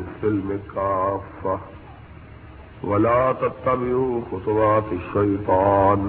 السلم 0.00 0.58
كافة 0.74 1.56
ولا 2.82 3.32
تتبعوا 3.40 4.20
خطوات 4.30 4.92
الشيطان. 4.92 6.08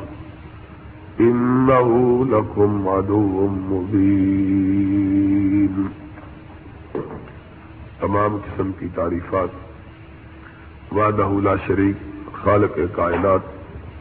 إنه 1.20 2.24
لكم 2.30 2.88
عدو 2.88 3.48
مبين. 3.52 4.12
تمام 8.00 8.38
قسم 8.38 8.72
کی 8.80 8.88
تعریفات. 8.96 9.48
وعدہ 10.94 11.30
لا 11.44 11.56
شریک 11.68 11.96
خالق 12.34 12.80
کائنات، 12.96 13.40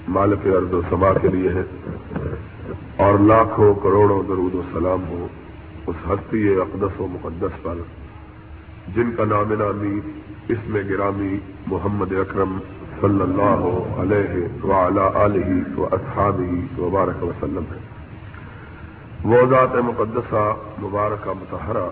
مالک 0.09 0.47
ارض 0.47 0.75
و 0.75 0.81
سما 0.91 1.13
کے 1.23 1.29
لیے 1.29 1.49
ہے. 1.49 1.63
اور 2.97 3.19
لاکھوں، 3.19 3.75
کروڑوں 3.75 4.23
درود 4.23 4.55
و 4.55 4.63
سلام 4.73 5.09
ہو 5.09 5.27
اس 5.87 5.97
ہستی 6.07 6.49
اقدس 6.49 7.01
و 7.01 7.07
مقدس 7.11 7.63
پر. 7.63 7.75
جن 8.89 9.11
کا 9.17 9.25
نام 9.25 9.53
نامی، 9.53 10.01
اس 10.49 10.59
میں 10.67 10.83
گرامی 10.91 11.39
محمد 11.67 12.13
اکرم 12.13 12.59
صلی 13.01 13.21
اللہ 13.21 13.67
علیہ 14.01 14.67
علیہ 15.17 15.79
و 15.79 15.85
اصحابی 15.85 16.67
وبارک 16.79 17.23
وسلم 17.23 17.65
ہے 17.73 17.79
وہ 19.25 19.37
ذات 19.51 19.75
مقدسہ، 19.75 20.55
مبارکہ 20.83 21.31
متحرہ 21.31 21.89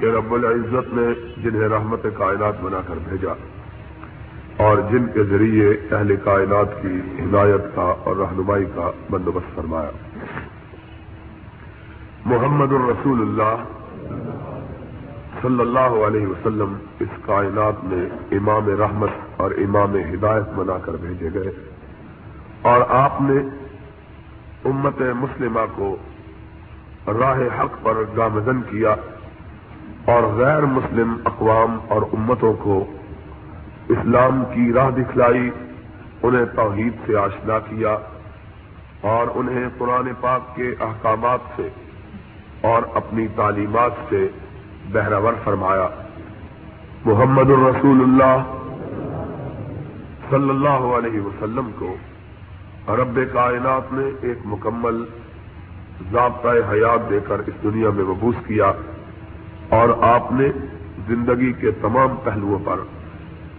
کہ 0.00 0.06
رب 0.06 0.34
العزت 0.34 0.94
نے 0.94 1.06
جنہیں 1.42 1.68
رحمت 1.68 2.06
کائنات 2.16 2.60
بنا 2.60 2.80
کر 2.86 2.94
بھیجا 3.08 3.32
اور 4.56 4.78
جن 4.90 5.06
کے 5.14 5.22
ذریعے 5.22 5.70
اہل 5.70 6.16
کائنات 6.16 6.82
کی 6.82 7.00
ہدایت 7.20 7.74
کا 7.74 7.94
اور 8.04 8.16
رہنمائی 8.16 8.64
کا 8.74 8.90
بندوبست 9.10 9.56
فرمایا۔ 9.56 9.90
محمد 12.24 12.72
الرسول 12.72 13.20
اللہ 13.20 13.64
صلی 15.42 15.60
اللہ 15.60 16.06
علیہ 16.06 16.26
وسلم 16.26 16.76
اس 17.00 17.08
کائنات 17.26 17.84
میں 17.84 18.08
امام 18.32 18.80
رحمت 18.80 19.10
اور 19.36 19.50
امام 19.50 19.94
ہدایت 19.94 20.54
بنا 20.54 20.78
کر 20.82 20.92
بھیجے 21.00 21.28
گئے۔ 21.34 21.52
اور 22.62 22.80
آپ 22.88 23.20
نے 23.20 23.36
امت 24.64 25.00
مسلمہ 25.00 25.60
کو 25.74 25.96
راہ 27.20 27.60
حق 27.60 27.82
پر 27.82 27.94
گامزن 28.16 28.62
کیا 28.62 28.94
اور 30.04 30.22
غیر 30.22 30.60
مسلم 30.60 31.16
اقوام 31.24 31.78
اور 31.88 32.02
امتوں 32.02 32.52
کو 32.52 32.84
اسلام 33.88 34.44
کی 34.54 34.72
راہ 34.72 34.90
دکھلائی، 34.90 35.50
انہیں 36.22 36.44
توحید 36.44 36.92
سے 37.06 37.16
آشنا 37.16 37.58
کیا 37.58 37.96
اور 39.00 39.26
انہیں 39.34 39.68
قرآن 39.78 40.08
پاک 40.20 40.56
کے 40.56 40.74
احکامات 40.80 41.38
سے 41.56 41.68
اور 42.60 42.82
اپنی 42.94 43.26
تعلیمات 43.36 43.92
سے 44.08 44.28
بہرور 44.92 45.32
فرمایا۔ 45.44 45.88
محمد 47.04 47.50
الرسول 47.50 48.00
اللہ 48.00 48.42
صلی 50.30 50.50
اللہ 50.50 50.84
علیہ 50.98 51.20
وسلم 51.20 51.70
کو 51.78 51.96
رب 52.88 53.20
کائنات 53.32 53.92
نے 53.92 54.10
ایک 54.22 54.38
مکمل 54.44 55.04
ضابطۂ 56.12 56.48
حیات 56.48 57.10
دے 57.10 57.18
کر 57.28 57.38
اس 57.38 57.54
دنیا 57.62 57.90
میں 57.90 58.04
مبوس 58.04 58.34
کیا 58.46 58.72
اور 59.68 59.88
آپ 60.00 60.32
نے 60.32 60.48
زندگی 61.06 61.52
کے 61.52 61.70
تمام 61.70 62.08
پہلوؤں 62.24 62.58
پر 62.64 62.76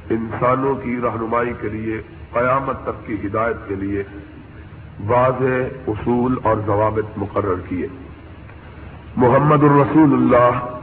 انسانوں 0.10 0.76
کی 0.76 1.00
رہنمائی 1.04 1.54
کے 1.62 1.70
لیے، 1.70 2.02
قیامت 2.34 2.84
تک 2.84 3.08
کی 3.08 3.28
ہدایت 3.28 3.68
کے 3.68 3.76
لیے 3.76 4.04
واضح 5.08 5.68
اصول 5.88 6.36
اور 6.44 6.56
ضوابط 6.66 7.18
مقرر 7.18 7.56
کیے۔ 7.70 7.88
محمد 9.18 9.64
الرسول 9.64 10.14
اللہ 10.14 10.79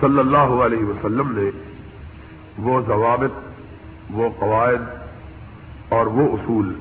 صلی 0.00 0.18
اللہ 0.18 0.52
علیہ 0.64 0.84
وسلم 0.84 1.32
نے 1.38 1.48
وہ 2.64 2.80
ضوابط، 2.86 3.34
وہ 4.10 4.28
قواعد 4.38 4.84
اور 5.92 6.06
وہ 6.16 6.26
اصول 6.32 6.72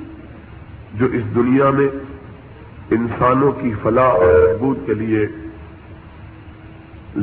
جو 0.93 1.05
اس 1.17 1.23
دنیا 1.35 1.69
میں 1.69 1.87
انسانوں 2.97 3.51
کی 3.61 3.71
فلاح 3.83 4.11
اور 4.15 4.47
محبود 4.47 4.85
کے 4.85 4.93
لیے 4.93 5.25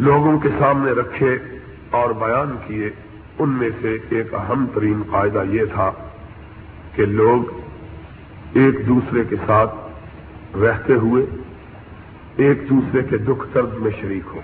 لوگوں 0.06 0.39
کے 0.39 0.49
سامنے 0.59 0.93
رکھے 0.93 1.37
اور 1.99 2.11
بیان 2.21 2.56
کیے، 2.66 2.91
ان 3.39 3.50
میں 3.59 3.71
سے 3.81 3.97
ایک 4.11 4.34
اہم 4.34 4.66
ترین 4.75 5.03
قاعدہ 5.11 5.43
یہ 5.50 5.65
تھا 5.75 5.91
کہ 6.95 7.06
لوگ 7.21 8.56
ایک 8.59 8.87
دوسرے 8.89 9.25
کے 9.28 9.37
ساتھ 9.47 10.56
رہتے 10.56 10.95
ہوئے، 11.03 11.25
ایک 12.45 12.69
دوسرے 12.71 13.03
کے 13.11 13.19
دکھ 13.28 13.47
درد 13.55 13.78
میں 13.83 13.91
شریک 14.00 14.34
ہو 14.34 14.41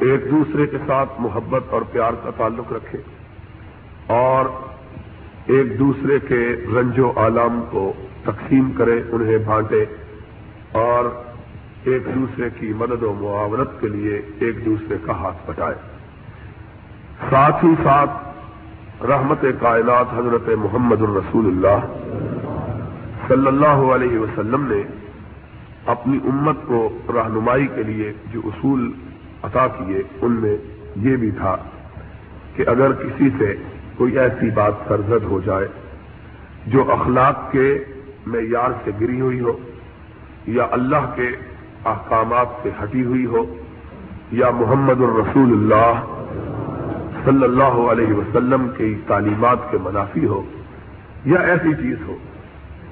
ایک 0.00 0.30
دوسرے 0.30 0.66
کے 0.66 0.78
ساتھ 0.86 1.08
محبت 1.18 1.64
اور 1.70 1.82
پیار 1.82 2.12
کا 2.22 2.30
تعلق 2.36 2.72
رکھے 2.72 2.98
اور 4.06 4.44
ایک 5.46 5.78
دوسرے 5.78 6.18
کے 6.28 6.56
رنج 6.76 7.00
و 7.00 7.12
عالم 7.16 7.60
کو 7.70 7.92
تقسیم 8.22 8.70
کرے، 8.70 9.02
انہیں 9.12 9.38
بانٹے 9.46 9.84
اور 10.72 11.04
ایک 11.84 12.06
دوسرے 12.14 12.48
کی 12.58 12.72
مدد 12.76 13.02
و 13.02 13.12
معاونت 13.20 13.80
کے 13.80 13.88
لیے 13.88 14.22
ایک 14.38 14.64
دوسرے 14.66 14.96
کا 15.04 15.12
ہاتھ 15.12 15.50
بٹائے۔ 15.50 15.74
ساتھ 17.30 17.64
ہی 17.64 17.74
ساتھ 17.82 18.10
رحمت 19.02 19.44
کائنات 19.60 20.06
حضرت 20.14 20.48
محمد 20.58 21.02
الرسول 21.02 21.46
اللہ 21.46 21.86
صلی 23.28 23.46
اللہ 23.46 23.84
علیہ 23.94 24.18
وسلم 24.18 24.66
نے 24.72 24.82
اپنی 25.86 26.18
امت 26.24 26.56
کو 26.66 26.88
رہنمائی 27.08 27.66
کے 27.66 27.82
لیے 27.82 28.12
جو 28.32 28.40
اصول 28.44 28.92
عطا 29.42 29.66
کیے، 29.68 30.02
ان 30.20 30.32
میں 30.32 30.56
یہ 30.96 31.16
بھی 31.16 31.30
تھا 31.30 31.56
کہ 32.54 32.64
اگر 32.66 32.92
کسی 32.92 33.28
سے 33.38 33.54
کوئی 33.96 34.18
ایسی 34.18 34.50
بات 34.50 34.88
سرزد 34.88 35.24
ہو 35.24 35.40
جائے 35.44 35.66
جو 36.66 36.90
اخلاق 36.92 37.50
کے 37.52 37.66
معیار 38.26 38.70
سے 38.84 38.90
گری 39.00 39.20
ہوئی 39.20 39.40
ہو، 39.40 39.56
یا 40.46 40.66
اللہ 40.70 41.10
کے 41.16 41.28
احکامات 41.84 42.62
سے 42.62 42.70
ہٹی 42.82 43.04
ہوئی 43.04 43.26
ہو، 43.26 43.44
یا 44.32 44.50
محمد 44.50 45.00
الرسول 45.00 45.52
اللہ 45.52 46.02
صلی 47.24 47.44
اللہ 47.44 47.78
علیہ 47.92 48.12
وسلم 48.12 48.68
کی 48.76 48.94
تعلیمات 49.06 49.70
کے 49.70 49.78
منافی 49.82 50.26
ہو، 50.26 50.42
یا 51.24 51.40
ایسی 51.52 51.74
چیز 51.82 51.96
ہو 52.08 52.16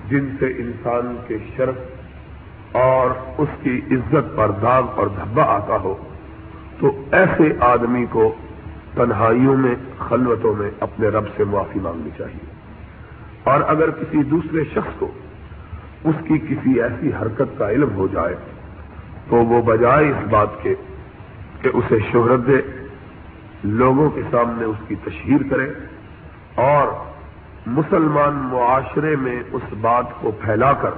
جن 0.08 0.28
سے 0.38 0.46
انسان 0.58 1.16
کے 1.26 1.36
شرف 1.56 2.76
اور 2.76 3.10
اس 3.38 3.48
کی 3.62 3.80
عزت 3.90 4.36
پر 4.36 4.50
داغ 4.62 4.84
اور 4.94 5.06
دھبا 5.06 5.44
آتا 5.54 5.76
ہو۔ 5.82 5.96
تو 6.80 7.02
ایسے 7.12 7.52
آدمی 7.60 8.06
کو 8.10 8.34
تنہائیوں 8.94 9.56
میں، 9.56 9.74
خلوتوں 9.98 10.54
میں 10.54 10.70
اپنے 10.80 11.08
رب 11.08 11.24
سے 11.36 11.44
معافی 11.44 11.80
مانگنی 11.80 12.10
چاہیے۔ 12.18 12.52
اور 13.44 13.60
اگر 13.66 13.90
کسی 13.90 14.22
دوسرے 14.22 14.64
شخص 14.64 14.98
کو 14.98 15.08
اس 16.04 16.14
کی 16.24 16.38
کسی 16.38 16.82
ایسی 16.82 17.10
حرکت 17.22 17.58
کا 17.58 17.70
علم 17.70 17.94
ہو 17.94 18.06
جائے، 18.12 18.34
تو 19.28 19.36
وہ 19.36 19.62
بجائے 19.62 20.08
اس 20.08 20.28
بات 20.30 20.48
کے 20.62 20.74
کہ 21.62 21.70
اسے 21.74 21.98
شہرت 22.12 22.46
دے، 22.46 22.60
لوگوں 23.64 24.10
کے 24.10 24.22
سامنے 24.30 24.64
اس 24.64 24.76
کی 24.88 24.94
تشہیر 25.04 25.40
کرے 25.50 25.72
اور 26.54 26.88
مسلمان 27.66 28.34
معاشرے 28.34 29.16
میں 29.16 29.42
اس 29.52 29.62
بات 29.80 30.04
کو 30.20 30.30
پھیلا 30.40 30.72
کر 30.72 30.90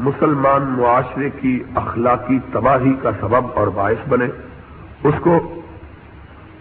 مسلمان 0.00 0.62
معاشرے 0.62 1.30
کی 1.30 1.62
اخلاقی 1.74 2.38
تباہی 2.52 2.92
کا 3.02 3.10
سبب 3.20 3.44
اور 3.54 3.66
باعث 3.66 4.08
بنے۔ 4.08 4.26
اس 5.04 5.14
کو 5.20 5.60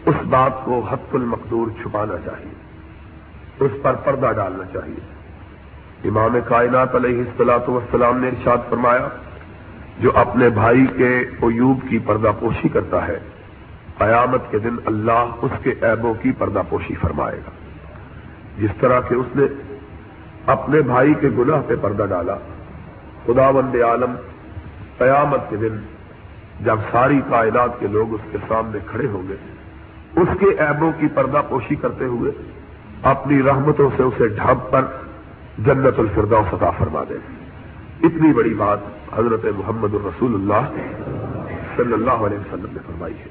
اس 0.05 0.15
بات 0.29 0.65
کو 0.65 0.79
حت 0.79 1.15
المقدور 1.15 1.67
چھپانا 1.67 2.13
چاہیے، 2.25 2.53
اس 3.59 3.71
پر 3.81 3.93
پردہ 3.93 4.31
ڈالنا 4.35 4.63
چاہیے۔ 4.73 5.15
امام 6.09 6.37
کائنات 6.47 6.95
علیہ 6.95 7.17
السلاط 7.17 7.69
والسلام 7.69 8.17
نے 8.17 8.27
ارشاد 8.27 8.57
فرمایا، 8.69 9.07
جو 9.99 10.11
اپنے 10.15 10.49
بھائی 10.49 10.85
کے 10.97 11.21
عیوب 11.43 11.79
کی 11.89 11.99
پردہ 11.99 12.31
پوشی 12.39 12.69
کرتا 12.69 13.07
ہے، 13.07 13.19
قیامت 13.97 14.41
کے 14.51 14.59
دن 14.59 14.75
اللہ 14.85 15.25
اس 15.41 15.51
کے 15.63 15.71
عیبوں 15.81 16.13
کی 16.13 16.31
پردہ 16.31 16.61
پوشی 16.69 16.95
فرمائے 16.95 17.37
گا۔ 17.37 17.49
جس 18.57 18.69
طرح 18.79 18.99
کہ 18.99 19.13
اس 19.13 19.35
نے 19.35 19.43
اپنے 20.45 20.81
بھائی 20.81 21.13
کے 21.13 21.29
گناہ 21.37 21.61
پہ 21.67 21.73
پردہ 21.81 22.05
ڈالا 22.09 22.35
خدا 23.25 23.47
وند 23.47 23.75
عالم، 23.75 24.15
قیامت 24.97 25.39
کے 25.49 25.55
دن 25.55 25.77
جب 26.59 26.79
ساری 26.91 27.21
کائنات 27.29 27.79
کے 27.79 27.87
لوگ 27.87 28.13
اس 28.13 28.21
کے 28.31 28.37
سامنے 28.47 28.79
کھڑے 28.85 29.07
ہوں 29.07 29.27
گے، 29.29 29.35
اس 30.21 30.27
کے 30.39 30.45
عیبوں 30.45 30.91
کی 30.99 31.07
پردہ 31.13 31.41
پوشی 31.49 31.75
کرتے 31.75 32.05
ہوئے 32.05 32.31
اپنی 33.01 33.41
رحمتوں 33.43 33.89
سے 33.97 34.03
اسے 34.03 34.27
ڈھب 34.27 34.71
پر 34.71 34.85
جنت 35.65 35.99
الفردا 35.99 36.41
سطح 36.51 36.77
فرما 36.77 37.03
دے 37.09 37.17
اتنی 38.03 38.33
بڑی 38.33 38.53
بات 38.53 38.79
حضرت 39.13 39.45
محمد 39.57 39.93
الرسول 39.93 40.33
اللہ 40.33 40.69
صلی 41.77 41.93
اللہ 41.93 42.25
علیہ 42.25 42.37
وسلم 42.37 42.73
نے 42.73 42.79
فرمائی 42.85 43.13
ہے 43.13 43.29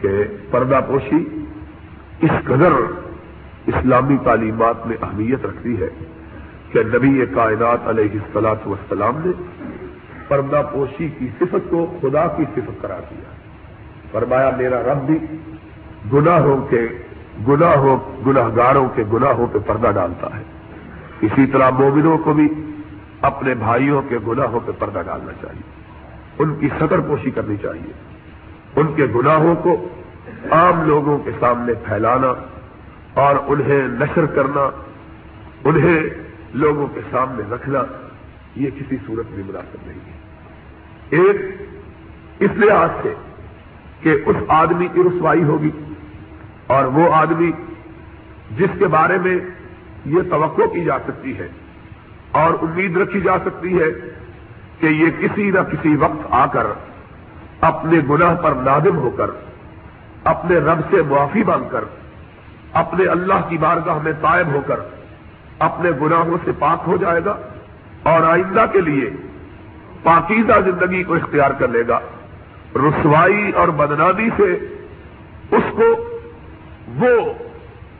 کہ 0.00 0.24
پردہ 0.50 0.80
پوشی 0.86 1.24
اس 2.20 2.30
قدر 2.44 2.72
اسلامی 3.66 4.16
تعلیمات 4.24 4.86
میں 4.86 4.96
اہمیت 5.02 5.46
رکھتی 5.46 5.80
ہے 5.80 5.88
کہ 6.72 6.82
نبی 6.94 7.26
کائنات 7.34 7.88
علیہ 7.88 8.10
السلاط 8.12 8.66
وسلام 8.66 9.18
نے 9.24 9.32
پردہ 10.28 10.62
پوشی 10.72 11.08
کی 11.18 11.28
صفت 11.38 11.70
کو 11.70 11.98
خدا 12.02 12.26
کی 12.26 12.44
صفت 12.54 12.82
قرار 12.82 13.00
دیا۔ 13.10 13.30
فرمایا، 14.12 14.50
میرا 14.56 14.82
رب 14.82 15.06
بھی 15.06 15.18
گناہوں 16.12 16.66
کے 16.66 16.88
گناہوں 17.48 18.22
گناہ 18.26 18.48
گاروں 18.56 18.88
کے 18.94 19.04
گناہوں 19.12 19.46
پہ 19.52 19.58
پردہ 19.66 19.90
ڈالتا 19.94 20.38
ہے۔ 20.38 20.42
اسی 21.20 21.46
طرح 21.46 21.70
مومنوں 21.70 22.18
کو 22.18 22.32
بھی 22.32 22.48
اپنے 23.20 23.54
بھائیوں 23.54 24.02
کے 24.08 24.18
گناہوں 24.28 24.60
پہ 24.66 24.72
پردہ 24.78 25.02
ڈالنا 25.06 25.32
چاہیے۔ 25.32 25.62
ان 26.38 26.54
کی 26.60 26.68
سطر 26.68 27.00
پوشی 27.00 27.30
کرنی 27.30 27.56
چاہیے۔ 27.56 27.92
ان 28.76 28.94
کے 28.94 29.06
گناہوں 29.14 29.54
کو 29.54 29.88
عام 30.50 30.88
لوگوں 30.88 31.18
کے 31.18 31.30
سامنے 31.40 31.72
پھیلانا 31.74 32.34
اور 33.14 33.36
انہیں 33.46 33.88
نشر 33.88 34.26
کرنا، 34.26 34.70
انہیں 35.64 36.00
لوگوں 36.54 36.86
کے 36.94 37.00
سامنے 37.10 37.54
رکھنا، 37.54 37.78
یہ 38.56 38.70
کسی 38.70 38.96
صورت 39.06 39.30
میں 39.30 39.44
مناسب 39.48 39.78
نہیں 39.86 40.00
ہے۔ 40.06 40.17
ایک 41.10 41.36
اس 42.40 42.50
لحاظ 42.56 42.90
سے 43.02 43.14
کہ 44.00 44.16
اس 44.26 44.36
آدمی 44.48 44.88
کی 44.92 45.00
رسوائی 45.00 45.42
ہوگی 45.42 45.70
اور 46.66 46.84
وہ 46.84 47.14
آدمی 47.14 47.50
جس 48.56 48.78
کے 48.78 48.86
بارے 48.86 49.18
میں 49.18 49.36
یہ 50.06 50.30
توقع 50.30 50.66
کی 50.72 50.84
جا 50.84 50.98
سکتی 50.98 51.38
ہے 51.38 51.48
اور 52.30 52.54
امید 52.62 52.96
رکھی 52.96 53.20
جا 53.20 53.38
سکتی 53.44 53.78
ہے 53.78 53.90
کہ 54.80 54.86
یہ 54.86 55.06
کسی 55.20 55.50
نہ 55.50 55.58
کسی 55.72 55.96
وقت 55.96 56.26
آ 56.30 56.46
کر 56.46 56.66
اپنے 57.60 58.00
گناہ 58.10 58.34
پر 58.34 58.52
نادم 58.52 58.96
ہو 58.96 59.10
کر، 59.10 59.30
اپنے 60.24 60.56
رب 60.58 60.80
سے 60.90 61.02
معافی 61.08 61.42
مانگ 61.44 61.64
کر، 61.70 61.84
اپنے 62.72 63.06
اللہ 63.06 63.48
کی 63.48 63.58
بارگاہ 63.58 63.98
میں 64.02 64.12
طائب 64.20 64.46
ہو 64.46 64.60
کر، 64.66 64.80
اپنے 65.58 65.90
گناہوں 66.00 66.36
سے 66.44 66.50
پاک 66.58 66.82
ہو 66.86 66.96
جائے 66.96 67.20
گا 67.24 67.36
اور 68.02 68.22
آئندہ 68.22 68.64
کے 68.72 68.80
لیے 68.80 69.10
پاکیزہ 70.02 70.52
زندگی 70.64 71.02
کو 71.02 71.14
اختیار 71.14 71.50
کر 71.50 71.68
لے 71.68 71.82
گا۔ 71.88 72.00
رسوائی 72.74 73.50
اور 73.50 73.68
بدنامی 73.68 74.28
سے 74.36 74.52
اس 75.50 75.62
کو 75.76 76.18
وہ 76.96 77.32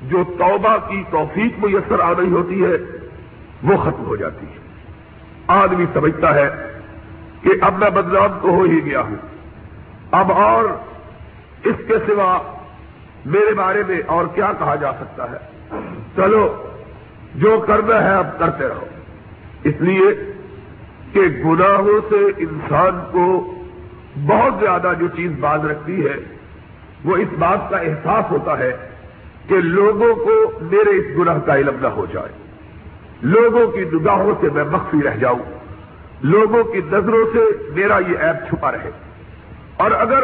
جو 0.03 0.25
توبہ 0.25 0.77
کی 0.89 1.03
توفیق 1.11 1.65
میسر 1.65 2.01
آ 2.01 2.13
رہی 2.19 2.31
ہوتی 2.31 2.65
ہے، 2.65 2.77
وہ 3.63 3.77
ختم 3.77 4.05
ہو 4.05 4.17
جاتی 4.17 4.47
ہے۔ 4.47 4.59
آدمی 5.47 5.85
سمجھتا 5.93 6.35
ہے 6.35 6.49
کہ 7.43 7.51
اب 7.61 7.79
میں 7.79 7.91
بدنام 7.91 8.39
تو 8.43 8.49
ہو 8.49 8.63
ہی 8.63 8.85
گیا 8.85 9.01
ہوں۔ 9.01 9.17
اب 10.11 10.33
اور 10.33 10.65
اس 11.65 11.77
کے 11.87 11.95
سوا 12.07 12.39
میرے 13.27 13.55
بارے 13.55 13.83
میں 13.89 14.01
اور 14.07 14.25
کیا 14.35 14.53
کہا 14.59 14.75
جا 14.75 14.93
سکتا 14.93 15.31
ہے؟ 15.31 15.37
چلو، 16.17 16.63
جو 17.35 17.65
کرنا 17.67 18.05
ہے 18.05 18.15
اب 18.15 18.39
کرتے 18.39 18.69
رہو۔ 18.69 18.85
اس 19.65 19.75
لیے 19.81 20.33
کہ 21.13 21.21
گناہوں 21.21 22.01
سے 22.09 22.17
انسان 22.39 23.01
کو 23.13 23.55
بہت 24.27 24.53
زیادہ 24.61 24.93
جو 24.99 25.09
چیز 25.09 25.33
باز 25.41 25.65
رکھتی 25.65 26.07
ہے، 26.07 26.15
وہ 27.05 27.17
اس 27.17 27.29
بات 27.39 27.71
کا 27.71 27.77
احساس 27.77 28.31
ہوتا 28.31 28.59
ہے 28.59 28.77
کہ 29.49 29.57
لوگوں 29.61 30.15
کو 30.15 30.53
میرے 30.61 30.91
اس 30.91 31.19
گناہ 31.19 31.39
کا 31.39 31.57
علم 31.57 31.77
نہ 31.81 31.87
ہو 31.87 32.07
جائے۔ 32.13 32.29
لوگوں 33.23 33.67
کی 33.67 33.85
نگاہوں 33.93 34.35
سے 34.41 34.49
میں 34.55 34.65
مخفی 34.65 34.99
رہ 35.05 35.17
جاؤں۔ 35.17 35.59
لوگوں 36.23 36.65
کی 36.65 36.79
نظروں 36.79 37.25
سے 37.33 37.41
میرا 37.75 37.99
یہ 37.99 38.17
ایپ 38.19 38.49
چھپا 38.49 38.73
رہے۔ 38.73 38.91
اور 39.77 39.91
اگر 39.91 40.23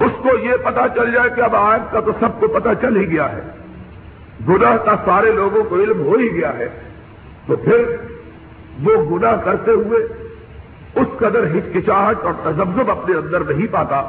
اس 0.00 0.12
کو 0.22 0.28
یہ 0.38 0.52
پتا 0.64 0.86
چل 0.94 1.12
جائے 1.12 1.30
کہ 1.36 1.40
اب 1.40 1.56
آئب 1.56 1.92
کا 1.92 2.00
تو 2.00 2.12
سب 2.20 2.40
کو 2.40 2.48
پتا 2.48 2.74
چل 2.74 2.96
ہی 2.96 3.10
گیا 3.10 3.32
ہے، 3.32 3.40
گناہ 4.48 4.76
کا 4.76 4.96
سارے 5.04 5.32
لوگوں 5.32 5.64
کو 5.64 5.76
علم 5.76 6.00
ہو 6.00 6.16
ہی 6.16 6.32
گیا 6.34 6.58
ہے، 6.58 6.68
تو 7.46 7.56
پھر 7.56 7.96
وہ 8.82 9.18
گناہ 9.18 9.36
کرتے 9.44 9.70
ہوئے 9.70 9.98
اس 10.94 11.06
قدر 11.18 11.46
ہچکچاہٹ 11.46 12.24
اور 12.24 12.32
تجبزب 12.42 12.90
اپنے 12.90 13.14
اندر 13.16 13.40
نہیں 13.40 13.66
پاتا، 13.70 14.02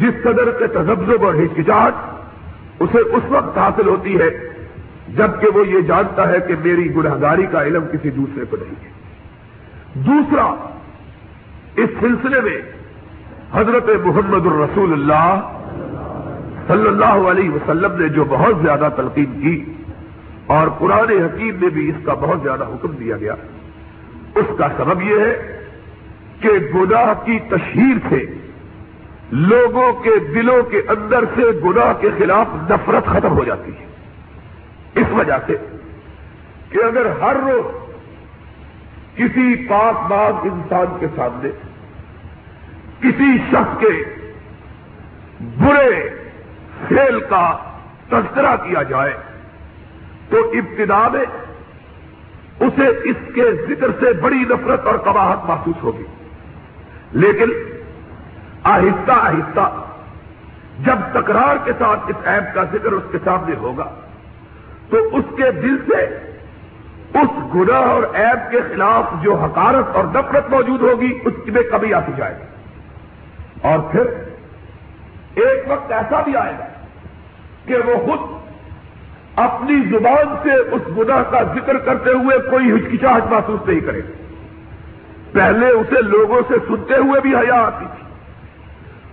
جس 0.00 0.22
قدر 0.22 0.50
کے 0.50 0.66
تجبزب 0.66 1.24
اور 1.24 1.34
ہچکچاہٹ 1.34 1.94
اسے 2.80 2.98
اس 2.98 3.22
وقت 3.28 3.58
حاصل 3.58 3.88
ہوتی 3.88 4.18
ہے 4.20 4.30
جبکہ 5.08 5.56
وہ 5.56 5.66
یہ 5.68 5.80
جانتا 5.80 6.28
ہے 6.28 6.40
کہ 6.40 6.54
میری 6.64 6.94
گنہگاری 6.94 7.46
کا 7.46 7.62
علم 7.62 7.84
کسی 7.92 8.10
دوسرے 8.10 8.44
کو 8.50 8.56
نہیں 8.56 8.84
ہے۔ 8.84 8.90
دوسرا، 9.94 10.44
اس 11.76 11.90
سلسلے 12.00 12.40
میں 12.40 12.60
حضرت 13.52 13.88
محمد 14.04 14.46
الرسول 14.46 14.92
اللہ 14.92 15.40
صلی 16.66 16.86
اللہ 16.86 17.30
علیہ 17.30 17.50
وسلم 17.50 18.00
نے 18.00 18.08
جو 18.08 18.24
بہت 18.24 18.54
زیادہ 18.62 18.88
تلقین 18.96 19.40
کی 19.40 19.72
اور 20.46 20.68
قرآن 20.78 21.08
حکیم 21.10 21.54
میں 21.60 21.68
بھی 21.68 21.88
اس 21.88 21.96
کا 22.04 22.14
بہت 22.14 22.38
زیادہ 22.42 22.64
حکم 22.64 22.92
دیا 22.92 23.16
گیا۔ 23.16 23.34
اس 24.40 24.58
کا 24.58 24.68
سبب 24.76 25.02
یہ 25.02 25.20
ہے 25.20 25.34
کہ 26.40 26.48
گناہ 26.74 27.12
کی 27.24 27.38
تشہیر 27.48 27.96
سے 28.08 28.24
لوگوں 29.32 29.92
کے 29.92 30.18
دلوں 30.34 30.62
کے 30.62 30.82
اندر 30.88 31.24
سے 31.34 31.42
گناہ 31.64 31.92
کے 32.00 32.08
خلاف 32.18 32.46
نفرت 32.70 33.06
ختم 33.06 33.32
ہو 33.38 33.44
جاتی 33.44 33.72
ہے۔ 33.80 33.86
اس 34.94 35.06
وجہ 35.12 35.38
سے 35.46 35.56
کہ 36.70 36.78
اگر 36.84 37.06
ہر 37.20 37.36
روز 37.36 37.64
کسی 39.16 39.66
پاک 39.68 40.10
باغ 40.10 40.32
انسان 40.42 40.96
کے 41.00 41.06
سامنے 41.16 41.50
کسی 43.00 43.36
شخص 43.50 43.80
کے 43.80 43.92
برے 45.58 46.08
کھیل 46.88 47.20
کا 47.20 47.44
تذکرہ 48.08 48.56
کیا 48.56 48.82
جائے 48.82 49.12
تو 50.28 50.50
ابتدا 50.50 51.08
میں 51.08 51.24
اسے 52.60 52.86
اس 52.86 53.16
کے 53.34 53.44
ذکر 53.68 53.86
سے 54.00 54.12
بڑی 54.12 54.44
نفرت 54.50 54.86
اور 54.86 54.94
قباہت 54.94 55.48
محسوس 55.48 55.82
ہوگی۔ 55.82 56.04
لیکن 57.12 57.52
آہستہ 58.62 59.12
آہستہ 59.12 59.84
جب 60.78 61.20
تکرار 61.20 61.56
کے 61.64 61.72
ساتھ 61.78 62.00
اس 62.08 62.16
ایپ 62.24 62.54
کا 62.54 62.64
ذکر 62.64 62.92
اس 62.92 63.02
کے 63.12 63.18
سامنے 63.24 63.56
ہوگا، 63.56 63.90
تو 64.90 64.96
اس 65.12 65.24
کے 65.36 65.50
دل 65.50 65.76
سے 65.78 66.02
اس 67.14 67.54
گناہ 67.54 67.82
اور 67.82 68.02
ایپ 68.12 68.50
کے 68.50 68.60
خلاف 68.68 69.22
جو 69.22 69.34
حکارت 69.34 69.96
اور 69.96 70.04
نفرت 70.04 70.50
موجود 70.50 70.82
ہوگی، 70.82 71.18
اس 71.24 71.34
میں 71.46 71.62
کمی 71.62 71.94
آتی 71.94 72.12
جائے 72.16 72.34
گی۔ 72.38 72.44
اور 73.62 73.78
پھر 73.78 74.06
ایک 75.34 75.64
وقت 75.66 75.92
ایسا 75.92 76.20
بھی 76.20 76.36
آئے 76.36 76.52
گا 76.58 76.66
کہ 77.66 77.76
وہ 77.76 78.06
خود 78.06 78.39
اپنی 79.42 79.88
زبان 79.90 80.36
سے 80.42 80.52
اس 80.54 80.82
گناہ 80.98 81.22
کا 81.22 81.42
ذکر 81.42 81.78
کرتے 81.78 82.10
ہوئے 82.10 82.38
کوئی 82.50 82.72
ہچکچاہٹ 82.72 83.24
محسوس 83.30 83.68
نہیں 83.68 83.80
کرے۔ 83.80 84.00
گا 84.02 84.12
پہلے 85.32 85.68
اسے 85.68 86.02
لوگوں 86.02 86.40
سے 86.48 86.54
سنتے 86.68 86.94
ہوئے 86.94 87.20
بھی 87.20 87.34
حیا 87.34 87.54
آتی 87.54 87.84
تھی۔ 87.94 88.04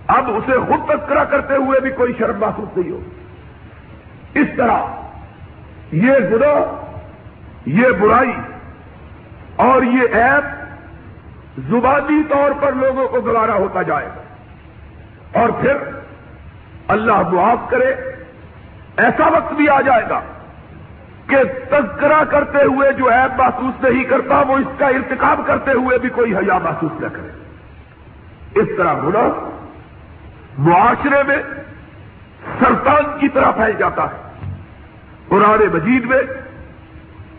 اب 0.08 0.30
اسے 0.30 0.52
خود 0.52 0.88
تذکرہ 0.88 1.24
کرتے 1.24 1.54
ہوئے 1.54 1.80
بھی 1.80 1.90
کوئی 1.90 2.12
شرم 2.18 2.40
محسوس 2.40 2.76
نہیں 2.76 2.92
ہوگی 2.92 3.10
اس 4.40 4.46
طرح 4.56 4.78
یہ 5.92 6.12
گناہ، 6.32 6.60
یہ 7.66 7.88
برائی 8.00 8.32
اور 9.56 9.82
یہ 9.82 10.02
ایپ 10.12 10.44
زبانی 11.68 12.22
طور 12.28 12.50
پر 12.60 12.72
لوگوں 12.72 13.08
کو 13.08 13.20
گوارا 13.20 13.54
ہوتا 13.54 13.82
جائے 13.82 14.06
گا۔ 14.06 14.22
اور 15.40 15.48
پھر 15.48 15.76
اللہ 16.88 17.28
معاف 17.32 17.70
کرے۔ 17.70 18.17
ایسا 18.98 19.28
وقت 19.28 19.52
بھی 19.52 19.68
آ 19.68 19.80
جائے 19.80 20.04
گا 20.10 20.20
کہ 21.26 21.36
تذکرہ 21.70 22.24
کرتے 22.24 22.58
ہوئے 22.58 22.92
جو 22.92 23.08
ایپ 23.08 23.40
محسوس 23.40 23.84
نہیں 23.84 24.04
کرتا، 24.04 24.40
وہ 24.40 24.56
اس 24.56 24.78
کا 24.78 24.86
ارتکاب 24.86 25.40
کرتے 25.46 25.72
ہوئے 25.72 25.98
بھی 25.98 26.08
کوئی 26.08 26.36
حیا 26.36 26.58
محسوس 26.58 27.00
نہ 27.00 27.06
کرے۔ 27.12 27.28
اس 28.60 28.68
طرح 28.76 28.94
گناہ 28.94 29.28
معاشرے 30.58 31.22
میں 31.22 31.36
سرطان 32.60 33.18
کی 33.18 33.28
طرح 33.28 33.50
پھیل 33.50 33.72
جاتا 33.78 34.04
ہے۔ 34.04 34.54
قرآن 35.28 35.58
مجید 35.72 36.04
میں 36.04 36.22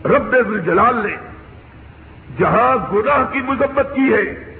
رب 0.04 0.32
الجلال 0.32 0.96
نے 0.96 1.16
جہاں 2.38 2.92
گناہ 2.92 3.32
کی 3.32 3.40
مذمت 3.40 3.94
کی 3.94 4.14
ہے، 4.14 4.54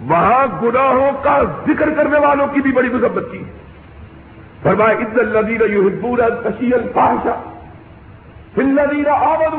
وہاں 0.00 0.62
گناہوں 0.62 1.12
کا 1.22 1.42
ذکر 1.66 1.90
کرنے 1.96 2.18
والوں 2.18 2.46
کی 2.46 2.60
بھی 2.60 2.72
بڑی 2.72 2.88
مذمت 2.88 3.24
کی 3.32 3.38
ہے۔ 3.38 3.65
فرمایا 4.62 4.98
عز 4.98 5.18
الدین 5.18 5.62
یحبون 5.72 6.20
کشی 6.44 6.74
الفاحشہ 6.74 7.36
فلدین 8.54 9.08
آمد 9.08 9.56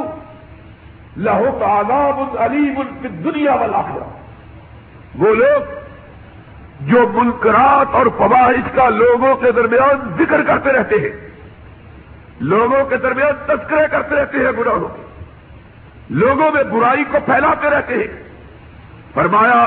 لہو 1.18 1.58
تعلاب 1.60 2.38
علیم 2.38 2.82
فی 3.02 3.08
دنیا 3.08 3.54
والا 3.56 3.82
وہ 5.20 5.36
لوگ 5.36 5.76
جو 6.82 7.08
منکرات 7.14 7.96
اور 7.96 8.06
فواہش 8.18 8.70
کا 8.76 8.90
لوگوں 8.90 9.36
کے 9.36 9.52
درمیان 9.52 10.10
ذکر 10.18 10.42
کرتے 10.42 10.72
رہتے 10.72 10.96
ہیں، 10.96 11.30
لوگوں 12.40 12.86
کے 12.86 12.98
درمیان 12.98 13.32
تذکرے 13.48 13.86
کرتے 13.92 14.16
رہتے 14.16 14.38
ہیں 14.38 14.52
گناہوں 14.58 14.88
کے، 14.88 15.02
لوگوں 16.10 16.52
میں 16.54 16.64
برائی 16.64 17.04
کو 17.12 17.18
پھیلاتے 17.26 17.70
رہتے 17.70 17.96
ہیں۔ 17.96 18.24
فرمایا، 19.14 19.66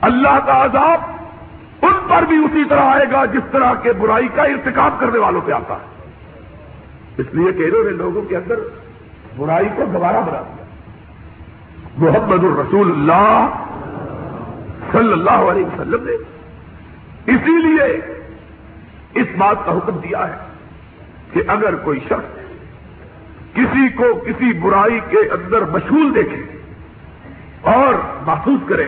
اللہ 0.00 0.38
کا 0.46 0.64
عذاب 0.64 1.15
ان 1.86 2.08
پر 2.08 2.22
بھی 2.22 2.36
اسی 2.36 2.64
طرح 2.68 2.84
آئے 2.84 3.06
گا 3.12 3.24
جس 3.24 3.52
طرح 3.52 3.74
کے 3.74 3.92
برائی 3.92 4.28
کا 4.34 4.42
ارتکاب 4.42 5.00
کرنے 5.00 5.18
والوں 5.18 5.40
پہ 5.44 5.52
آتا 5.52 5.74
ہے۔ 5.74 6.10
اس 7.18 7.26
لیے 7.32 7.52
کہ 7.52 7.62
انہوں 7.62 7.84
نے 7.84 7.90
لوگوں 7.90 8.22
کے 8.22 8.36
اندر 8.36 8.54
برائی 9.36 9.68
کو 9.76 9.84
دوبارہ 9.92 10.16
بنا 10.16 10.42
دیا۔ 10.42 10.64
محمد 11.98 12.44
الرسول 12.44 12.90
اللہ 12.90 13.48
صلی 14.92 15.12
اللہ 15.12 15.50
علیہ 15.50 15.66
وسلم 15.66 16.04
نے 16.04 16.12
اسی 17.32 17.62
لیے 17.62 18.00
اس 19.14 19.26
بات 19.38 19.56
کا 19.66 19.72
حکم 19.72 19.96
دیا 19.96 20.28
ہے 20.28 20.36
کہ 21.32 21.42
اگر 21.46 21.74
کوئی 21.74 22.00
شخص 22.00 22.36
کسی 23.54 23.88
کو 23.88 24.04
کسی 24.14 24.52
برائی 24.52 25.00
کے 25.08 25.18
اندر 25.18 25.64
مشغول 25.64 26.14
دیکھے 26.14 26.42
اور 27.62 27.94
محسوس 28.26 28.60
کرے 28.68 28.86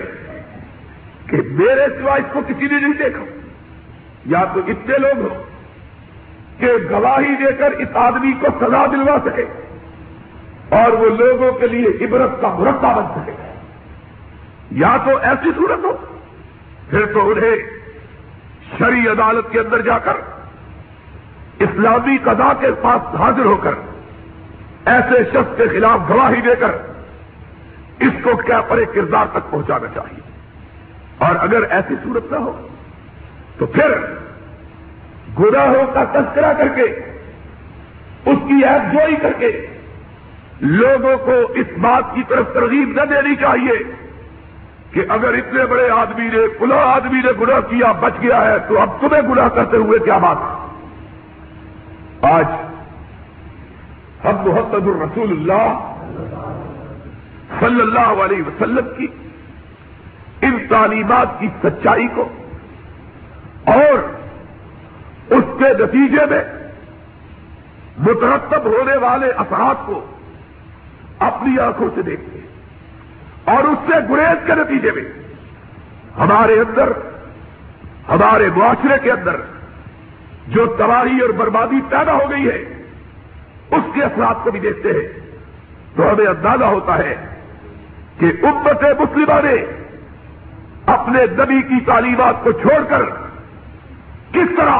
کہ 1.29 1.37
میرے 1.37 2.01
سوا 2.01 2.15
اس 2.15 2.25
کو 2.33 2.41
کسی 2.49 2.67
نے 2.67 2.81
نہیں 2.81 2.93
دیکھا۔ 2.93 3.25
یا 4.27 4.45
تو 4.55 4.61
اتنے 4.67 4.99
لوگ 4.99 5.21
ہوں 5.21 5.45
کہ 6.61 6.73
گواہی 6.91 7.45
دے 7.45 7.53
کر 7.53 7.71
اس 7.71 7.89
آدمی 7.95 8.33
کو 8.33 8.47
سزا 8.61 8.87
دلوا 8.87 9.17
سکے 9.25 9.45
اور 10.69 10.93
وہ 10.93 11.07
لوگوں 11.07 11.53
کے 11.53 11.67
لیے 11.67 12.05
عبرت 12.05 12.41
کا 12.41 12.49
مرتبہ 12.49 13.01
بن 13.01 13.21
سکے۔ 13.21 13.33
یا 14.71 14.97
تو 15.05 15.17
ایسی 15.17 15.51
صورت 15.57 15.85
ہو، 15.85 15.97
پھر 16.91 17.07
تو 17.13 17.31
انہیں 17.31 17.57
شری 18.79 19.09
عدالت 19.09 19.51
کے 19.51 19.61
اندر 19.61 19.81
جا 19.81 19.99
کر 19.99 20.17
اسلامی 21.59 22.17
قضا 22.25 22.53
کے 22.61 22.67
پاس 22.83 23.15
حاضر 23.15 23.45
ہو 23.45 23.57
کر 23.57 23.73
ایسے 24.85 25.25
شخص 25.25 25.57
کے 25.57 25.69
خلاف 25.69 26.01
گواہی 26.09 26.41
دے 26.41 26.55
کر 26.61 26.71
اس 28.01 28.13
کو 28.23 28.37
کیا 28.37 28.61
پرے 28.61 28.85
کردار 28.95 29.27
تک 29.33 29.51
پہنچانا 29.51 29.87
چاہیے۔ 29.95 30.28
اور 31.19 31.35
اگر 31.41 31.63
ایسی 31.71 31.95
صورت 32.03 32.33
نہ 32.33 32.39
ہو، 32.39 32.53
تو 33.59 33.67
پھر 33.67 33.95
گناہوں 35.39 35.87
کا 35.95 36.05
تذکرہ 36.13 36.53
کر 36.59 36.69
کے، 36.69 36.85
اس 38.25 38.39
کی 38.49 38.65
ایپ 38.65 38.93
جوئی 38.93 39.17
کر 39.23 39.33
کے 39.39 39.51
لوگوں 40.61 41.17
کو 41.25 41.35
اس 41.55 41.69
بات 41.81 42.15
کی 42.15 42.23
طرف 42.29 42.53
ترغیب 42.55 42.89
نہ 42.97 43.05
دینی 43.11 43.35
چاہیے 43.37 43.77
کہ 44.93 45.01
اگر 45.09 45.35
اتنے 45.35 45.65
بڑے 45.67 45.89
آدمی 45.91 46.29
نے 46.33 46.47
کلا 46.59 46.81
آدمی 46.85 47.21
نے 47.25 47.33
گناہ 47.41 47.61
کیا، 47.71 47.93
بچ 48.01 48.15
گیا 48.23 48.41
ہے، 48.45 48.57
تو 48.69 48.81
اب 48.81 49.01
تمہیں 49.01 49.23
گناہ 49.23 49.49
کرتے 49.49 49.77
ہوئے 49.77 49.99
کیا 50.05 50.19
بات؟ 50.19 50.39
آج 52.25 52.47
ہم 54.25 54.37
محمد 54.47 54.87
الرسول 54.87 55.31
اللہ 55.31 55.67
صلی 57.61 57.81
اللہ 57.81 58.23
علیہ 58.25 58.43
وسلم 58.43 58.89
کی 58.97 59.07
تعلیمات 60.69 61.41
کی 61.41 61.49
سچائی 61.63 62.09
کو 62.15 62.29
اور 63.67 63.99
اس 65.33 65.45
کے 65.59 65.85
نتیجے 65.85 66.27
میں 66.31 66.45
مترتب 67.99 68.65
ہونے 68.65 68.97
والے 68.97 69.31
اثرات 69.31 69.87
کو 69.87 70.07
اپنی 71.19 71.59
آنکھوں 71.59 71.89
سے 71.95 72.03
دیکھتے 72.03 72.39
ہیں۔ 72.39 72.47
اور 73.57 73.65
اس 73.65 73.79
سے 73.87 74.13
گریز 74.13 74.47
کے 74.47 74.55
نتیجے 74.55 74.91
میں 74.91 75.05
ہمارے 76.19 76.53
اندر، 76.53 76.93
ہمارے 78.09 78.49
معاشرے 78.57 78.95
کے 79.03 79.13
اندر 79.13 79.37
جو 80.49 80.67
تباہی 80.79 81.21
اور 81.21 81.31
بربادی 81.31 81.81
پیدا 81.89 82.13
ہو 82.13 82.31
گئی 82.31 82.49
ہے، 82.49 82.83
اس 83.71 83.95
کے 83.95 84.03
اثرات 84.03 84.37
کو 84.45 84.51
بھی 84.51 84.61
دیکھتے 84.61 84.89
ہیں۔ 84.89 85.29
تو 85.97 86.03
ہمیں 86.03 86.27
اندازہ 86.27 86.65
ہوتا 86.65 86.99
ہے 86.99 87.17
کہ 88.19 88.27
امت 88.43 88.83
مسلمہ 88.83 89.41
نے 89.45 89.78
اپنے 90.93 91.27
نبی 91.27 91.63
کی 91.63 91.85
تعلیمات 91.85 92.35
کو 92.45 92.53
چھوڑ 92.53 92.85
کر 92.89 93.03
کس 94.33 94.57
طرح 94.57 94.79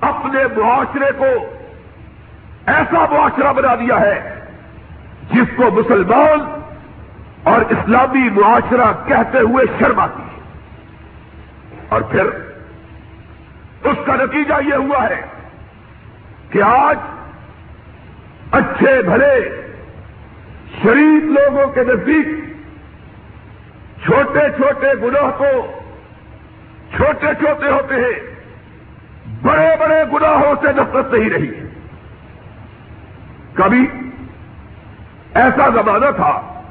اپنے 0.00 0.62
معاشرے 0.62 1.10
کو 1.18 1.46
ایسا 2.66 3.06
معاشرہ 3.10 3.52
بنا 3.52 3.74
دیا 3.74 4.00
ہے 4.00 4.34
جس 5.30 5.56
کو 5.56 5.62
مسلمان 5.62 6.62
اور 7.42 7.60
اسلامی 7.60 8.30
معاشرہ 8.30 8.92
کہتے 9.06 9.38
ہوئے 9.38 9.64
شرم 9.78 10.00
آتی 10.00 10.22
ہے۔ 10.22 10.40
اور 11.88 12.00
پھر 12.00 12.26
اس 13.84 13.96
کا 14.06 14.14
نتیجہ 14.14 14.54
یہ 14.68 14.74
ہوا 14.74 15.08
ہے 15.08 15.22
کہ 16.50 16.62
آج 16.62 16.96
اچھے 18.50 19.02
بھلے 19.02 19.62
شریف 20.82 21.22
لوگوں 21.22 21.66
کے 21.66 21.80
نزدیک 21.80 22.47
چھوٹے 24.04 24.40
چھوٹے 24.56 24.88
گناہ 25.02 25.30
کو 25.38 25.78
چھوٹے 26.96 27.26
چھوٹے 27.34 27.70
ہوتے 27.70 27.94
ہیں، 27.94 28.20
بڑے 29.42 29.76
بڑے 29.80 30.04
گناہوں 30.12 30.54
سے 30.60 30.72
نفرت 30.72 31.14
نہیں 31.14 31.30
رہی۔ 31.30 31.50
کبھی 33.54 33.86
ایسا 35.34 35.68
زمانہ 35.68 36.10
تھا 36.16 36.62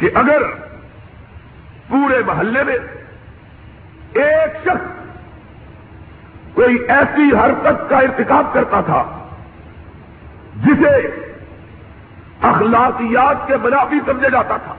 کہ 0.00 0.10
اگر 0.14 0.42
پورے 1.88 2.22
محلے 2.26 2.64
میں 2.64 2.78
ایک 4.12 4.56
شخص 4.64 4.96
کوئی 6.54 6.76
ایسی 6.88 7.30
حرکت 7.36 7.90
کا 7.90 7.98
ارتکاب 7.98 8.54
کرتا 8.54 8.80
تھا 8.80 9.04
جسے 10.56 10.96
اخلاقیات 12.42 13.46
کے 13.46 13.56
منافی 13.56 14.00
سمجھا 14.06 14.28
جاتا 14.28 14.56
تھا۔ 14.56 14.74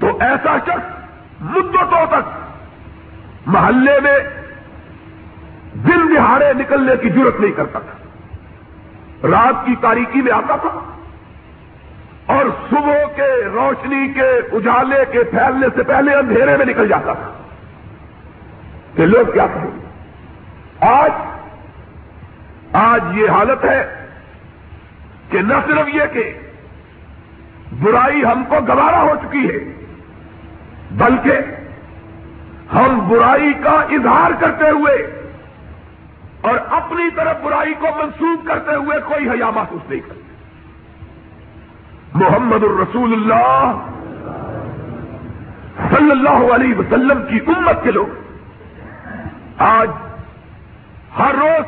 تو 0.00 0.18
ایسا 0.20 0.56
شخص 0.66 0.96
مدتوں 1.40 2.06
تک 2.06 2.28
محلے 3.46 4.00
میں 4.00 4.18
دل 5.74 6.16
دہاڑے 6.16 6.52
نکلنے 6.52 6.96
کی 6.96 7.08
ضرورت 7.08 7.40
نہیں 7.40 7.52
کرتا 7.52 7.78
تھا۔ 7.78 7.96
رات 9.28 9.66
کی 9.66 9.74
تاریکی 9.80 10.22
میں 10.22 10.32
آتا 10.32 10.56
تھا 10.56 10.80
اور 12.26 12.44
صبح 12.70 13.16
کے 13.16 13.44
روشنی 13.44 14.12
کے 14.14 14.56
اجالے 14.56 15.04
کے 15.12 15.24
پھیلنے 15.24 15.66
سے 15.76 15.82
پہلے 15.82 16.14
اندھیرے 16.14 16.56
میں 16.56 16.66
نکل 16.66 16.88
جاتا 16.88 17.12
تھا 17.12 17.32
کہ 18.96 19.06
لوگ 19.06 19.32
کیا 19.32 19.46
کہیں۔ 19.46 19.86
آج 20.80 21.10
آج 22.72 23.02
یہ 23.12 23.30
حالت 23.30 23.64
ہے 23.64 24.06
کہ 25.30 25.38
نہ 25.42 25.54
صرف 25.66 25.94
یہ 25.94 26.02
کہ 26.12 26.32
برائی 27.80 28.24
ہم 28.24 28.44
کو 28.48 28.56
گوارا 28.68 29.02
ہو 29.02 29.14
چکی 29.22 29.48
ہے 29.50 29.75
بلکہ 30.90 31.32
ہم 32.74 33.08
برائی 33.08 33.52
کا 33.54 33.70
اظہار 33.70 34.30
کرتے 34.40 34.70
ہوئے 34.70 35.20
اور 36.40 36.54
اپنی 36.70 37.10
طرف 37.16 37.42
برائی 37.42 37.74
کو 37.74 37.86
منسوخ 37.96 38.46
کرتے 38.46 38.74
ہوئے 38.74 38.98
کوئی 39.00 39.30
حیا 39.30 39.50
محسوس 39.50 39.90
نہیں 39.90 40.00
کرتے۔ 40.00 40.20
محمد 42.14 42.62
الرسول 42.62 43.12
اللہ 43.12 43.72
صلی 45.94 46.10
اللہ 46.10 46.54
علیہ 46.54 46.74
وسلم 46.78 47.22
کی 47.28 47.38
امت 47.56 47.82
کے 47.82 47.90
لوگ، 47.90 48.06
آج 49.58 49.90
ہر 51.18 51.34
روز 51.34 51.64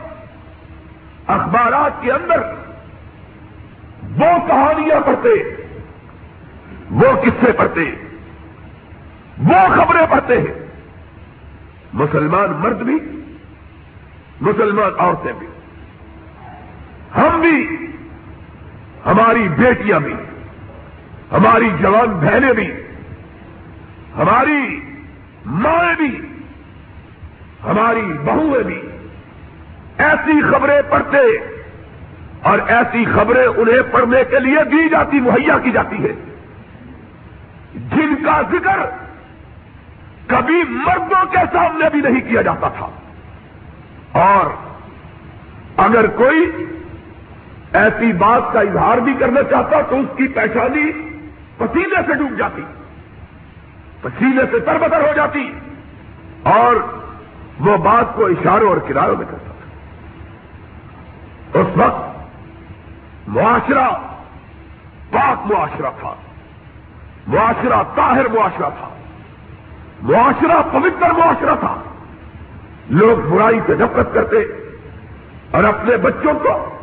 اخبارات 1.26 2.02
کے 2.02 2.12
اندر 2.12 2.40
وہ 4.02 4.46
کہانیاں 4.46 5.00
پڑھتے، 5.06 5.28
وہ 6.90 7.20
قصے 7.22 7.52
پڑھتے۔ 7.52 8.08
وہ 9.38 9.68
خبریں 9.76 10.07
پڑھتے 10.11 10.40
ہیں۔ 10.40 10.66
مسلمان 11.92 12.50
مرد 12.59 12.83
بھی، 12.83 12.99
مسلمان 14.40 14.90
عورتیں 14.99 15.33
بھی۔ 15.38 15.47
ہم 17.16 17.40
بھی، 17.40 17.87
ہماری 19.07 19.49
بیٹیاں 19.49 20.00
بھی، 20.00 20.14
ہماری 21.33 21.71
جوان 21.80 22.07
بہنیں 22.07 22.52
بھی، 22.52 22.73
ہماری 24.16 24.80
مائیں 25.47 25.95
بھی، 25.97 26.21
ہماری 27.64 28.12
بہویں 28.25 28.62
بھی۔ 28.62 28.83
ایسی 29.99 30.42
خبریں 30.50 30.83
پڑھتے 30.90 31.18
اور 32.42 32.59
ایسی 32.66 33.04
خبریں 33.04 33.47
انہیں 33.47 33.92
پڑھنے 33.92 34.25
کے 34.30 34.38
لیے 34.38 34.64
دی 34.73 34.88
جاتی، 34.88 35.21
مہیا 35.21 35.59
کی 35.59 35.71
جاتی 35.71 35.97
ہے۔ 36.04 36.12
جن 37.75 38.25
کا 38.25 38.42
ذکر 38.50 39.08
کبھی 40.28 40.62
مردوں 40.68 41.25
کے 41.30 41.38
سامنے 41.52 41.90
بھی 41.90 42.00
نہیں 42.00 42.20
کیا 42.28 42.42
جاتا 42.42 42.68
تھا۔ 42.68 42.88
اور 44.12 44.50
اگر 45.76 46.06
کوئی 46.06 46.66
ایسی 47.73 48.12
بات 48.12 48.52
کا 48.52 48.61
اظہار 48.61 48.99
بھی 48.99 49.14
کرنا 49.14 49.42
چاہتا 49.42 49.80
تو 49.80 49.97
اس 50.00 50.06
کی 50.16 50.28
پہچانی 50.28 50.92
پسینے 51.56 52.02
سے 52.06 52.14
ڈوب 52.14 52.38
جاتی، 52.38 52.62
پسینے 54.02 54.42
سے 54.50 54.58
تربتر 54.58 55.00
ہو 55.00 55.12
جاتی 55.16 55.52
اور 56.42 56.76
وہ 57.61 57.76
بات 57.76 58.14
کو 58.14 58.26
اشاروں 58.26 58.68
اور 58.68 58.76
کناروں 58.76 59.16
میں 59.16 59.26
کرتا 59.30 59.52
تھا۔ 59.52 59.68
اس 61.58 61.66
وقت 61.76 62.18
معاشرہ 63.28 63.88
پاک 65.11 65.52
معاشرہ 65.52 65.90
تھا، 66.00 66.14
معاشرہ 67.26 67.82
طاہر 67.94 68.28
معاشرہ 68.28 68.70
تھا۔ 68.78 68.98
معاشرہ 70.02 70.62
پوتر 70.73 71.11
معاشرہ 71.11 71.55
تھا۔ 71.61 71.83
لوگ 72.90 73.28
برائی 73.28 73.61
سے 73.67 73.75
نفرت 73.75 74.14
کرتے 74.14 74.37
اور 75.50 75.64
اپنے 75.64 75.97
بچوں 75.97 76.35
کو 76.35 76.78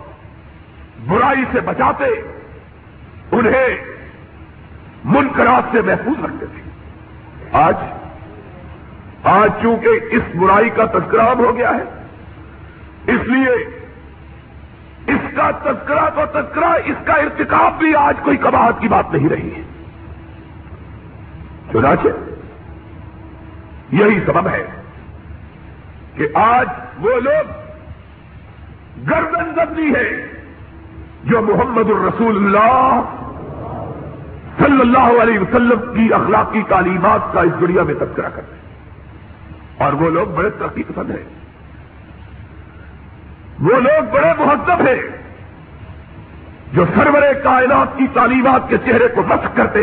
برائی 1.08 1.44
سے 1.52 1.60
بچاتے، 1.62 2.06
انہیں 3.32 3.68
منکرات 5.04 5.64
سے 5.72 5.82
محفوظ 5.82 6.24
رکھتے 6.24 6.46
تھے۔ 6.46 6.70
آج 7.52 7.76
آج 9.24 9.52
چونکہ 9.62 9.90
اس 10.12 10.36
برائی 10.36 10.70
کا 10.70 10.86
تذکرہ 10.86 11.22
ہو 11.22 11.58
گیا 11.58 11.70
ہے، 11.70 11.84
اس 13.12 13.28
لیے 13.28 13.82
اس 15.08 15.36
کا 15.36 15.52
تذکرہ 15.52 16.10
تو 16.16 16.22
تذکرہ، 16.32 16.74
اس 16.86 16.96
کا 17.06 17.14
ارتکاب 17.14 17.80
بھی 17.80 17.96
آج 17.96 18.16
کوئی 18.24 18.38
کباہت 18.38 18.76
کی 18.80 18.88
بات 18.88 19.14
نہیں 19.14 19.30
رہی 19.30 19.56
ہے۔ 19.56 19.62
چنانچہ 21.74 22.08
یہی 23.92 24.20
سبب 24.26 24.48
ہے 24.48 24.66
کہ 26.16 26.28
آج 26.34 26.70
وہ 26.98 27.20
لوگ 27.20 27.52
گردن 29.10 29.52
زدنی 29.56 29.96
ہے 29.96 30.26
جو 31.24 31.42
محمد 31.42 31.90
الرسول 31.90 32.38
اللہ 32.38 33.02
صلی 34.58 34.82
اللہ 34.82 35.22
علیہ 35.22 35.40
وسلم 35.40 35.80
کی 35.80 36.14
اخلاقی 36.14 36.62
تعلیمات 36.68 37.34
کا 37.34 37.42
اس 37.42 37.52
دنیا 37.62 37.84
میں 37.84 37.94
تذکرہ 37.94 38.30
کرتے 38.30 38.54
ہیں۔ 38.54 38.62
اور 39.78 39.94
وہ 39.94 40.10
لوگ 40.10 40.28
بڑے 40.28 40.50
ترقی 40.50 40.84
پسند 40.84 41.10
ہیں۔ 41.10 41.24
وہ 43.60 43.80
لوگ 43.80 44.14
بڑے 44.14 44.34
مہذب 44.38 44.88
ہیں 44.88 45.02
جو 46.74 46.86
سرور 46.96 47.22
کائنات 47.44 47.98
کی 47.98 48.08
تعلیمات 48.14 48.70
کے 48.70 48.78
چہرے 48.86 49.08
کو 49.08 49.24
مسق 49.24 49.58
کرتے، 49.58 49.82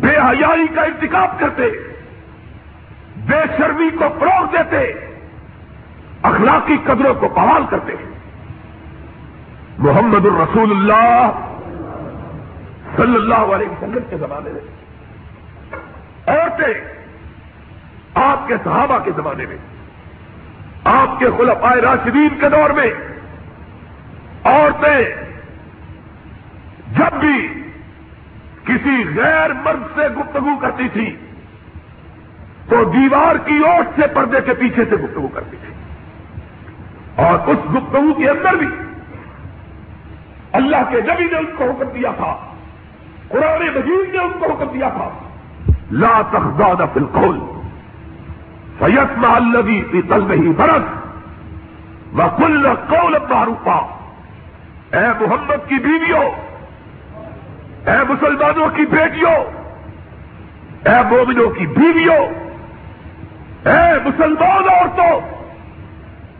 بے 0.00 0.16
حیائی 0.16 0.66
کا 0.74 0.82
انتخاب 0.82 1.38
کرتے۔ 1.38 1.93
بے 3.26 3.42
شرمی 3.58 3.90
کو 3.90 4.04
فروغ 4.18 4.46
دیتے، 4.52 4.92
اخلاقی 6.22 6.76
قدروں 6.84 7.14
کو 7.14 7.28
بحال 7.28 7.62
کرتے۔ 7.70 7.92
محمد 9.78 10.26
الرسول 10.26 10.70
اللہ 10.70 11.30
صلی 12.96 13.14
اللہ 13.14 13.34
علیہ 13.34 13.68
وسلم 13.68 13.98
کے 14.10 14.16
زمانے 14.16 14.50
میں۔ 14.52 14.60
عورتیں 16.26 16.74
آپ 18.14 18.48
کے 18.48 18.54
صحابہ 18.64 18.98
کے 18.98 19.10
زمانے 19.16 19.46
میں، 19.46 19.56
آپ 20.84 21.18
کے 21.18 21.26
خلفائے 21.38 21.80
راشدین 21.80 22.28
کے 22.40 22.48
دور 22.48 22.70
میں۔ 22.70 22.90
عورتیں 24.44 25.04
جب 26.96 27.20
بھی 27.20 27.62
کسی 28.64 29.04
غیر 29.16 29.50
مرد 29.52 29.82
سے 29.94 30.02
گفتگو 30.08 30.56
کرتی 30.60 30.88
تھی 30.88 31.16
تو 32.68 32.84
دیوار 32.84 33.36
کی 33.36 33.58
اوٹ 33.58 34.00
سے 34.00 34.06
پردے 34.06 34.40
کے 34.40 34.54
پیچھے 34.54 34.84
سے 34.84 34.96
گفتگو 34.96 35.28
کرتی 35.28 35.56
تھی۔ 35.56 35.74
اور 37.24 37.38
اس 37.46 37.58
گفتگو 37.74 38.14
کے 38.14 38.28
اندر 38.28 38.54
بھی 38.54 38.66
اللہ 40.52 40.76
کے 40.90 41.00
نبی 41.00 41.24
نے 41.24 41.38
اس 41.38 41.58
کو 41.58 41.64
حکم 41.64 41.88
دیا 41.94 42.10
تھا۔ 42.16 42.36
قرآن 43.28 43.62
مجید 43.62 44.14
نے 44.14 44.20
اس 44.20 44.32
کو 44.38 44.52
حکم 44.52 44.64
دیا 44.74 44.88
تھا۔ 44.88 45.10
لا 45.90 46.22
تخزاد 46.32 46.82
بالکل 46.92 47.38
سید 48.78 49.18
محلوی 49.18 49.82
کی 49.90 50.02
تل 50.02 50.20
میں 50.20 50.36
ہی 50.36 50.52
برس 50.52 51.04
و 52.14 52.22
کل 52.36 52.74
قول 52.88 53.16
معروفا۔ 53.30 54.00
اے 54.92 55.26
محمد 55.26 55.68
کی 55.68 55.74
بیویوں، 55.74 56.24
اے 57.90 58.04
مسلمانوں 58.08 58.68
کی 58.68 58.86
بیٹیوں، 58.86 59.44
اے 60.88 61.02
مومنوں 61.10 61.50
کی 61.50 61.66
بیویوں 61.66 62.43
اے 63.64 63.94
مسلمان 64.04 64.64
عورتوں، 64.68 65.20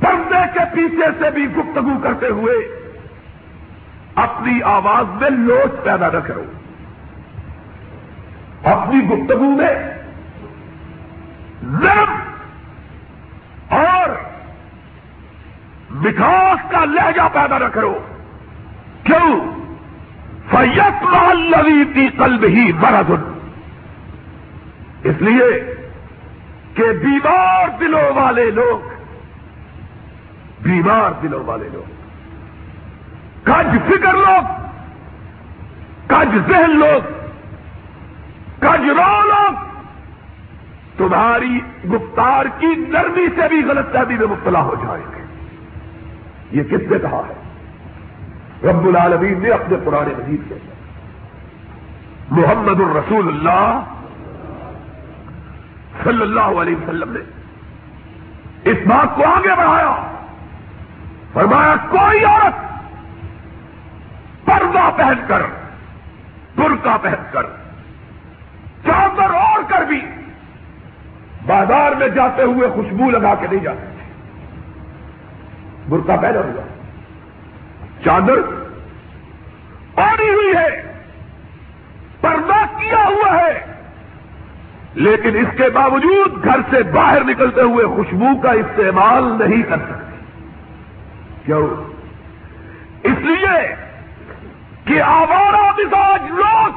پردے 0.00 0.43
کے 0.52 0.61
پیچھے 0.73 1.07
سے 1.19 1.31
بھی 1.31 1.47
گفتگو 1.47 1.99
کرتے 2.02 2.26
ہوئے 2.26 2.54
اپنی 4.14 4.62
آواز 4.62 5.23
میں 5.23 5.31
لوچ 5.31 5.85
پیدا 5.85 6.09
نہ 6.12 6.19
کرو۔ 6.19 6.45
اپنی 8.64 9.09
گفتگو 9.09 9.50
میں 9.50 9.75
نرم 11.62 12.16
اور 13.69 14.09
مٹھاس 15.90 16.71
کا 16.71 16.85
لہجہ 16.85 17.29
پیدا 17.33 17.59
نہ 17.59 17.64
کرو۔ 17.64 17.98
کیوں؟ 19.05 19.40
فیت 20.51 21.05
لوی 21.35 21.85
کی 21.94 22.09
قلب 22.09 22.44
ہی 22.44 22.72
مرض 22.72 23.11
اس 25.05 25.22
لیے 25.22 25.75
کہ 26.74 26.82
بیمار 26.82 27.68
دلوں 27.80 28.14
والے 28.14 28.50
لوگ، 28.50 28.88
بیمار 30.62 31.10
دلوں 31.22 31.44
والے 31.44 31.68
لوگ۔ 31.72 31.90
کج 33.44 33.76
فکر 33.87 34.12
لوگ، 34.12 34.44
کج 36.06 36.38
ذہن 36.48 36.70
لوگ، 36.70 37.12
کج 38.58 38.88
رو 38.88 39.26
لوگ۔ 39.26 39.52
تمہاری 40.96 41.60
گفتار 41.92 42.46
کی 42.58 42.66
نرمی 42.66 43.26
سے 43.37 43.48
بھی 43.48 43.64
غلط 43.64 43.92
فہمی 43.92 44.14
میں 44.14 44.26
مبتلا 44.26 44.60
ہو 44.60 44.74
جائیں 44.74 45.04
گے۔ 45.14 45.24
یہ 46.50 46.62
کس 46.62 46.90
نے 46.90 46.98
کہا 46.98 47.22
ہے؟ 47.28 47.44
رب 48.68 48.87
العالمین 48.87 49.42
نے 49.42 49.50
اپنے 49.50 49.76
پرانے 49.84 50.14
مجید 50.18 50.48
کے 50.48 50.54
محمد 52.30 52.80
الرسول 52.80 53.28
اللہ 53.28 53.80
صلی 56.02 56.22
اللہ 56.22 56.40
علیہ 56.40 56.76
وسلم 56.76 57.12
نے 57.12 57.20
اس 58.70 58.76
بات 58.87 59.16
کو 59.16 59.24
آگے 59.24 59.48
بڑھایا۔ 59.48 60.16
فرمایا، 61.33 61.74
کوئی 61.90 62.24
عورت 62.24 62.54
پردہ 64.44 64.90
پہن 64.96 65.24
کر، 65.26 65.42
برقع 66.57 66.96
پہن 67.02 67.24
کر، 67.30 67.42
چادر 68.85 69.35
اوڑ 69.35 69.61
کر 69.68 69.83
بھی 69.83 70.00
بازار 71.46 71.92
میں 71.92 72.09
جاتے 72.09 72.42
ہوئے 72.42 72.68
خوشبو 72.68 73.11
لگا 73.11 73.35
کے 73.35 73.46
نہیں 73.50 73.61
جاتے۔ 73.61 74.11
برقع 75.88 76.16
پہنا 76.20 76.38
ہوا۔ 76.38 76.62
چادر 78.04 78.42
پڑی 79.94 80.28
ہوئی 80.28 80.57
ہے، 80.57 80.92
پردہ 82.20 82.80
کیا 82.80 83.07
ہوا 83.07 83.37
ہے۔ 83.37 83.73
لیکن 84.94 85.37
اس 85.37 85.57
کے 85.57 85.70
باوجود 85.70 86.44
گھر 86.44 86.61
سے 86.70 86.83
باہر 86.83 87.24
نکلتے 87.24 87.61
ہوئے 87.61 87.87
خوشبو 87.87 88.40
کا 88.42 88.50
استعمال 88.50 89.24
نہیں 89.24 89.62
کر 89.62 89.76
سکتے۔ 89.76 90.16
کیوں؟ 91.44 91.68
اس 93.02 93.18
لیے 93.18 93.74
کہ 94.85 95.02
آوارہ 95.02 95.72
مزاج 95.72 96.30
لوگ 96.30 96.70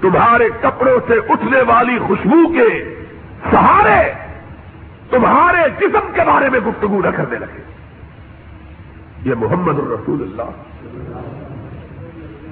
تمہارے 0.00 0.48
کپڑوں 0.60 1.00
سے 1.06 1.14
اٹھنے 1.28 1.62
والی 1.62 1.98
خوشبو 1.98 2.52
کے 2.52 2.94
سہارے 3.50 4.12
تمہارے 5.10 5.70
جسم 5.78 6.12
کے 6.14 6.20
بارے 6.26 6.48
میں 6.50 6.60
گفتگو 6.60 7.00
نہ 7.04 7.08
کرنے 7.16 7.38
لگے۔ 7.38 7.62
یہ 9.24 9.34
محمد 9.38 9.78
الرسول 9.78 10.22
اللہ 10.22 10.50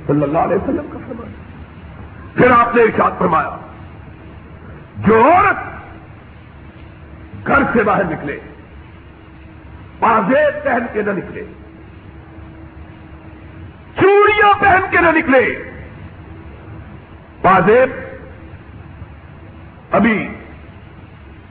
صلی 0.06 0.22
اللہ 0.22 0.38
علیہ 0.38 0.56
وسلم 0.56 0.86
کا 0.90 0.98
فرمایا 1.08 1.32
پھر 2.34 2.50
آپ 2.50 2.76
نے 2.76 2.82
ارشاد 2.82 3.10
فرمایا 3.18 3.56
جو 5.06 5.14
عورت 5.24 5.58
گھر 7.46 7.62
سے 7.72 7.82
باہر 7.82 8.04
نکلے 8.04 8.38
پازیب 9.98 10.64
پہن 10.64 10.84
کے 10.92 11.02
نہ 11.02 11.10
نکلے، 11.10 11.42
چوڑیاں 14.00 14.52
پہن 14.60 14.82
کے 14.90 15.00
نہ 15.00 15.10
نکلے 15.16 15.42
پازیب 17.42 17.96
ابھی 19.96 20.16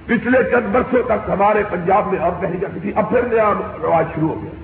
پچھلے 0.05 0.39
چند 0.51 0.65
برسوں 0.71 1.03
تک 1.03 1.29
ہمارے 1.29 1.63
پنجاب 1.69 2.11
میں 2.11 2.19
اب 2.19 2.33
نہیں 2.41 2.59
جاتی 2.59 2.79
تھی، 2.79 2.91
اب 2.95 3.09
پھر 3.09 3.23
نیا 3.27 3.51
رواج 3.81 4.05
شروع 4.15 4.29
ہو 4.29 4.41
گیا 4.43 4.55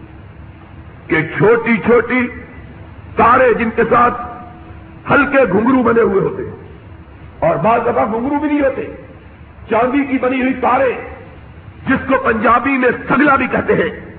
کہ 1.07 1.17
چھوٹی 1.37 1.77
چھوٹی 1.85 2.21
تارے 3.15 3.53
جن 3.53 3.69
کے 3.75 3.83
ساتھ 3.89 4.21
ہلکے 5.11 5.41
گھنگرو 5.51 5.81
بنے 5.83 6.01
ہوئے 6.01 6.21
ہوتے 6.21 6.43
ہیں۔ 6.43 6.62
اور 7.43 7.55
بعض 7.55 7.81
دفعہ 7.81 8.05
گھنگرو 8.05 8.39
بھی 8.39 8.47
نہیں 8.47 8.61
ہوتے۔ 8.61 8.95
چاندی 9.69 10.03
کی 10.03 10.17
بنی 10.17 10.41
ہوئی 10.41 10.53
تارے، 10.53 10.93
جس 11.87 12.07
کو 12.07 12.17
پنجابی 12.17 12.77
میں 12.77 12.89
سگلا 13.09 13.35
بھی 13.35 13.47
کہتے 13.47 13.73
ہیں، 13.73 14.15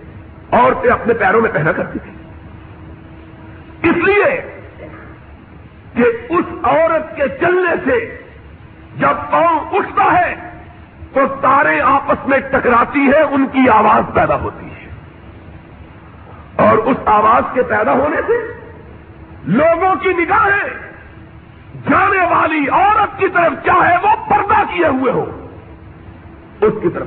عورتیں 0.52 0.90
اپنے 0.90 1.14
پیروں 1.14 1.40
میں 1.40 1.50
پہنا 1.52 1.72
کرتی 1.72 1.98
تھی 1.98 2.10
اس 3.90 3.96
لیے 3.96 4.40
کہ 5.94 6.04
اس 6.28 6.44
عورت 6.62 7.16
کے 7.16 7.22
چلنے 7.40 7.74
سے 7.84 8.18
جب 8.96 9.30
پاؤں 9.30 9.60
اٹھتا 9.72 10.20
ہے، 10.20 10.34
تو 11.12 11.20
تارے 11.40 11.80
آپس 11.80 12.28
میں 12.28 12.38
ٹکراتی 12.38 13.10
ہے، 13.16 13.22
ان 13.22 13.46
کی 13.52 13.68
آواز 13.68 14.14
پیدا 14.14 14.34
ہوتی 14.34 14.66
ہے۔ 14.66 14.88
اور 16.56 16.78
اس 16.78 16.96
آواز 17.04 17.42
کے 17.54 17.62
پیدا 17.62 17.92
ہونے 17.92 18.16
سے 18.26 18.52
لوگوں 19.44 19.94
کی 19.94 20.08
نگاہیں 20.08 20.93
جانے 21.90 22.34
والی 22.34 22.68
عورت 22.68 23.18
کی 23.18 23.28
طرف 23.28 23.66
چاہے 23.66 23.96
وہ 24.02 24.30
پردہ 24.30 24.74
کیے 24.74 24.86
ہوئے 24.86 25.12
ہو، 25.12 25.46
اس 26.60 26.72
کی 26.82 26.88
طرف 26.88 27.06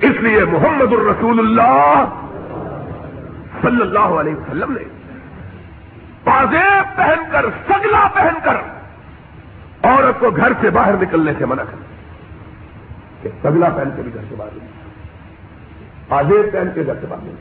اس 0.00 0.12
لیے 0.20 0.44
محمد 0.44 0.92
الرسول 0.92 1.38
اللہ 1.38 2.04
صلی 3.62 3.80
اللہ 3.80 3.98
علیہ 3.98 4.34
وسلم 4.34 4.72
نے 4.72 4.84
پازیب 6.24 6.96
پہن 6.96 7.22
کر، 7.32 7.46
سگلا 7.68 8.08
پہن 8.14 8.38
کر 8.44 8.56
عورت 9.82 10.20
کو 10.20 10.30
گھر 10.30 10.52
سے 10.60 10.70
باہر 10.70 10.94
نکلنے 11.02 11.32
سے 11.38 11.44
منع 11.44 11.62
کر 11.62 11.76
کہ 13.22 13.30
سگلا 13.42 13.68
پہن 13.68 13.88
کے 13.96 14.02
بھی 14.02 14.14
گھر 14.14 14.22
سے 14.28 14.34
باہر 14.34 14.50
نہیں۔ 14.56 14.68
آزاد 16.10 16.52
پہن 16.52 16.68
کے 16.74 16.86
گھر 16.86 16.94
سے 17.00 17.06
باہر 17.06 17.22
نہیں۔ 17.22 17.34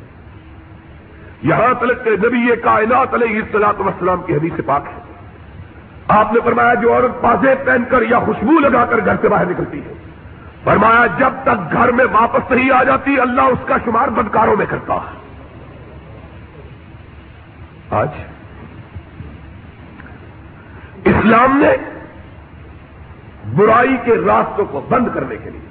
یہاں 1.42 1.74
تلک 1.80 2.04
کے 2.04 2.10
نبی 2.10 2.38
یہ 2.38 2.56
کائنات 2.64 3.14
علیہ 3.14 3.40
اصطلاط 3.40 3.80
وسلام 3.80 4.22
کی 4.26 4.34
حدیث 4.34 4.60
پاک 4.66 4.84
ہے۔ 4.86 5.05
آپ 6.08 6.34
نے 6.34 6.40
فرمایا 6.44 6.74
جو 6.74 6.94
عورت 6.94 7.22
پازے 7.22 7.56
پہن 7.66 7.84
کر 7.90 8.02
یا 8.02 8.20
خوشبو 8.20 8.60
لگا 8.60 8.86
کر 8.86 8.98
گھر 9.06 9.16
سے 9.22 9.30
باہر 9.30 9.46
نکلتی 9.46 9.80
ہے۔ 9.80 9.94
فرمایا 10.64 11.06
جب 11.18 11.34
تک 11.44 11.74
گھر 11.74 11.92
میں 11.92 12.06
واپس 12.12 12.52
نہیں 12.52 12.72
آ 12.72 12.84
جاتی، 12.84 13.20
اللہ 13.20 13.42
اس 13.42 13.68
کا 13.68 13.78
شمار 13.86 14.08
بدکاروں 14.08 14.56
میں 14.56 14.66
کرتا۔ 14.70 14.94
ہے 14.94 15.24
آج 17.90 18.10
اسلام 21.06 21.58
نے 21.58 21.76
برائی 23.56 23.98
کے 24.04 24.16
راستوں 24.16 24.66
کو 24.66 24.86
بند 24.90 25.08
کرنے 25.14 25.36
کے 25.44 25.50
لیے، 25.50 25.68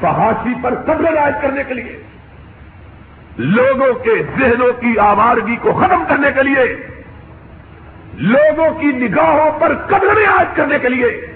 فحاشی 0.00 0.54
پر 0.62 0.74
قبل 0.86 1.18
عائد 1.18 1.34
کرنے 1.42 1.64
کے 1.64 1.74
لیے، 1.74 2.02
لوگوں 3.38 3.94
کے 3.94 4.22
ذہنوں 4.38 4.72
کی 4.80 4.98
آوارگی 4.98 5.56
کو 5.56 5.72
ختم 5.72 6.04
کرنے 6.08 6.32
کے 6.32 6.42
لیے 6.42 6.86
لوگوں 8.18 8.80
کی 8.80 8.86
نگاہوں 8.86 9.60
پر 9.60 9.74
قدر 9.74 10.16
عائد 10.26 10.56
کرنے 10.56 10.78
کے 10.78 10.88
لیے 10.88 11.26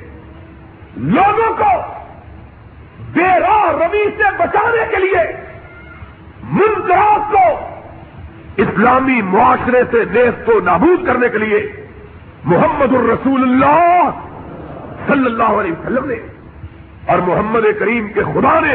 لوگوں 0.97 1.53
کو 1.57 1.81
بے 3.13 3.41
راہ 3.41 3.71
روی 3.71 4.05
سے 4.17 4.23
بچانے 4.39 4.85
کے 4.91 4.97
لیے 4.97 5.23
منقرات 6.43 7.33
کو 7.33 7.69
اسلامی 8.57 9.23
معاشرے 9.23 9.83
سے 9.91 10.05
دیش 10.05 10.47
کو 10.47 10.61
نابود 10.61 11.07
کرنے 11.07 11.29
کے 11.29 11.39
لیے 11.39 11.73
محمد 12.45 12.95
الرسول 12.95 13.43
اللہ 13.43 14.11
صلی 15.07 15.27
اللہ 15.27 15.43
علیہ 15.43 15.73
وسلم 15.73 16.05
نے 16.05 16.15
اور 17.07 17.19
محمد 17.19 17.61
کریم 17.79 18.09
کے 18.09 18.21
خدا 18.21 18.61
نے 18.61 18.75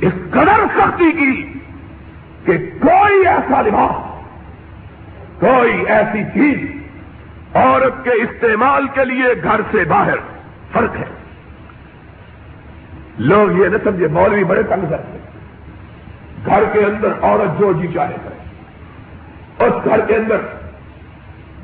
اس 0.00 0.12
قدر 0.30 0.64
سختی 0.78 1.12
کی 1.12 1.52
کہ 2.44 2.56
کوئی 2.80 3.26
ایسا 3.26 3.62
لباس، 3.62 4.20
کوئی 5.40 5.84
ایسی 5.86 6.24
چیز 6.24 6.83
عورت 7.54 8.04
کے 8.04 8.10
استعمال 8.10 8.86
کے 8.94 9.04
لیے 9.04 9.26
گھر 9.42 9.60
سے 9.70 9.84
باہر 9.84 10.16
فرق 10.72 10.96
ہے۔ 10.96 11.04
لوگ 13.18 13.58
یہ 13.58 13.68
نہ 13.68 13.76
سمجھے، 13.84 14.06
مولوی 14.06 14.44
بڑے 14.44 14.62
تنگ 14.62 14.90
کرتے 14.90 15.18
گھر 16.46 16.64
کے 16.72 16.78
اندر 16.78 17.08
عورت 17.22 17.60
جو 17.60 17.72
جی 17.72 17.88
چاہے 17.94 18.16
کرے۔ 18.24 18.34
اس 19.66 19.84
گھر 19.84 20.00
کے 20.00 20.16
اندر، 20.16 20.36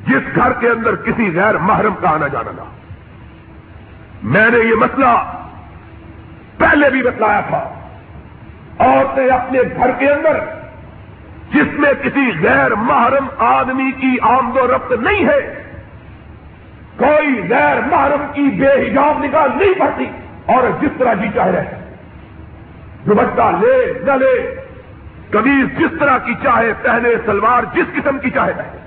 جس 0.06 0.36
گھر 0.36 0.52
کے 0.52 0.68
اندر 0.68 0.96
کسی 0.96 1.30
غیر 1.34 1.54
محرم 1.54 1.94
کا 2.00 2.10
آنا 2.10 2.26
جانا 2.26 2.50
نہ 2.56 2.64
میں 4.22 4.50
نے 4.50 4.58
یہ 4.58 4.74
مسئلہ 4.74 5.32
پہلے 6.58 6.90
بھی 6.90 7.02
بتلایا 7.02 7.40
تھا۔ 7.40 7.74
عورتیں 8.78 9.28
اپنے 9.28 9.60
گھر 9.76 9.90
کے 9.98 10.10
اندر، 10.10 10.40
جس 11.52 11.78
میں 11.78 11.92
کسی 12.02 12.30
غیر 12.42 12.74
محرم 12.74 13.26
آدمی 13.38 13.92
کی 13.92 14.16
آمد 14.22 14.56
و 14.56 14.66
رفت 14.66 14.92
نہیں 14.92 15.28
ہے 15.28 15.69
کوئی 17.00 17.48
غیر 17.50 17.80
محرم 17.80 18.24
کی 18.32 18.42
بے 18.42 18.66
حجاب 18.66 19.24
نکال 19.24 19.50
نہیں 19.56 19.74
پڑتی 19.78 20.06
اور 20.46 20.62
جس 20.80 20.90
طرح 20.98 21.14
جی 21.14 21.28
چاہے 21.34 21.52
رہے۔ 21.52 21.96
دوپٹہ 23.06 23.50
لے، 23.60 23.92
نہ 24.06 24.12
لے۔ 24.12 24.54
کبھی 25.30 25.62
جس 25.78 25.98
طرح 26.00 26.18
کی 26.18 26.34
چاہے 26.42 26.72
پہلے 26.82 27.14
سلوار 27.26 27.62
جس 27.72 27.94
قسم 27.94 28.18
کی 28.18 28.30
چاہے۔ 28.30 28.52
پہلے 28.52 28.78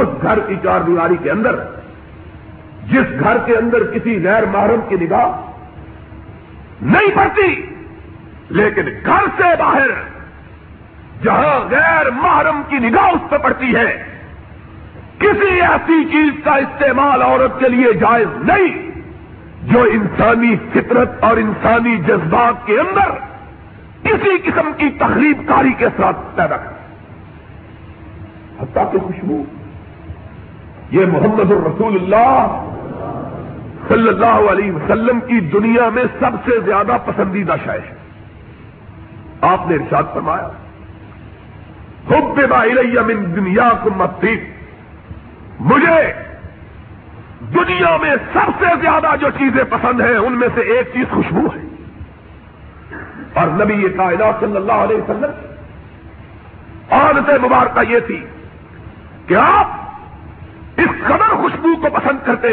اس 0.00 0.08
گھر 0.22 0.38
کی 0.38 0.56
چار 0.62 0.80
دیواری 0.80 1.16
کے 1.22 1.30
اندر، 1.30 1.56
جس 2.86 3.20
گھر 3.20 3.38
کے 3.38 3.56
اندر 3.56 3.84
کسی 3.84 4.24
غیر 4.24 4.46
محرم 4.46 4.80
کی 4.88 4.96
نگاہ 4.96 5.50
نہیں 6.82 7.16
پڑتی، 7.16 7.66
لیکن 8.50 8.88
گھر 9.06 9.26
سے 9.36 9.56
باہر، 9.58 9.88
جہاں 11.22 11.60
غیر 11.70 12.10
محرم 12.10 12.62
کی 12.68 12.78
نگاہ 12.78 13.08
اس 13.08 13.30
پہ 13.30 13.36
پڑتی 13.38 13.74
ہے 13.74 14.13
کسی 15.18 15.60
ایسی 15.60 16.04
چیز 16.04 16.44
کا 16.44 16.54
استعمال 16.54 17.22
عورت 17.22 17.60
کے 17.60 17.68
لیے 17.68 17.92
جائز 17.92 18.28
نہیں 18.50 18.90
جو 19.62 19.82
انسانی 19.82 20.54
فطرت 20.72 21.24
اور 21.24 21.36
انسانی 21.36 21.96
جذبات 21.96 22.66
کے 22.66 22.80
اندر 22.80 23.10
کسی 24.02 24.38
قسم 24.44 24.70
کی 24.76 24.88
تقریب 24.90 25.42
کاری 25.48 25.72
کے 25.72 25.86
ساتھ 25.96 26.16
پیدا 26.34 26.56
کر 26.56 26.72
حتیٰ 28.60 28.92
کہ 28.92 28.98
خوشبو، 28.98 29.42
یہ 30.90 31.06
محمد 31.06 31.50
الرسول 31.50 31.94
اللہ 31.94 32.70
صلی 33.88 34.08
اللہ 34.08 34.50
علیہ 34.50 34.72
وسلم 34.72 35.20
کی 35.20 35.40
دنیا 35.40 35.88
میں 35.88 36.04
سب 36.20 36.30
سے 36.44 36.60
زیادہ 36.64 36.96
پسندیدہ 37.04 37.54
شے 37.64 37.70
ہے۔ 37.70 37.94
آپ 39.40 39.68
نے 39.68 39.74
ارشاد 39.74 40.02
فرمایا 40.14 40.48
حب 42.10 42.40
باہر 42.50 43.02
من 43.02 43.24
دنیا 43.36 43.68
کو 43.82 43.90
مت 43.96 44.24
مجھے 45.60 46.12
دنیا 47.40 47.96
میں 47.96 48.16
سب 48.32 48.50
سے 48.58 48.64
زیادہ 48.80 49.16
جو 49.20 49.26
چیزیں 49.38 49.64
پسند 49.70 50.00
ہیں، 50.00 50.16
ان 50.16 50.32
میں 50.32 50.48
سے 50.54 50.60
ایک 50.60 50.88
چیز 50.94 51.10
خوشبو 51.10 51.46
ہے۔ 51.46 51.60
اور 53.34 53.48
نبی 53.48 53.74
یہ 53.74 53.88
کائنات 53.96 54.40
صلی 54.40 54.56
اللہ 54.56 54.72
علیہ 54.72 54.96
وسلم 54.96 55.30
عادت 56.90 57.44
مبارکہ 57.44 57.90
یہ 57.92 57.98
تھی 58.06 58.26
کہ 59.26 59.34
آپ 59.34 59.66
اس 60.76 61.04
قدر 61.04 61.36
خوشبو 61.36 61.76
کو 61.76 61.86
پسند 61.92 62.26
کرتے، 62.26 62.48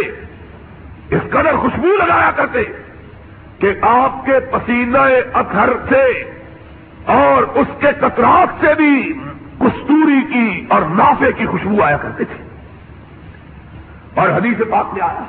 اس 1.09 1.21
قدر 1.29 1.55
خوشبو 1.55 1.87
لگایا 1.87 2.31
کرتے 2.35 2.63
کہ 3.59 3.73
آپ 3.81 4.25
کے 4.25 4.39
پسینہ 4.51 4.97
اثر 5.33 5.73
سے 5.89 6.23
اور 7.05 7.43
اس 7.43 7.67
کے 7.79 7.87
کترات 8.01 8.61
سے 8.61 8.73
بھی 8.77 9.13
کستوری 9.59 10.33
کی 10.33 10.65
اور 10.69 10.81
نافے 10.81 11.31
کی 11.31 11.45
خوشبو 11.45 11.83
آیا 11.83 11.97
کرتے 11.97 12.23
تھے۔ 12.23 12.40
اور 14.15 14.30
حدیث 14.30 14.58
پاک 14.71 14.93
میں 14.93 15.02
آیا 15.02 15.24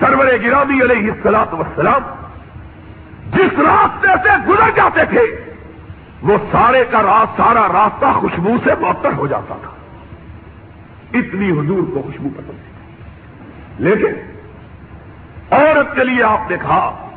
سرور 0.00 0.26
گرامی 0.44 0.82
علیہ 0.82 1.10
السلاط 1.10 1.54
وسلام 1.54 2.02
جس 3.32 3.58
راستے 3.58 4.08
سے 4.22 4.28
گزر 4.48 4.70
جاتے 4.76 5.00
تھے، 5.04 5.52
وہ 6.22 6.36
سارے 6.52 6.84
کا 6.90 7.02
راست 7.02 7.36
سارا 7.36 7.68
راستہ 7.72 8.06
خوشبو 8.20 8.56
سے 8.64 8.70
معطر 8.80 9.12
ہو 9.12 9.26
جاتا 9.26 9.54
تھا۔ 9.62 9.70
اتنی 11.18 11.50
حضور 11.50 11.94
کو 11.94 12.02
خوشبو 12.02 12.28
پسند 12.36 12.50
تھی۔ 12.50 12.74
لیکن 13.78 14.12
عورت 15.50 15.96
کے 15.96 16.04
لیے 16.04 16.22
آپ 16.22 16.50
نے 16.50 16.56
کہا 16.56 17.08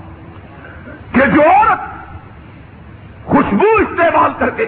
کہ 1.12 1.22
جو 1.36 1.42
عورت 1.42 1.80
خوشبو 3.26 3.66
استعمال 3.66 4.32
کر 4.38 4.50
کے 4.50 4.66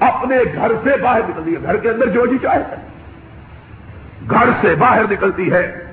اپنے 0.00 0.36
گھر 0.54 0.72
سے 0.84 0.96
باہر 1.02 1.20
نکلتی 1.28 1.54
ہے، 1.54 1.62
گھر 1.62 1.76
کے 1.76 1.90
اندر 1.90 2.06
جو 2.06 2.26
جی 2.26 2.38
چاہے۔ 2.42 2.95
گھر 4.30 4.48
سے 4.60 4.74
باہر 4.74 5.02
نکلتی 5.10 5.52
ہے۔ 5.52 5.84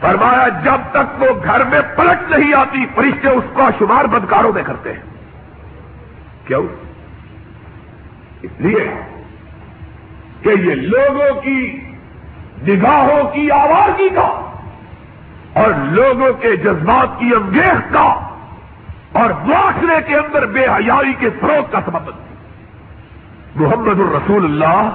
فرمایا، 0.00 0.48
جب 0.48 0.80
تک 0.90 1.22
وہ 1.22 1.26
گھر 1.44 1.64
میں 1.64 1.80
پلٹ 1.96 2.30
نہیں 2.30 2.54
آتی، 2.54 2.86
فرشتے 2.94 3.28
اس 3.28 3.44
کا 3.56 3.68
شمار 3.78 4.04
بدکاروں 4.04 4.52
میں 4.52 4.62
کرتے 4.62 4.92
ہیں۔ 4.92 5.00
کیوں؟ 6.46 6.66
اس 8.42 8.50
لیے 8.58 8.94
کہ 10.42 10.48
یہ 10.48 10.74
لوگوں 10.74 11.40
کی 11.40 11.80
نگاہوں 12.68 13.34
کی 13.34 13.50
آوازی 13.50 14.08
کا 14.08 14.50
اور 15.52 15.70
لوگوں 15.84 16.32
کے 16.32 16.56
جذبات 16.56 17.20
کی 17.20 17.30
انگیخ 17.34 17.92
کا 17.92 18.30
اور 19.12 19.30
معاشرے 19.30 19.96
کے 20.06 20.14
اندر 20.14 20.46
بے 20.46 20.66
حیائی 20.66 21.12
کے 21.12 21.30
فروغ 21.40 21.70
کا 21.70 21.80
سبب 21.86 22.10
محمد 23.54 24.00
الرسول 24.00 24.44
اللہ 24.44 24.90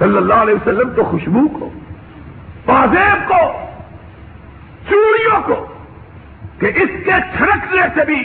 صلی 0.00 0.16
اللہ 0.16 0.34
علیہ 0.34 0.54
وسلم 0.54 0.90
تو 0.96 1.04
خوشبو 1.04 1.48
کو 1.48 1.70
پازیب 2.64 3.28
کو 3.28 3.40
چوڑیوں 4.88 5.40
کو، 5.46 5.66
کہ 6.58 6.66
اس 6.66 6.90
کے 7.04 7.12
چھڑکنے 7.36 7.82
سے 7.94 8.04
بھی 8.04 8.20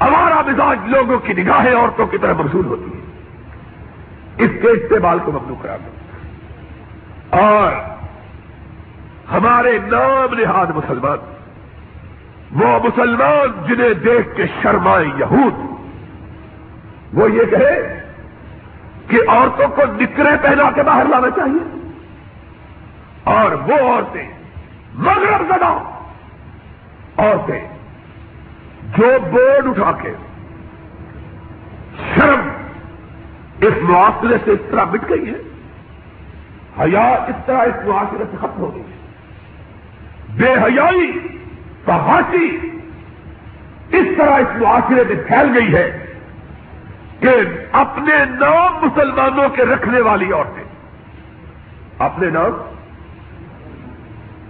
ہمارا 0.00 0.42
مزاج 0.46 0.78
لوگوں 0.86 1.18
کی 1.18 1.32
نگاہیں 1.32 1.74
عورتوں 1.74 2.06
کی 2.06 2.18
طرح 2.18 2.32
مقصود 2.32 2.66
ہوتی 2.66 2.90
ہے 2.94 4.44
اس 4.44 4.50
کے 4.62 4.68
استعمال 4.68 5.18
کو 5.24 5.32
ممنوع 5.32 5.56
کرا 5.62 5.76
دو۔ 5.76 7.38
اور 7.38 7.72
ہمارے 9.32 9.78
نام 9.78 10.34
نہاد 10.38 10.66
مسلمان، 10.66 11.18
وہ 12.52 12.78
مسلمان 12.84 13.66
جنہیں 13.68 13.94
دیکھ 13.94 14.36
کے 14.36 14.44
شرمائے 14.62 15.06
یہود، 15.18 15.54
وہ 17.12 17.30
یہ 17.32 17.44
کہے 17.50 18.01
کہ 19.12 19.30
عورتوں 19.30 19.68
کو 19.68 19.82
نکرے 20.00 20.30
پہنا 20.42 20.70
کے 20.70 20.82
باہر 20.82 21.04
لانا 21.04 21.30
چاہیے۔ 21.30 21.92
اور 23.24 23.52
وہ 23.52 23.74
عورتیں 23.74 24.28
مغرب 24.94 25.42
زدہ 25.48 25.78
عورتیں 27.16 27.68
جو 28.98 29.06
بورڈ 29.32 29.66
اٹھا 29.66 29.92
کے 30.02 30.12
شرم 32.14 32.48
اس 33.60 33.82
معاشرے 33.82 34.36
سے 34.44 34.50
اس 34.50 34.60
طرح 34.70 34.84
مٹ 34.84 35.08
گئی 35.08 35.26
ہے 35.26 35.38
حیا 36.80 37.08
اس 37.08 37.34
طرح 37.46 37.58
اس 37.58 37.88
معاشرے 37.88 38.24
سے 38.30 38.36
ختم 38.40 38.60
ہو 38.60 38.74
گئی 38.74 38.82
ہے 38.82 38.96
بے 40.36 40.52
حیائی 40.52 41.28
کا 41.84 41.96
ہاتھی 41.96 42.58
اس 43.92 44.06
طرح 44.18 44.30
اس 44.30 44.62
معاشرے 44.62 45.04
میں 45.04 45.24
پھیل 45.26 45.58
گئی 45.58 45.74
ہے۔ 45.74 46.01
کہ 47.22 47.30
اپنے 47.72 48.24
نام 48.24 48.86
مسلمانوں 48.86 49.48
کے 49.48 49.62
رکھنے 49.62 50.00
والی 50.00 50.32
عورتیں۔ 50.32 50.64
اپنے 51.98 52.30
نام 52.30 52.74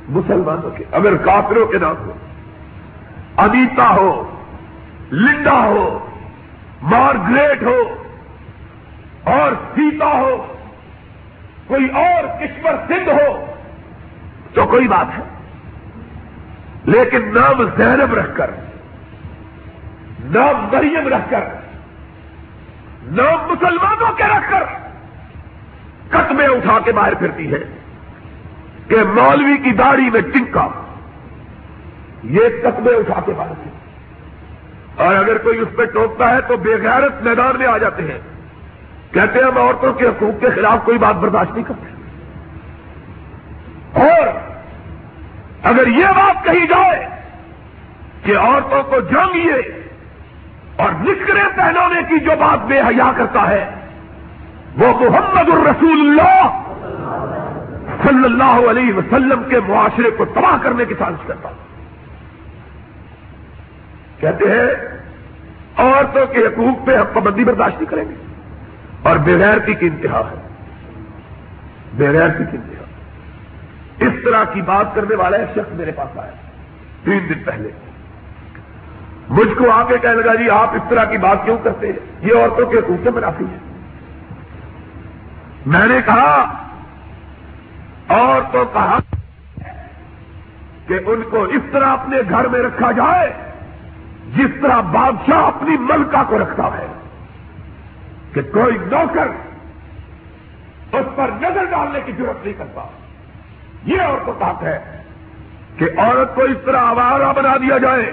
مسلمانوں 0.09 0.71
کے، 0.71 0.85
اگر 0.93 1.17
کافروں 1.17 1.67
کے 1.67 1.79
نام 1.79 1.95
ہو، 1.97 2.13
انیتا 3.37 3.89
ہو، 3.89 4.37
لنڈا 5.13 5.65
ہو، 5.65 6.11
مارگریٹ 6.83 7.63
ہو، 7.63 7.95
اور 9.25 9.53
سیتا 9.75 10.07
ہو، 10.07 10.55
کوئی 11.67 11.89
اور 11.89 12.41
کشور 12.41 12.73
سندھ 12.89 13.09
ہو، 13.09 13.47
تو 14.55 14.67
کوئی 14.67 14.89
بات 14.89 15.19
ہے۔ 15.19 15.23
لیکن 16.85 17.35
نام 17.35 17.63
زینب 17.77 18.15
رکھ 18.15 18.37
کر، 18.37 18.51
نام 20.25 20.69
مریم 20.73 21.09
رکھ 21.09 21.31
کر 21.31 21.62
نام 23.05 23.53
مسلمانوں 23.53 24.13
کے 24.13 24.25
رکھ 24.25 24.51
کر 24.51 24.63
قدمے 26.11 26.45
اٹھا 26.45 26.79
کے 26.85 26.93
باہر 26.93 27.15
پھرتی 27.15 27.53
ہے 27.53 27.59
کہ 28.89 28.97
مولوی 29.15 29.57
کی 29.59 29.71
داڑھی 29.71 30.11
میں 30.11 30.21
ٹنکا۔ 30.21 30.69
یہ 32.25 32.41
قدمے 32.63 32.91
اٹھا 32.95 33.21
کے 33.27 33.33
باہر 33.33 33.49
پھرتی 33.49 33.71
اور 34.97 35.15
اگر 35.15 35.39
کوئی 35.39 35.59
اس 35.59 35.69
پہ 35.77 35.85
ٹوکتا 35.85 36.31
ہے 36.31 36.41
تو 36.41 36.57
بے 36.57 36.75
غیرت 36.75 37.23
میدان 37.23 37.59
میں 37.59 37.67
آ 37.67 37.79
جاتے 37.79 38.03
ہیں۔ 38.03 38.19
کہتے 39.13 39.39
ہیں 39.39 39.47
ہم 39.47 39.59
عورتوں 39.59 39.93
کے 39.93 40.07
حقوق 40.07 40.41
کے 40.41 40.51
خلاف 40.51 40.85
کوئی 40.85 40.99
بات 40.99 41.15
برداشت 41.15 41.53
نہیں 41.53 41.65
کرتے۔ 41.65 41.87
اور 44.01 44.29
اگر 45.63 45.87
یہ 45.87 46.07
بات 46.07 46.45
کہی 46.45 46.67
جائے 46.67 47.09
کہ 48.25 48.39
عورتوں 48.39 48.83
کو 48.83 49.01
جانگیے 49.01 49.82
اور 50.83 50.93
نکرے 50.93 51.41
پہنانے 51.57 52.03
کی 52.03 52.21
جو 52.21 52.31
بات 52.41 52.67
بے 52.67 52.81
حیا 52.81 53.13
کرتا 53.17 53.49
ہے، 53.49 53.71
وہ 54.79 55.11
محمد 55.11 55.49
الرسول 55.49 56.21
اللہ 56.21 56.63
صلی 58.03 58.25
اللہ 58.25 58.71
علیہ 58.71 58.95
وسلم 58.95 59.43
کے 59.49 59.61
معاشرے 59.61 60.11
کو 60.11 60.25
تباہ 60.25 60.57
کرنے 60.63 60.85
کی 60.85 60.95
سازش 60.99 61.27
کرتا 61.27 61.49
کہتے 64.21 64.45
ہیں، 64.45 64.99
عورتوں 65.77 66.27
کے 66.27 66.47
حقوق 66.47 66.87
پہ 66.87 66.97
ہم 66.97 67.05
پابندی 67.13 67.45
برداشت 67.45 67.81
نہیں 67.81 67.91
کریں 67.91 68.05
گے۔ 68.05 68.15
اور 69.03 69.17
بغیر 69.17 69.59
کی 69.59 69.75
انتہا 69.81 70.23
ہے۔ 70.31 70.49
بغیر 71.93 72.29
کی 72.29 72.45
انتہا۔ 72.53 72.85
اس 73.99 74.13
طرح 74.25 74.45
کی 74.45 74.63
بات 74.63 74.95
کرنے 74.95 75.15
والا 75.15 75.37
ایک 75.37 75.49
شخص 75.51 75.73
میرے 75.73 75.93
پاس 75.93 76.19
آیا، 76.19 76.31
تین 77.05 77.19
دن 77.29 77.43
پہلے۔ 77.45 77.92
مجھ 79.29 79.55
کو 79.59 79.71
آ 79.71 79.85
کے 79.89 79.99
کہنے 79.99 80.23
لگا 80.23 80.35
جی 80.35 80.51
آپ 80.51 80.75
اس 80.75 80.83
طرح 80.89 81.05
کی 81.05 81.19
بات 81.19 81.45
کیوں 81.45 81.59
کرتے 81.63 81.87
ہیں؟ 81.87 81.99
یہ 82.21 82.37
عورتوں 82.37 82.67
کے 82.67 82.79
حقوق 82.79 83.05
سے 83.05 83.11
منافی 83.11 83.45
ہے 83.45 83.57
میں 85.67 85.87
نے 85.87 86.01
کہا 86.07 86.53
اور 88.07 88.43
تو 88.53 88.65
کہا 88.73 88.99
کہ 90.87 90.99
ان 91.07 91.23
کو 91.31 91.43
اس 91.43 91.63
طرح 91.73 91.87
اپنے 91.87 92.17
گھر 92.31 92.49
میں 92.49 92.61
رکھا 92.61 92.93
جائے 92.93 93.33
جس 94.35 94.63
طرح 94.63 94.81
بادشاہ 94.81 95.47
اپنی 95.47 95.77
ملکہ 95.77 96.23
کو 96.29 96.39
رکھتا 96.39 96.67
ہے 96.67 96.87
کہ 98.33 98.43
کوئی 98.43 98.79
نوکر 98.79 99.29
اس 100.93 101.07
پر 101.17 101.31
نظر 101.41 101.65
ڈالنے 101.65 102.01
کی 102.05 102.13
ضرورت 102.13 102.45
نہیں 102.45 102.55
کرتا۔ 102.59 102.87
یہ 103.85 104.01
اور 104.01 104.19
تو 104.27 104.33
بات 104.33 104.63
ہے 104.63 105.03
کہ 105.79 105.85
عورت 105.97 106.35
کو 106.35 106.43
اس 106.43 106.57
طرح 106.65 106.81
آوارہ 106.81 107.33
بنا 107.37 107.57
دیا 107.57 107.79
جائے۔ 107.79 108.13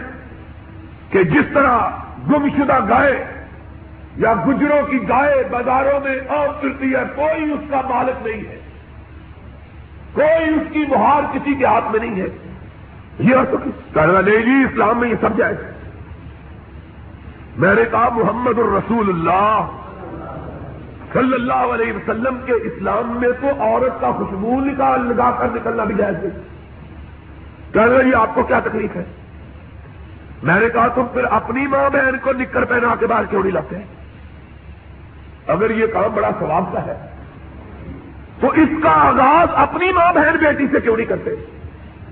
کہ 1.10 1.24
جس 1.24 1.46
طرح 1.54 1.80
گمشدہ 2.30 2.80
گائے 2.90 3.26
یا 4.18 4.34
گجروں 4.48 4.88
کی 4.88 5.10
گائے 5.10 5.44
بازاروں 5.52 6.00
میں 6.00 6.20
اور 6.28 6.48
پھرتی 6.62 6.96
ہے، 6.96 7.04
کوئی 7.16 7.52
اس 7.52 7.60
کا 7.70 7.82
مالک 7.90 8.28
نہیں 8.28 8.42
ہے۔ 8.50 8.60
کوئی 10.14 10.54
اس 10.56 10.74
کی 10.74 10.86
مہار 10.90 11.22
کسی 11.34 11.56
کے 11.56 11.66
ہاتھ 11.66 11.92
میں 11.92 12.00
نہیں 12.00 12.22
ہے۔ 12.22 12.28
یہ 13.20 13.36
تو 13.52 13.58
کہنا 13.94 14.22
نہیں 14.22 14.38
جی 14.38 14.64
اسلام 14.64 15.00
میں 15.00 15.10
یہ 15.10 15.16
سب 15.22 15.38
جائے 15.38 15.56
میں 17.58 17.76
نے 17.76 17.82
کہا، 17.92 18.10
محمد 18.10 18.60
الرسول 18.60 19.10
اللہ 19.10 19.68
صلی 21.14 21.34
اللہ 21.34 21.74
علیہ 21.74 21.94
وسلم 21.94 22.38
کے 22.46 22.52
اسلام 22.52 23.18
میں 23.20 23.30
تو 23.42 23.48
عورت 23.60 24.02
کا 24.02 24.12
خوشبو 24.12 24.60
نکال 24.60 25.08
لگا 25.08 25.32
کر 25.32 25.48
نکلنا 25.56 25.84
بھی 25.84 25.96
جائز 25.96 26.16
ہے 26.16 26.30
کہنا 27.74 28.02
جی 28.02 28.14
آپ 28.14 28.36
کو 28.36 28.44
کیا 28.44 28.60
تکلیف 28.60 28.96
ہے؟ 28.96 29.04
میں 30.44 30.60
نے 30.60 30.70
کہا 30.70 30.88
تم 30.88 31.08
پھر 31.14 31.24
اپنی 31.30 31.68
ماں 31.68 31.90
بہن 31.90 32.18
کو 32.24 32.32
نکر 32.32 32.66
پہنا 32.66 32.96
کے 33.00 33.08
باہر 33.08 33.26
کیوں 33.26 33.44
نہیں 33.44 33.54
لاتے؟ 33.54 33.76
اگر 35.48 35.70
یہ 35.70 35.86
کام 35.86 36.14
بڑا 36.14 36.30
ثواب 36.40 36.74
کا 36.74 36.86
ہے، 36.86 36.96
تو 38.40 38.48
اس 38.48 38.70
کا 38.84 38.92
آغاز 39.08 39.48
اپنی 39.56 39.92
ماں 39.92 40.12
بہن 40.14 40.38
بیٹی 40.38 40.68
سے 40.72 40.80
کیوں 40.80 40.98
نہیں 40.98 41.06
کرتے؟ 41.06 41.36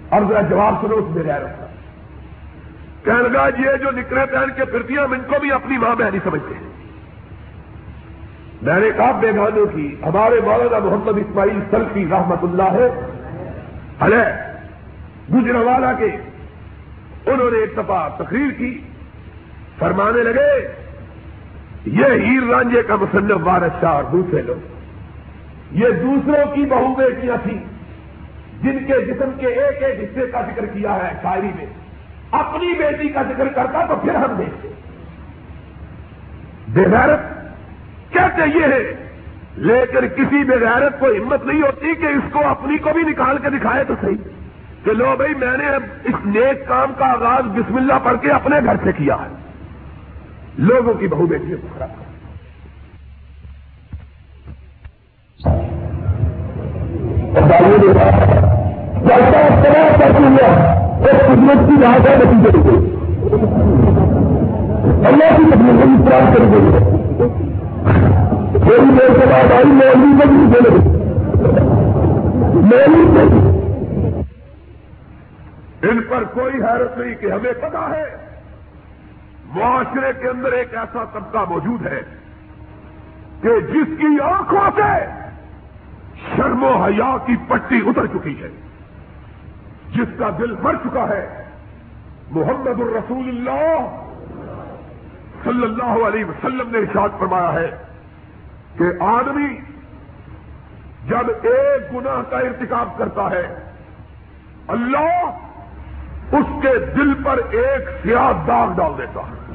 اور 0.09 0.21
ذرا 0.29 0.41
جواب 0.41 0.73
سنو 0.81 0.95
اس 0.95 1.15
میرے 1.15 1.31
رکھا 1.31 1.65
کہنے 3.03 3.29
لگا 3.29 3.49
جی، 3.49 3.63
یہ 3.63 3.77
جو 3.77 3.91
نکرے 3.91 4.25
پہن 4.31 4.49
کے 4.55 4.65
پھرتی 4.65 4.97
ہم 4.97 5.11
ان 5.11 5.21
کو 5.27 5.39
بھی 5.41 5.51
اپنی 5.51 5.77
ماں 5.77 5.95
بہن 5.95 6.13
ہی 6.13 6.19
سمجھتے 6.23 6.55
ہیں۔ 6.55 6.65
میں 8.61 8.79
نے 8.79 8.89
کہا، 8.97 9.11
بیگانوں 9.11 9.65
کی، 9.65 9.95
ہمارے 10.05 10.39
مولانا 10.43 10.79
محمد 10.85 11.17
اسماعیل 11.17 11.59
سلفی 11.71 12.05
رحمت 12.11 12.43
اللہ 12.43 12.69
ہے 12.73 14.23
گجروالا 15.33 15.93
کے 15.93 16.09
انہوں 17.27 17.51
نے 17.51 17.57
ایک 17.57 17.73
دفعہ 17.77 18.09
تقریر 18.17 18.51
کی، 18.57 18.81
فرمانے 19.79 20.23
لگے، 20.23 20.67
یہ 21.85 22.05
ہیر 22.05 22.49
رانجے 22.49 22.83
کا 22.83 22.95
مصنف 22.95 23.37
وارث 23.43 23.81
شاہ 23.81 23.91
اور 23.91 24.03
دوسرے 24.03 24.41
لوگ۔ 24.41 24.77
یہ 25.71 25.89
دوسروں 25.89 26.55
کی 26.55 26.65
بہو 26.65 26.95
بیٹیاں 26.95 27.37
تھیں، 27.43 27.57
جن 28.61 28.79
کے 28.87 29.05
جسم 29.05 29.31
کے 29.39 29.47
ایک 29.47 29.83
ایک 29.83 29.99
حصے 29.99 30.27
کا 30.31 30.41
ذکر 30.41 30.65
کیا 30.65 30.95
ہے 30.95 31.11
شاعری 31.21 31.49
میں۔ 31.55 31.65
اپنی 32.31 32.73
بیٹی 32.73 33.09
کا 33.09 33.21
ذکر 33.23 33.47
کرتا 33.47 33.85
تو 33.85 33.95
پھر 33.95 34.15
ہم 34.15 34.35
دیکھتے۔ 34.37 34.67
بےغیرت 36.67 37.19
کہتے 38.13 38.59
یہ 38.59 38.63
ہے، 38.63 38.93
لیکن 39.55 40.07
کسی 40.07 40.43
بےغیرت 40.43 40.99
کو 40.99 41.05
ہمت 41.05 41.45
نہیں 41.45 41.61
ہوتی 41.61 41.95
کہ 41.95 42.05
اس 42.05 42.31
کو 42.31 42.47
اپنی 42.47 42.77
کو 42.77 42.89
بھی 42.93 43.01
نکال 43.01 43.37
کے 43.37 43.49
دکھائے 43.49 43.83
تو 43.83 43.93
صحیح۔ 44.01 44.46
کہ 44.87 44.93
لو 44.93 45.05
بھائی 45.17 45.33
میں 45.33 45.57
نے 45.57 45.65
اس 46.03 46.15
نیک 46.25 46.67
کام 46.67 46.91
کا 46.97 47.05
آغاز 47.05 47.43
بسم 47.55 47.75
اللہ 47.75 47.93
پڑھ 48.03 48.17
کے 48.21 48.31
اپنے 48.31 48.55
گھر 48.65 48.75
سے 48.83 48.91
کیا 48.91 49.15
ہے۔ 49.15 49.35
لوگوں 50.57 50.93
کی 50.93 51.07
بہو 51.07 51.25
بیٹیوں 51.25 51.57
کو 51.61 51.67
خراب 51.77 51.89
قدمت 61.27 61.67
کی 61.67 61.75
ہے 61.85 61.97
اللہ 65.07 65.35
کی 65.37 65.43
کر 66.33 66.45
تھوڑی 68.59 68.95
دیر 68.99 69.19
کے 69.19 69.25
بعد 69.25 69.51
آئی 69.51 69.65
مولوی 69.65 70.11
کو 70.19 70.27
بھی 70.27 70.69
مولوی 72.61 73.46
ان 75.81 76.01
پر 76.09 76.23
کوئی 76.23 76.61
حیرت 76.63 76.97
نہیں 76.97 77.15
کہ 77.15 77.31
ہمیں 77.31 77.53
پتا 77.61 77.89
ہے، 77.89 78.05
معاشرے 79.47 80.11
کے 80.21 80.27
اندر 80.29 80.51
ایک 80.51 80.73
ایسا 80.75 81.03
طبقہ 81.13 81.43
موجود 81.49 81.85
ہے 81.87 81.99
کہ 83.41 83.59
جس 83.73 83.97
کی 83.97 84.17
آنکھوں 84.23 84.69
سے 84.75 84.91
شرم 86.27 86.63
و 86.63 86.73
حیا 86.83 87.15
کی 87.25 87.35
پٹی 87.47 87.79
اتر 87.85 88.07
چکی 88.07 88.41
ہے۔ 88.41 88.49
جس 89.95 90.17
کا 90.19 90.29
دل 90.39 90.55
مر 90.61 90.75
چکا 90.83 91.07
ہے، 91.09 91.25
محمد 92.31 92.79
الرسول 92.79 93.27
اللہ 93.27 94.03
صلی 95.43 95.63
اللہ 95.63 96.05
علیہ 96.07 96.25
وسلم 96.25 96.69
نے 96.69 96.77
ارشاد 96.77 97.19
فرمایا 97.19 97.53
ہے 97.53 97.69
کہ 98.77 98.85
آدمی 99.03 99.55
جب 101.07 101.29
ایک 101.43 101.93
گناہ 101.93 102.21
کا 102.29 102.37
ارتکاب 102.37 102.97
کرتا 102.97 103.29
ہے، 103.31 103.45
اللہ 104.67 105.45
اس 106.31 106.45
کے 106.61 106.85
دل 106.95 107.23
پر 107.23 107.37
ایک 107.49 107.89
سیاہ 108.03 108.31
داغ 108.47 108.73
ڈال 108.75 108.91
دیتا 108.97 109.21
ہے۔ 109.21 109.47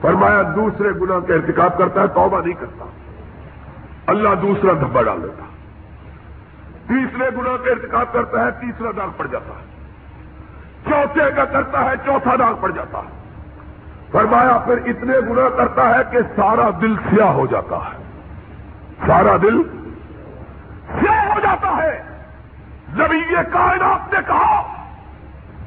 فرمایا، 0.00 0.42
دوسرے 0.56 0.88
گنا 0.90 1.20
کا 1.20 1.34
ارتکاب 1.34 1.78
کرتا 1.78 2.02
ہے، 2.02 2.06
توبہ 2.06 2.40
نہیں 2.40 2.54
کرتا۔ 2.54 2.84
اللہ 4.06 4.28
دوسرا 4.42 4.72
دھبا 4.72 5.02
ڈال 5.02 5.22
دیتا۔ 5.22 5.44
تیسرے 6.88 7.30
گنا 7.36 7.56
کا 7.56 7.70
ارتکاب 7.70 8.12
کرتا 8.12 8.44
ہے، 8.44 8.50
تیسرا 8.50 8.90
داغ 8.96 9.08
پڑ 9.16 9.26
جاتا 9.26 9.52
ہے۔ 9.54 9.64
چوتھے 10.88 11.30
کا 11.36 11.44
کرتا 11.44 11.84
ہے، 11.84 11.90
چوتھا 12.04 12.36
داغ 12.38 12.54
پڑ 12.60 12.70
جاتا 12.70 12.98
ہے۔ 12.98 13.18
فرمایا، 14.12 14.58
پھر 14.58 14.76
اتنے 14.86 15.18
گنا 15.30 15.48
کرتا 15.56 15.88
ہے 15.88 16.02
کہ 16.10 16.18
سارا 16.36 16.70
دل 16.80 16.96
سیاہ 16.96 17.28
ہو 17.28 17.46
جاتا 17.46 17.76
ہے۔ 17.76 18.02
سارا 19.06 19.36
دل 19.42 19.62
سیاہ 21.00 21.34
ہو 21.34 21.40
جاتا 21.40 21.76
ہے۔ 21.76 22.02
نبی 22.88 23.16
یہ 23.16 23.52
کائنات 23.52 24.12
نے 24.12 24.18
کہا 24.26 24.77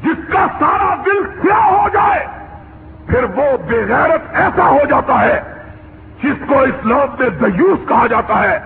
جس 0.03 0.33
کا 0.33 0.47
سارا 0.59 0.95
دل 1.05 1.23
سیاہ 1.41 1.65
ہو 1.65 1.89
جائے، 1.93 2.27
پھر 3.07 3.23
وہ 3.23 3.57
بے 3.67 3.85
غیرت 3.87 4.21
ایسا 4.33 4.69
ہو 4.69 4.79
جاتا 4.89 5.21
ہے، 5.21 5.41
جس 6.23 6.43
کو 6.47 6.59
اسلام 6.59 7.15
میں 7.19 7.29
دیوس 7.29 7.87
کہا 7.87 8.07
جاتا 8.07 8.43
ہے، 8.43 8.59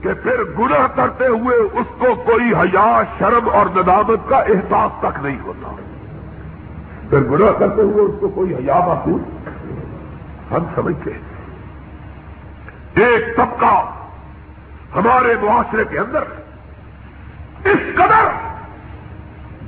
کہ 0.00 0.14
پھر 0.22 0.44
گناہ 0.58 0.86
کرتے 0.94 1.26
ہوئے 1.26 1.56
اس 1.56 1.86
کو 1.98 2.14
کوئی 2.14 2.54
حیا، 2.54 3.02
شرم 3.18 3.48
اور 3.52 3.66
ندامت 3.66 4.28
کا 4.28 4.36
احساس 4.36 4.92
تک 4.98 5.18
نہیں 5.22 5.38
ہوتا۔ 5.40 5.74
پھر 7.10 7.20
گناہ 7.20 7.52
کرتے 7.58 7.82
ہوئے 7.82 8.04
اس 8.04 8.14
کو 8.20 8.28
کوئی 8.28 8.54
حیا 8.54 8.80
محسوس؟ 8.86 9.22
ہم 10.52 10.64
سمجھتے 10.74 11.10
ہیں۔ 11.12 11.34
ایک 13.04 13.36
طبقہ 13.36 13.74
ہمارے 14.96 15.34
معاشرے 15.42 15.84
کے 15.84 15.98
اندر 15.98 16.22
اس 17.64 17.94
قدر 17.94 18.53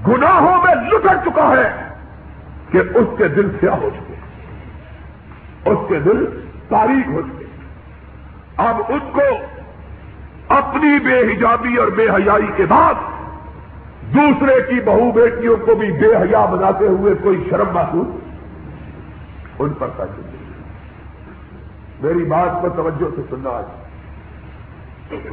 گناہوں 0.06 0.56
میں 0.62 0.74
لٹر 0.82 1.16
چکا 1.24 1.50
ہے 1.50 1.68
کہ 2.70 2.82
اس 2.94 3.08
کے 3.18 3.28
دل 3.28 3.50
سیاہ 3.60 3.76
ہو 3.82 3.90
چکے 3.94 4.14
اس 5.70 5.88
کے 5.88 5.98
دل 6.00 6.24
تاریخ 6.68 7.08
ہو 7.08 7.20
چکے 7.22 7.44
اب 8.58 8.80
اس 8.88 9.10
کو 9.12 9.26
اپنی 10.48 10.98
بے 10.98 11.18
حجابی 11.22 11.76
اور 11.76 11.88
بے 11.96 12.08
حیائی 12.08 12.46
کے 12.56 12.66
بعد 12.66 13.04
دوسرے 14.14 14.54
کی 14.68 14.80
بہو 14.80 15.10
بیٹیوں 15.12 15.56
کو 15.66 15.74
بھی 15.74 15.90
بے 15.92 16.14
حیا 16.16 16.44
بناتے 16.46 16.86
ہوئے 16.88 17.14
کوئی 17.22 17.42
شرم 17.50 17.74
محسوس 17.74 18.14
ان 19.58 19.72
پر 19.78 19.88
تعجب 19.96 20.34
میری 22.00 22.24
بات 22.24 22.62
پر 22.62 22.68
توجہ 22.76 23.08
سے 23.16 23.22
سننا 23.30 23.50
آج 23.50 23.66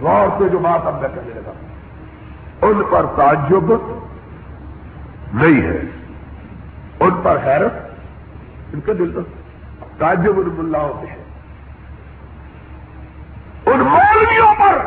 غور 0.02 0.28
سے 0.38 0.50
جو 0.50 0.60
بات 0.60 0.86
اب 0.88 1.02
میں 1.02 1.10
کہنے 1.10 1.34
لگا 1.34 1.54
ان 2.62 2.82
پر 2.90 3.06
تعجب 3.16 3.72
نہیں 5.34 5.62
ہے۔ 5.62 5.82
ان 7.00 7.22
پر 7.24 7.38
حیرت، 7.46 7.74
ان 8.74 8.82
کا 8.82 8.94
دل 8.94 9.12
تو 9.14 9.22
تعجب 9.98 10.40
ان 10.40 10.50
ملاؤں 10.58 10.94
سے 11.02 11.08
ہے 11.08 11.24
ان 13.66 13.80
مولویوں 13.80 14.54
پر 14.60 14.86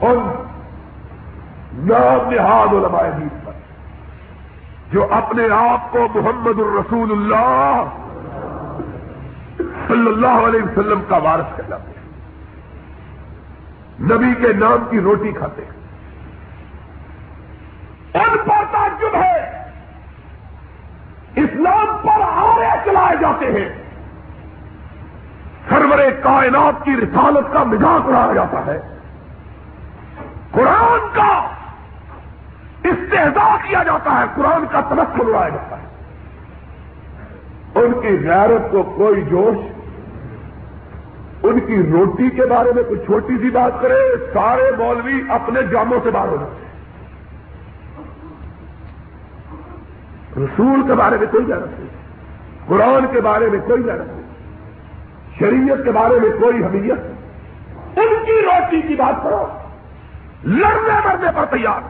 ان 0.00 0.18
نام 1.72 2.30
نہاد 2.30 2.74
علماء 2.74 3.18
دین 3.18 3.28
پر، 3.44 3.52
جو 4.92 5.06
اپنے 5.10 5.48
آپ 5.50 5.92
کو 5.92 6.08
محمد 6.14 6.58
الرسول 6.58 7.10
اللہ 7.12 7.84
صلی 9.88 10.06
اللہ 10.06 10.46
علیہ 10.48 10.62
وسلم 10.62 11.00
کا 11.08 11.16
وارث 11.16 11.56
کہلاتے 11.56 11.90
ہیں۔ 11.90 11.98
نبی 14.00 14.46
کے 14.46 14.52
نام 14.52 14.84
کی 14.90 15.00
روٹی 15.00 15.32
کھاتے 15.32 15.62
ہیں۔ 15.64 15.77
ان 18.14 18.36
پر 18.36 18.64
تعجب 18.70 19.14
ہے۔ 19.14 19.62
اسلام 21.36 21.86
پر 22.02 22.20
آرے 22.20 22.90
چلائے 22.90 23.16
جاتے 23.20 23.46
ہیں۔ 23.46 23.68
سرور 25.68 25.98
کائنات 26.22 26.84
کی 26.84 26.96
رسالت 26.96 27.52
کا 27.52 27.62
مزاق 27.62 28.08
اڑایا 28.08 28.32
جاتا 28.32 28.66
ہے۔ 28.66 28.80
قرآن 30.50 30.98
کا 31.12 31.48
استحضا 32.84 33.56
کیا 33.68 33.82
جاتا 33.82 34.20
ہے۔ 34.20 34.24
قرآن 34.34 34.64
کا 34.70 34.80
تنقل 34.80 35.34
اڑایا 35.34 35.48
جاتا 35.48 35.76
ہے۔ 35.78 35.88
ان 37.74 37.92
کی 37.92 38.28
غیرت 38.28 38.70
کو 38.70 38.82
کوئی 38.82 39.22
جوش، 39.22 39.72
ان 41.42 41.60
کی 41.60 41.82
روٹی 41.92 42.30
کے 42.30 42.46
بارے 42.46 42.72
میں 42.72 42.82
کوئی 42.82 43.00
چھوٹی 43.06 43.36
سی 43.42 43.50
بات 43.50 43.82
کرے، 43.82 44.16
سارے 44.32 44.70
مولوی 44.78 45.22
اپنے 45.28 45.62
جاموں 45.62 45.98
سے 46.02 46.10
باہر 46.10 46.28
ہو 46.28 46.36
جاتے 46.36 46.52
ہیں۔ 46.52 46.67
رسول 50.38 50.82
کے 50.86 50.94
بارے 50.94 51.16
میں 51.18 51.26
کوئی 51.30 51.46
غیرت 51.46 51.80
نہیں۔ 51.80 51.88
قرآن 52.66 53.06
کے 53.12 53.20
بارے 53.20 53.50
میں 53.50 53.58
کوئی 53.66 53.84
غیرت 53.84 54.06
نہیں۔ 54.06 54.22
شریعت 55.38 55.78
کے 55.84 55.92
بارے 55.92 56.20
میں 56.20 56.40
کوئی 56.40 56.64
حمیت 56.64 56.98
ان 57.98 58.26
کی 58.26 58.42
روٹی 58.42 58.82
کی 58.82 58.94
بات 58.94 59.22
کرو۔ 59.22 59.46
لڑنے 60.44 61.00
مرنے 61.04 61.28
پر 61.34 61.44
تیار۔ 61.44 61.80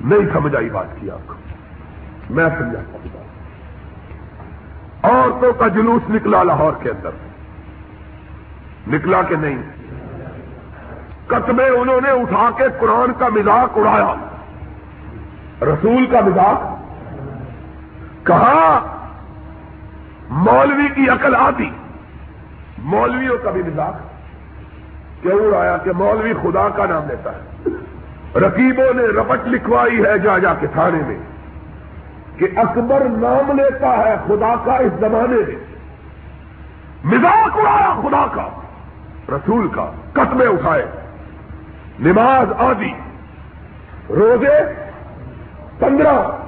نہیں 0.00 0.32
سمجھ 0.32 0.56
آئی 0.56 0.70
بات 0.70 0.86
کی 1.00 1.10
آپ 1.10 1.28
کو۔ 1.28 1.34
میں 2.30 2.48
سمجھاتا 2.58 3.08
ہوں۔ 3.08 3.22
عورتوں 5.02 5.52
کا 5.52 5.68
جلوس 5.68 6.10
نکلا 6.10 6.42
لاہور 6.42 6.72
کے 6.82 6.90
اندر۔ 6.90 7.10
نکلا 8.88 9.22
کہ 9.22 9.36
نہیں؟ 9.36 9.62
قطبے 11.26 11.68
انہوں 11.68 12.00
نے 12.00 12.10
اٹھا 12.10 12.50
کے 12.56 12.64
قرآن 12.80 13.12
کا 13.18 13.28
مزاق 13.28 13.78
اڑایا۔ 13.78 14.14
رسول 15.62 16.06
کا 16.06 16.20
مزاق 16.20 16.62
کہا، 18.26 18.80
مولوی 20.30 20.88
کی 20.94 21.08
عقل 21.08 21.34
آتی، 21.34 21.70
مولویوں 22.78 23.36
کا 23.42 23.50
بھی 23.50 23.62
مزاق 23.62 23.94
کیوں 25.22 25.54
آیا 25.54 25.76
کہ 25.76 25.92
مولوی 25.92 26.32
خدا 26.42 26.68
کا 26.68 26.86
نام 26.86 27.02
لیتا 27.08 27.30
ہے؟ 27.30 27.68
رقیبوں 28.38 28.94
نے 28.94 29.02
رپٹ 29.02 29.46
لکھوائی 29.46 30.04
ہے 30.04 30.18
جا 30.18 30.38
جا 30.38 30.54
کے 30.54 30.66
تھانے 30.66 30.98
میں 31.06 31.18
کہ 32.36 32.48
اکبر 32.56 33.02
نام 33.08 33.52
لیتا 33.56 33.96
ہے 33.98 34.16
خدا 34.26 34.54
کا 34.64 34.76
اس 34.76 34.92
زمانے 35.00 35.36
میں۔ 35.36 35.56
مزاق 37.04 37.56
اڑایا 37.56 38.00
خدا 38.02 38.26
کا، 38.34 38.48
رسول 39.28 39.68
کا 39.68 39.90
قتمے 40.12 40.46
اٹھائے، 40.46 40.86
نماز 42.00 42.52
آدھی، 42.58 42.92
روزے 44.10 44.58
پندرہ، 45.78 46.46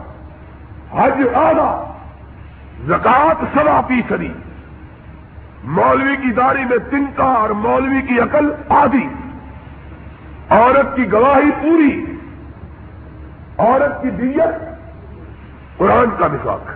حج 0.92 1.34
آدھا 1.34 1.92
زکات 2.87 3.37
سوا 3.54 3.80
فیصدی۔ 3.80 4.32
مولوی 5.64 6.16
کی 6.16 6.32
داڑھی 6.32 6.64
میں 6.64 6.78
تنکا 6.90 7.24
اور 7.24 7.50
مولوی 7.50 8.02
کی 8.02 8.20
عقل 8.20 8.52
آدھی۔ 8.68 9.08
عورت 10.50 10.96
کی 10.96 11.12
گواہی 11.12 11.50
پوری۔ 11.62 12.04
عورت 13.58 14.02
کی 14.02 14.10
دیت 14.10 14.74
قرآن 15.78 16.06
کا 16.18 16.26
نفاق۔ 16.26 16.70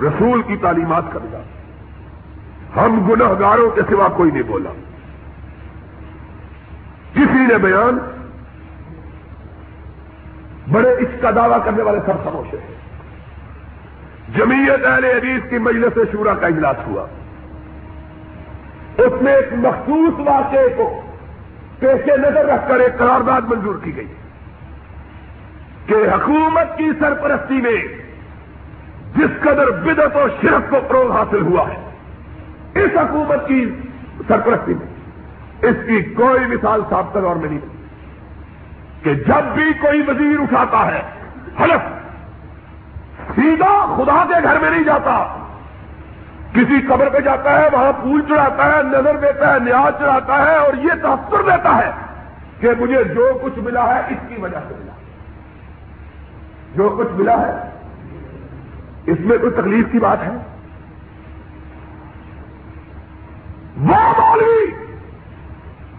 رسول 0.00 0.42
کی 0.42 0.56
تعلیمات 0.56 1.02
کا 1.12 1.18
نظام 1.22 1.42
ہم 2.76 3.10
گناہ 3.10 3.32
گاروں 3.40 3.70
کے 3.70 3.80
سوا 3.90 4.08
کوئی 4.08 4.30
نہیں 4.30 4.42
بولا۔ 4.42 4.70
کسی 7.12 7.46
نے 7.46 7.58
بیان 7.58 8.13
بڑے 10.74 10.90
اس 10.90 11.08
کا 11.20 11.30
دعویٰ 11.30 11.64
کرنے 11.64 11.82
والے 11.82 11.98
سب 12.06 12.24
خاموش 12.24 12.54
ہیں۔ 12.54 12.74
جمیت 14.36 14.86
اہل 14.86 15.04
حدیث 15.04 15.50
کی 15.50 15.58
مجلس 15.58 15.98
شورا 16.12 16.34
کا 16.34 16.46
اجلاس 16.46 16.76
ہوا۔ 16.86 17.06
اس 18.98 19.22
میں 19.22 19.34
ایک 19.34 19.48
مخصوص 19.52 20.14
واقعے 20.18 20.68
کو 20.76 21.00
پیش 21.78 22.06
نظر 22.06 22.44
رکھ 22.46 22.68
کر 22.68 22.80
ایک 22.80 22.98
قرارداد 22.98 23.40
منظور 23.42 23.74
کی 23.82 23.96
گئی 23.96 24.06
کہ 25.86 25.94
حکومت 25.94 26.78
کی 26.78 26.90
سرپرستی 27.00 27.60
میں 27.60 27.82
جس 29.16 29.40
قدر 29.40 29.70
بدت 29.70 30.16
و 30.16 30.28
شرف 30.42 30.70
کو 30.70 30.76
فروغ 30.88 31.12
حاصل 31.12 31.42
ہوا 31.42 31.64
ہے، 31.68 31.78
اس 32.74 32.90
حکومت 32.96 33.48
کی 33.48 33.70
سرپرستی 34.28 34.74
میں 34.74 34.86
اس 35.70 35.76
کی 35.86 36.02
کوئی 36.02 36.46
مثال 36.46 36.80
سابقہ 36.90 37.18
دور 37.18 37.36
میں 37.36 37.48
نہیں۔ 37.48 37.83
کہ 39.04 39.14
جب 39.14 39.44
بھی 39.54 39.72
کوئی 39.72 40.00
وزیر 40.00 40.40
اٹھاتا 40.40 40.86
ہے، 40.86 41.02
حلف، 41.60 41.82
سیدھا 43.34 43.94
خدا 43.96 44.24
کے 44.28 44.42
گھر 44.42 44.58
میں 44.58 44.70
نہیں 44.70 44.84
جاتا۔ 44.84 45.36
کسی 46.52 46.80
قبر 46.88 47.08
پہ 47.08 47.18
جاتا 47.18 47.58
ہے، 47.60 47.68
وہاں 47.72 47.92
پھول 47.92 48.22
چڑھاتا 48.28 48.64
ہے، 48.64 48.82
نظر 48.82 49.16
دیتا 49.16 49.54
ہے، 49.54 49.58
نیاز 49.58 49.98
چڑھاتا 49.98 50.50
ہے 50.50 50.56
اور 50.56 50.74
یہ 50.74 50.90
تحفر 51.02 51.42
دیتا 51.42 51.76
ہے 51.76 51.90
کہ 52.60 52.68
مجھے 52.78 53.04
جو 53.04 53.38
کچھ 53.42 53.58
ملا 53.58 53.94
ہے، 53.94 54.00
اس 54.08 54.18
کی 54.28 54.40
وجہ 54.40 54.58
سے 54.68 54.74
ملا۔ 54.78 54.92
جو 56.74 56.96
کچھ 56.98 57.12
ملا 57.12 57.40
ہے، 57.40 57.70
اس 59.06 59.20
میں 59.20 59.38
کوئی 59.38 59.52
تکلیف 59.52 59.86
کی 59.92 59.98
بات 59.98 60.22
ہے؟ 60.22 60.36
وہ 63.76 63.96
مولوی 64.18 64.70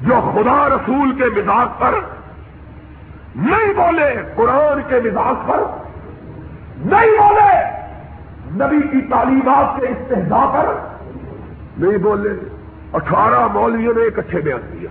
جو 0.02 0.32
خدا 0.36 0.70
رسول 0.70 1.16
کے 1.16 1.26
مزاج 1.26 1.68
پر 1.80 2.15
نہیں 3.36 3.74
بولے 3.74 4.16
قرآن 4.36 4.82
کے 4.88 5.00
مزاج 5.00 5.48
پر، 5.48 5.64
نہیں 6.86 7.18
بولے 7.18 7.52
نبی 8.52 8.82
کی 8.88 9.02
تعلیمات 9.02 9.80
کے 9.80 9.88
استحدا 9.88 10.46
پر، 10.54 10.74
نہیں 11.78 11.98
بولے 11.98 12.30
اٹھارہ 12.94 13.48
مولویوں 13.48 13.94
نے 13.94 14.02
ایک 14.02 14.20
اچھے 14.20 14.42
بیان 14.42 14.62
دیا 14.74 14.90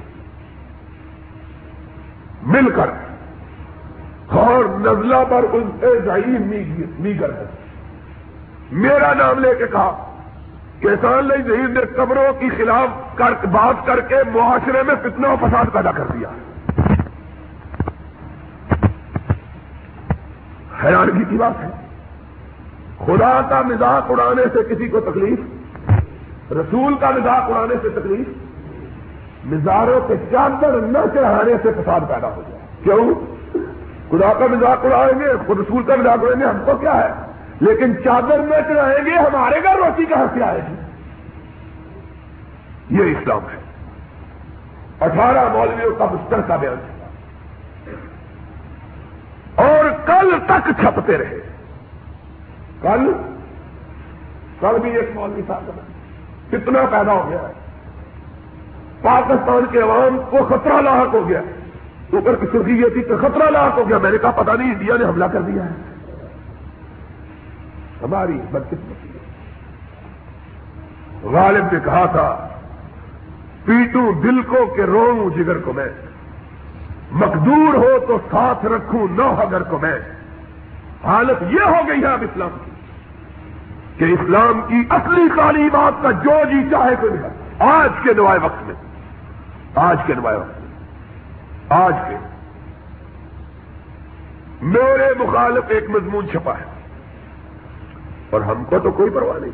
مل 2.43 2.71
کر 2.71 2.91
اور 4.29 4.65
نزلہ 4.65 5.25
پر 5.29 5.45
ان 5.53 5.71
سے 5.81 5.99
ضعیف 6.05 6.41
میگر 6.99 7.33
ہے۔ 7.33 7.45
میرا 8.73 9.13
نام 9.15 9.39
لے 9.39 9.55
کے 9.59 9.67
کہا 9.67 9.91
کسان 10.81 11.25
لی 11.25 11.43
ظہیر 11.43 11.69
نے 11.69 11.81
قبروں 11.97 12.33
کی 12.41 12.49
خلاف 12.57 13.21
بات 13.53 13.87
کر 13.87 14.01
کے 14.01 14.17
معاشرے 14.33 14.83
میں 14.83 14.95
فتنہ 15.03 15.27
و 15.27 15.37
فساد 15.41 15.73
پیدا 15.73 15.93
کر 15.93 16.05
دیا۔ 16.05 16.29
ہے 16.29 16.54
حیرانگی 20.85 21.25
کی 21.29 21.37
بات 21.37 21.65
ہے۔ 21.65 21.69
خدا 22.99 23.41
کا 23.49 23.63
مزاق 23.63 24.11
اڑانے 24.11 24.43
سے 24.53 24.75
کسی 24.75 24.89
کو 24.89 25.01
تکلیف، 25.01 25.39
رسول 26.53 26.95
کا 26.95 27.11
مزاق 27.11 27.51
اڑانے 27.51 27.75
سے 27.83 27.89
تکلیف، 27.89 28.29
مزاروں 29.45 30.09
کے 30.09 30.15
چادر 30.31 30.81
نہ 30.81 30.99
چڑھانے 31.15 31.53
سے 31.63 31.69
فساد 31.73 32.01
پیدا 32.09 32.29
ہو 32.29 32.43
جائے۔ 32.49 32.63
کیوں؟ 32.83 33.15
خدا 34.11 34.33
کا 34.33 34.47
مزاق 34.47 34.85
اڑائیں 34.85 35.21
گے، 35.21 35.27
خود 35.47 35.61
رسول 35.61 35.83
کا 35.83 35.97
مزاق 35.97 36.19
اڑائیں 36.23 36.41
گے، 36.41 36.47
ہم 36.47 36.59
کو 36.65 36.73
کیا 36.81 37.09
ہے؟ 37.09 37.13
لیکن 37.61 37.93
چادر 38.05 38.39
نہ 38.39 38.55
چڑھائیں 38.69 39.05
گے، 39.05 39.11
ہمارے 39.11 39.63
گھر 39.63 39.77
روٹی 39.77 40.05
کہاں 40.05 40.27
سے 40.35 40.43
آئے 40.43 40.61
گی؟ 40.69 40.75
یہ 42.91 43.17
اسلام 43.19 43.41
ہے۔ 43.43 43.65
اٹھارہ 45.01 45.53
مولویوں 45.53 45.95
کا 45.95 46.05
مشترکہ 46.05 46.57
بیان۔ 46.61 46.75
ہے 46.75 46.95
اور 49.55 49.85
کل 50.07 50.39
تک 50.47 50.71
چھپتے 50.81 51.19
رہے۔ 51.19 51.39
کل؟ 52.83 53.13
کل 54.61 54.79
بھی 54.83 54.97
ایک 54.97 55.11
مولوی 55.15 55.43
صاحب 55.47 55.71
کتنا 56.51 56.79
پیدا 56.91 57.13
ہو 57.13 57.27
گیا 57.31 57.39
ہے۔ 57.39 57.53
پاکستان 59.03 59.65
کے 59.71 59.81
عوام 59.81 60.19
کو 60.31 60.39
خطرہ 60.49 60.81
لاحق 60.81 61.15
ہو 61.15 61.29
گیا 61.29 61.41
اوپر 62.13 62.37
کی 62.37 62.47
سرخی 62.53 62.73
یہ 62.73 62.89
تھی 62.89 63.03
کہ 63.03 63.17
خطرہ 63.17 63.51
لاحق 63.51 63.79
ہو 63.79 63.89
گیا۔ 63.89 63.99
میں 63.99 64.11
نے 64.11 64.19
کہا 64.19 64.31
پتا 64.31 64.55
نہیں، 64.55 64.73
انڈیا 64.73 64.97
نے 64.97 65.05
حملہ 65.05 65.25
کر 65.25 65.41
دیا 65.41 65.65
ہے۔ 65.65 65.95
ہماری 68.03 68.41
بدقسمتی 68.51 69.09
غالب 71.23 71.65
نے 71.73 71.79
کہا 71.85 72.07
تھا 72.07 72.49
پیٹوں 73.65 74.13
دل 74.13 74.43
کو 74.43 74.75
کہ 74.77 74.81
رو 74.81 75.31
جگر 75.37 75.59
کو 75.59 75.73
میں۔ 75.73 75.89
مقدور 77.15 77.75
ہو 77.75 77.99
تو 78.09 78.19
ساتھ 78.31 78.67
رکھوں 78.67 79.07
نو 79.11 79.35
اگر 79.41 79.63
کو 79.63 79.79
میں۔ 79.79 79.99
حالت 81.05 81.43
یہ 81.51 81.61
ہو 81.61 81.89
گئی 81.89 82.01
ہے 82.01 82.07
اب 82.07 82.23
اسلام 82.23 82.49
کی 82.65 82.71
کہ 83.99 84.05
اسلام 84.05 84.61
کی 84.69 84.83
اصلی 84.91 85.29
تعلیمات 85.37 86.03
کا 86.03 86.11
جو 86.11 86.31
جی 86.31 86.71
چاہے 86.71 86.95
کوئی 87.01 87.13
نہیں 87.13 87.31
آج 87.59 87.91
کے 88.03 88.15
نوائے 88.15 88.39
وقت 88.43 88.63
میں۔ 88.63 88.75
آج 89.75 89.97
کے 90.07 90.15
نوائے 90.15 90.39
وقت 90.39 90.61
میں۔ 90.61 90.69
آج 91.69 91.95
کے۔ 92.09 92.17
میرے 94.63 95.25
مخالف 95.25 95.65
ایک 95.69 95.91
مضمون 95.91 96.29
چھپا 96.29 96.53
ہے۔ 96.53 96.65
اور 98.31 98.41
ہم 98.41 98.65
کو 98.65 98.79
تو 98.79 98.91
کوئی 98.91 99.11
پرواہ 99.11 99.41
نہیں۔ 99.41 99.53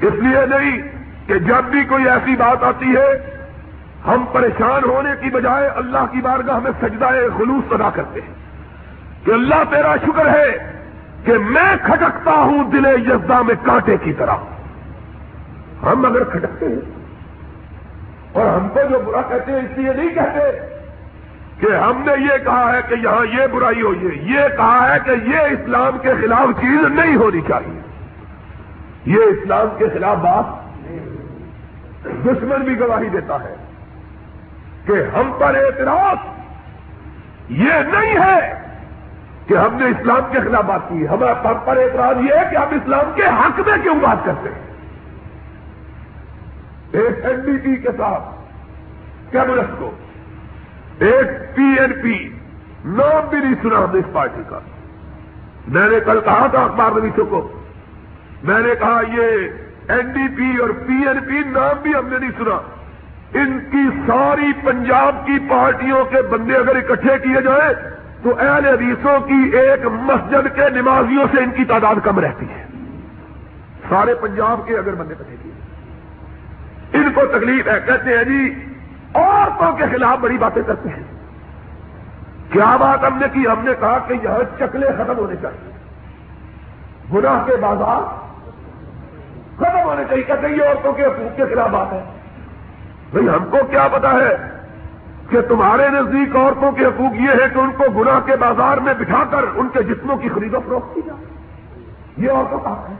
اس 0.00 0.12
لیے 0.12 0.46
نہیں 0.46 0.82
کہ 1.26 1.38
جب 1.38 1.64
بھی 1.64 1.84
کوئی 1.84 2.08
ایسی 2.08 2.36
بات 2.36 2.62
آتی 2.62 2.94
ہے 2.96 3.35
ہم 4.06 4.24
پریشان 4.32 4.84
ہونے 4.84 5.10
کی 5.20 5.30
بجائے 5.30 5.68
اللہ 5.68 6.04
کی 6.12 6.20
بارگاہ 6.20 6.58
میں 6.58 6.70
سجدہ 6.80 7.08
خلوص 7.38 7.72
ادا 7.72 7.90
کرتے 7.94 8.20
ہیں 8.20 8.34
کہ 9.24 9.30
اللہ 9.30 9.62
تیرا 9.70 9.96
شکر 9.96 10.26
ہے 10.26 10.72
کہ 11.24 11.38
میں 11.38 11.76
کھٹکتا 11.82 12.30
ہوں 12.30 12.70
دل 12.70 12.86
یزدہ 12.86 13.42
میں 13.42 13.54
کانٹے 13.62 13.96
کی 13.96 14.12
طرح۔ 14.12 14.36
ہم 15.82 16.06
اگر 16.06 16.24
کھٹکتے 16.24 16.66
ہیں 16.66 16.74
اور 18.32 18.46
ہم 18.46 18.68
کو 18.68 18.80
جو 18.90 18.98
برا 19.00 19.20
کہتے 19.22 19.52
ہیں 19.52 19.58
اس 19.58 19.78
لیے 19.78 19.92
نہیں 19.92 20.08
کہتے 20.08 20.66
کہ 21.60 21.76
ہم 21.76 22.02
نے 22.06 22.12
یہ 22.12 22.44
کہا 22.44 22.72
ہے 22.72 22.80
کہ 22.88 22.94
یہاں 22.94 23.40
یہ 23.40 23.46
برائی 23.46 23.82
ہو 23.82 23.92
یہ 24.12 24.56
کہا 24.56 24.94
ہے 24.94 24.98
کہ 25.04 25.10
یہ 25.10 25.38
اسلام 25.38 25.98
کے 25.98 26.12
خلاف 26.20 26.60
چیز 26.60 26.84
نہیں 26.84 27.16
ہونی 27.16 27.40
چاہیے۔ 27.48 27.80
یہ 29.04 29.22
اسلام 29.22 29.66
کے 29.78 29.84
خلاف 29.94 30.16
بات 30.16 30.44
دشمن 32.26 32.60
بھی 32.64 32.80
گواہی 32.80 33.08
دیتا 33.08 33.44
ہے۔ 33.44 33.65
کہ 34.86 35.16
ہم 35.16 35.32
پر 35.38 35.54
اعتراض 35.54 36.18
یہ 37.48 37.72
نہیں 37.92 38.14
ہے 38.18 38.62
کہ 39.46 39.54
ہم 39.54 39.74
نے 39.74 39.86
اسلام 39.86 40.32
کے 40.32 40.40
خلاف 40.40 40.64
بات 40.64 40.88
کی 40.88 41.08
ہم 41.08 41.24
پر 41.64 41.76
اعتراض 41.76 42.16
یہ 42.24 42.34
ہے 42.34 42.44
کہ 42.50 42.56
ہم 42.56 42.70
اسلام 42.70 43.10
کے 43.14 43.22
حق 43.22 43.60
میں 43.66 43.76
کیوں 43.82 43.94
بات 43.94 44.24
کرتے 44.24 44.48
ہیں؟ 44.48 44.64
ایک 46.92 47.24
این 47.26 47.40
ڈی 47.40 47.56
پی 47.62 47.76
کے 47.76 47.88
ساتھ 47.96 48.22
کیبنٹ 49.32 49.78
کو، 49.78 49.90
ایک 50.98 51.56
پی 51.56 51.74
این 51.78 51.92
پی 52.02 52.28
نام 52.84 53.28
بھی 53.30 53.38
نہیں 53.38 53.54
سنا 53.62 53.78
ہم 53.78 53.90
نے 53.92 53.98
اس 53.98 54.12
پارٹی 54.12 54.42
کا۔ 54.48 54.58
میں 55.68 55.88
نے 55.90 56.00
کل 56.00 56.20
کہا 56.24 56.46
تھا 56.46 56.62
اخبار 56.62 56.90
نویسوں 56.92 57.26
کو، 57.26 57.48
میں 58.42 58.60
نے 58.60 58.74
کہا 58.78 59.00
یہ 59.12 59.26
این 59.88 60.10
ڈی 60.12 60.28
پی 60.36 60.56
اور 60.60 60.70
پی 60.86 60.98
این 61.06 61.20
پی 61.20 61.38
نام 61.50 61.82
بھی 61.82 61.94
ہم 61.94 62.08
نے 62.08 62.18
نہیں 62.18 62.30
سنا۔ 62.38 62.58
ان 63.36 63.60
کی 63.72 64.00
ساری 64.06 64.52
پنجاب 64.64 65.26
کی 65.26 65.38
پارٹیوں 65.50 66.04
کے 66.04 66.22
بندے 66.22 66.56
اگر 66.56 66.76
اکٹھے 66.76 67.18
کیے 67.18 67.40
جائیں 67.40 67.72
تو 68.22 68.38
اہل 68.38 68.66
حدیثوں 68.66 69.20
کی 69.20 69.56
ایک 69.56 69.86
مسجد 69.86 70.54
کے 70.54 70.70
نمازیوں 70.70 71.24
سے 71.32 71.42
ان 71.42 71.50
کی 71.50 71.64
تعداد 71.64 71.94
کم 72.04 72.18
رہتی 72.18 72.46
ہے۔ 72.50 72.66
سارے 73.88 74.14
پنجاب 74.14 74.60
کے 74.66 74.78
اگر 74.78 74.94
بندے 74.94 75.14
اکٹھے 75.20 75.36
کیے 75.42 75.52
ان 76.98 77.12
کو 77.14 77.20
تکلیف 77.26 77.68
ہے، 77.68 77.80
کہتے 77.86 78.16
ہیں 78.16 78.24
جی 78.24 78.54
عورتوں 79.14 79.72
کے 79.72 79.84
خلاف 79.92 80.18
بڑی 80.18 80.38
باتیں 80.38 80.62
کرتے 80.66 80.88
ہیں۔ 80.88 81.02
کیا 82.50 82.76
بات 82.76 83.04
ہم 83.04 83.18
نے 83.18 83.26
کی؟ 83.32 83.46
ہم 83.46 83.64
نے 83.64 83.70
کہا 83.80 83.98
کہ 83.98 84.14
یہاں 84.22 84.58
چکلے 84.58 84.86
ختم 84.86 85.18
ہونے 85.18 85.34
چاہیے۔ 85.42 85.72
گناہ 87.12 87.46
کے 87.46 87.56
بازار 87.56 88.30
ختم 89.56 89.88
ہونے 89.88 90.04
چاہیے۔ 90.08 90.22
کہتے 90.22 90.46
ہیں 90.46 90.54
یہ 90.54 90.62
عورتوں 90.62 90.92
کے 90.92 91.04
حقوق 91.04 91.36
کے 91.36 91.44
خلاف 91.44 91.70
بات 91.70 91.92
ہے۔ 91.92 92.15
بھائی، 93.10 93.28
ہم 93.28 93.44
کو 93.50 93.56
کیا 93.70 93.88
پتا 93.92 94.12
ہے 94.12 94.50
کہ 95.28 95.40
تمہارے 95.40 95.88
نزدیک 95.88 96.36
عورتوں 96.36 96.72
کے 96.72 96.84
حقوق 96.84 97.14
یہ 97.14 97.28
ہے 97.28 97.48
کہ 97.54 97.58
ان 97.58 97.70
کو 97.76 97.84
گناہ 98.00 98.20
کے 98.20 98.36
بازار 98.36 98.78
میں 98.78 98.94
بٹھا 98.94 99.24
کر 99.30 99.44
ان 99.54 99.68
کے 99.68 99.82
جسموں 99.82 100.16
کی 100.16 100.28
خرید 100.28 100.54
و 100.54 100.60
فروخت 100.60 100.94
کی 100.94 101.00
جائے۔ 101.06 101.24
یہ 102.16 102.30
عورتوں 102.30 102.58
کا 102.58 102.70
ہے۔ 102.70 102.94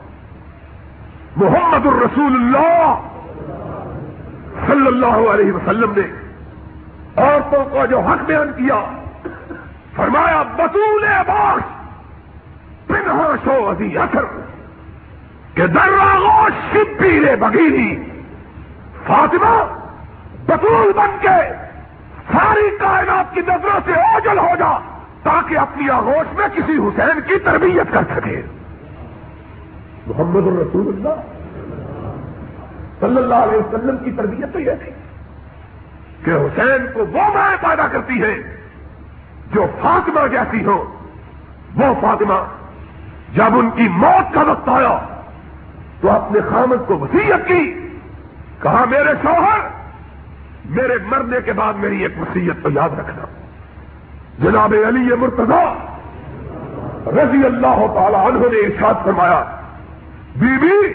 محمد 1.37 1.85
الرسول 1.85 2.33
اللہ 2.35 2.95
صلی 4.67 4.87
اللہ 4.87 5.29
علیہ 5.29 5.51
وسلم 5.51 5.93
نے 5.95 6.27
عورتوں 7.17 7.65
کو 7.65 7.85
جو 7.85 7.99
حق 7.99 8.25
بیان 8.25 8.51
کیا، 8.57 8.79
فرمایا، 9.95 10.43
بطول 10.55 11.03
عباس 11.03 11.63
پنہا 12.87 13.35
شو 13.43 13.69
ابھی 13.69 13.97
اثر، 13.97 14.25
کہ 15.53 15.67
دراغو 15.67 16.47
شبیر 16.71 17.35
بگیری 17.35 18.03
فاطمہ 19.07 19.76
بطول 20.47 20.91
بن 20.95 21.09
کے 21.21 21.53
ساری 22.31 22.77
کائنات 22.79 23.33
کی 23.33 23.41
نظروں 23.41 23.79
سے 23.85 23.93
اوجل 23.93 24.39
ہو 24.39 24.55
جا 24.59 24.77
تاکہ 25.23 25.57
اپنی 25.57 25.89
آغوش 25.89 26.37
میں 26.37 26.47
کسی 26.47 26.71
حسین 26.71 27.21
کی 27.27 27.39
تربیت 27.39 27.93
کر 27.93 28.01
سکے۔ 28.15 28.41
محمد 30.07 30.47
الرسول 30.47 30.87
اللہ۔ 30.87 31.21
صلی 32.99 33.17
اللہ 33.17 33.35
علیہ 33.35 33.57
وسلم 33.57 33.97
کی 33.97 34.11
تربیت 34.11 34.53
تو 34.53 34.59
یہ 34.59 34.71
تھی 34.83 34.91
کہ 36.25 36.31
حسین 36.31 36.85
کو 36.93 36.99
وہ 36.99 37.33
مائیں 37.33 37.57
پیدا 37.61 37.87
کرتی 37.87 38.21
ہے 38.21 38.35
جو 39.53 39.65
فاطمہ 39.81 40.27
جیسی 40.27 40.65
ہو۔ 40.65 40.95
وہ 41.75 41.93
فاطمہ 42.01 42.33
جب 43.33 43.57
ان 43.57 43.69
کی 43.69 43.87
موت 43.87 44.33
کا 44.33 44.41
وقت 44.41 44.69
آیا 44.69 44.99
تو 46.01 46.11
اپنے 46.11 46.39
خامد 46.49 46.87
کو 46.87 46.99
وسیعت 46.99 47.47
کی۔ 47.47 47.89
کہا، 48.61 48.85
میرے 48.89 49.13
شوہر 49.21 49.76
میرے 50.69 50.93
مرنے 51.05 51.37
کے 51.45 51.53
بعد 51.53 51.73
میری 51.73 52.03
ایک 52.03 52.21
وصیت 52.21 52.63
کو 52.63 52.69
یاد 52.69 52.99
رکھنا۔ 52.99 53.25
جناب 54.39 54.73
علی 54.87 55.15
مرتضی 55.15 55.87
رضی 57.07 57.45
اللہ 57.45 57.85
تعالی 57.93 58.15
عنہ 58.15 58.39
نے 58.39 58.57
ارشاد 58.57 58.93
فرمایا، 59.03 59.43
بیوی، 60.35 60.93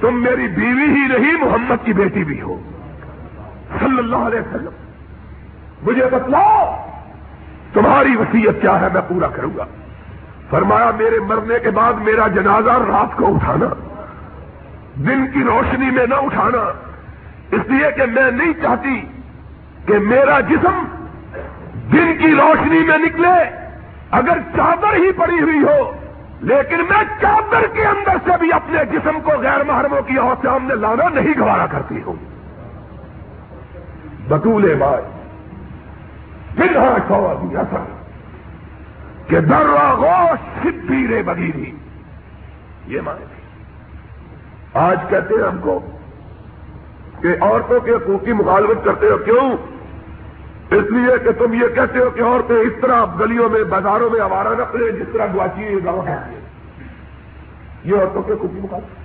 تم 0.00 0.22
میری 0.22 0.48
بیوی 0.48 0.84
ہی 0.84 1.08
نہیں، 1.08 1.44
محمد 1.44 1.84
کی 1.84 1.92
بیٹی 1.92 2.24
بھی 2.24 2.40
ہو۔ 2.40 2.60
صلی 3.78 3.98
اللہ 3.98 4.16
علیہ 4.16 4.40
وسلم، 4.40 4.70
مجھے 5.82 6.04
بتلاؤ، 6.12 6.86
تمہاری 7.72 8.16
وصیت 8.16 8.60
کیا 8.60 8.80
ہے، 8.80 8.88
میں 8.92 9.02
پورا 9.08 9.26
کروں 9.26 9.50
گا۔ 9.56 9.64
فرمایا، 10.50 10.90
میرے 10.98 11.20
مرنے 11.20 11.58
کے 11.58 11.70
بعد 11.70 11.92
میرا 11.92 12.28
جنازہ 12.28 12.70
رات 12.70 13.16
کو 13.16 13.34
اٹھانا، 13.34 13.66
دن 14.96 15.26
کی 15.32 15.44
روشنی 15.44 15.90
میں 15.90 16.06
نہ 16.06 16.14
اٹھانا۔ 16.14 16.87
اس 17.52 17.60
لیے 17.68 17.90
کہ 17.96 18.06
میں 18.06 18.30
نہیں 18.30 18.52
چاہتی 18.62 19.00
کہ 19.86 19.98
میرا 19.98 20.40
جسم 20.40 20.84
دن 21.92 22.12
کی 22.18 22.34
روشنی 22.34 22.78
میں 22.78 22.98
نکلے، 22.98 23.38
اگر 24.10 24.38
چادر 24.56 24.94
ہی 24.94 25.12
پڑی 25.12 25.40
ہوئی 25.40 25.62
ہو، 25.62 25.92
لیکن 26.40 26.78
میں 26.78 27.04
چادر 27.20 27.66
کے 27.72 27.84
اندر 27.84 28.16
سے 28.24 28.30
بھی 28.40 28.52
اپنے 28.52 28.84
جسم 28.90 29.20
کو 29.20 29.30
غیر 29.30 29.62
محرموں 29.64 30.02
کی 30.02 30.16
اور 30.16 30.36
سامنے 30.42 30.74
لانا 30.74 31.08
نہیں 31.08 31.38
گوارا 31.38 31.66
کرتی 31.66 32.02
ہوں۔ 32.02 32.14
بطول 34.28 34.74
بھائی 34.74 35.02
پھر 36.56 36.76
ہاں 36.76 36.94
اثر 37.58 37.84
کہ 39.26 39.40
در 39.40 39.66
گوش 39.98 40.62
سپی 40.62 41.06
رے 41.08 41.22
بگیری 41.22 41.70
یہ 42.86 43.00
مانے 43.00 43.24
آج 44.74 44.98
کہتے 45.10 45.34
ہیں 45.34 45.42
ہم 45.42 45.58
کو 45.58 45.80
کہ 47.22 47.28
عورتوں 47.40 47.80
کے 47.80 47.92
حقوق 47.92 48.24
کی 48.24 48.32
مخالفت 48.32 48.84
کرتے 48.84 49.06
ہو 49.06 49.16
کیوں؟ 49.16 49.56
اس 50.70 50.84
لیے 50.90 51.18
کہ 51.18 51.30
تم 51.32 51.52
یہ 51.52 51.68
کہتے 51.74 51.98
ہو 51.98 52.10
کہ 52.10 52.22
عورتیں 52.22 52.56
اس 52.56 52.72
طرح 52.80 53.04
گلیوں 53.20 53.48
میں، 53.48 53.64
بازاروں 53.64 54.10
میں 54.10 54.20
آوارہ 54.20 54.48
نہ 54.48 54.62
کریں 54.62 54.90
جس 54.90 55.06
طرح 55.12 55.26
گواچی 55.34 55.84
گاؤں 55.84 56.06
ہے۔ 56.06 56.40
یہ 57.84 57.96
عورتوں 57.96 58.22
کے 58.22 58.32
حقوق 58.32 58.50
کی 58.50 58.60
مخالفت۔ 58.60 58.98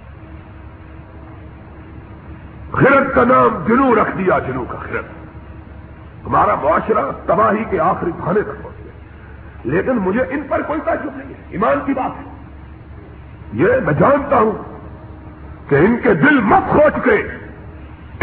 خرد 2.72 3.16
کا 3.16 3.24
نام 3.24 3.64
جنو 3.68 3.96
رکھ 3.96 4.18
دیا 4.18 4.40
جنو 4.40 4.66
کا 4.66 4.78
خرد 4.78 5.04
ہمارا 6.26 6.56
معاشرہ 6.56 7.12
تباہی 7.26 7.64
کے 7.70 7.80
آخری 7.80 8.12
کھانے 8.24 8.42
تک 8.42 8.64
پہنچ 8.64 8.84
گیا۔ 8.84 8.92
لیکن 9.64 9.92
مجھے 9.92 10.24
ان 10.30 10.42
پر 10.50 10.62
کوئی 10.62 10.80
تعجب 10.86 11.10
نہیں 11.16 11.30
ہے۔ 11.30 11.44
ایمان 11.50 11.80
کی 11.86 11.94
بات 11.94 12.12
ہے۔ 12.18 12.32
یہ 13.54 13.68
میں 13.86 13.94
جانتا 13.94 14.38
ہوں 14.38 14.52
کہ 15.70 15.76
ان 15.76 15.98
کے 16.04 16.14
دل 16.14 16.42
مت 16.42 16.72
کھو 16.72 17.00
چکے 17.00 17.43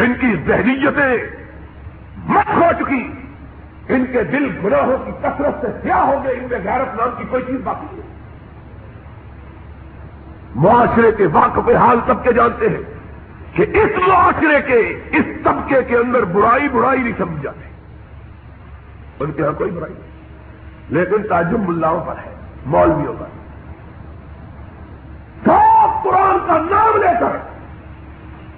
ان 0.00 0.14
کی 0.20 0.36
ذہنیتیں 0.46 1.16
مت 2.26 2.46
کھو 2.46 2.84
چکی۔ 2.84 3.12
ان 3.88 4.04
کے 4.12 4.24
دل 4.24 4.58
گناہوں 4.64 5.06
کی 5.06 5.12
کثرت 5.22 5.60
سے 5.60 5.66
کیا 5.82 6.02
ہو 6.02 6.24
گئے۔ 6.24 6.32
ان 6.32 6.46
میں 6.50 6.58
غیرت 6.64 6.96
نام 6.96 7.08
کی 7.18 7.24
کوئی 7.30 7.42
چیز 7.46 7.56
باقی 7.64 7.86
نہیں۔ 7.92 8.20
معاشرے 10.54 11.12
کے 11.12 11.26
واقف 11.26 11.68
حال 11.68 12.00
سب 12.06 12.24
کے 12.24 12.32
جانتے 12.32 12.68
ہیں 12.68 12.94
کہ 13.52 13.62
اس 13.62 14.08
معاشرے 14.08 14.62
کے، 14.62 15.00
اس 15.10 15.24
طبقے 15.44 15.82
کے 15.82 15.96
اندر 15.96 16.24
برائی 16.24 16.68
برائی 16.68 17.00
نہیں 17.00 17.12
سمجھ 17.18 17.42
جاتے 17.42 17.70
ان 19.20 19.32
کے 19.32 19.42
یہاں 19.42 19.52
کوئی 19.52 19.70
برائی 19.70 19.92
نہیں۔ 19.92 20.10
لیکن 20.88 21.28
تعجب 21.28 21.58
ملاؤں 21.60 22.04
پر 22.04 22.14
ہے، 22.26 22.34
مولویوں 22.66 23.14
پر۔ 23.18 23.26
سب 25.44 26.04
قرآن 26.04 26.38
کا 26.46 26.58
نام 26.70 26.96
لے 26.96 27.08
کر 27.20 27.49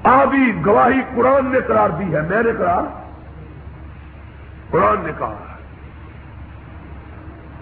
آبی 0.03 0.65
گواہی 0.67 1.01
قرآن 1.15 1.47
نے 1.47 1.61
قرار 1.61 1.91
دی 1.91 2.15
ہے۔ 2.15 2.21
میں 2.21 2.43
نے 2.43 2.51
قرار 2.59 2.83
قرآن 4.71 4.97
نے 5.03 5.13
کہا، 5.19 5.35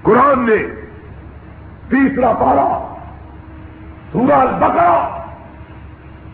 قرآن 0.02 0.46
نے 0.46 0.56
تیسرا 1.88 2.32
پارا 2.32 2.94
سورہ 4.12 4.46
بکرا 4.58 5.22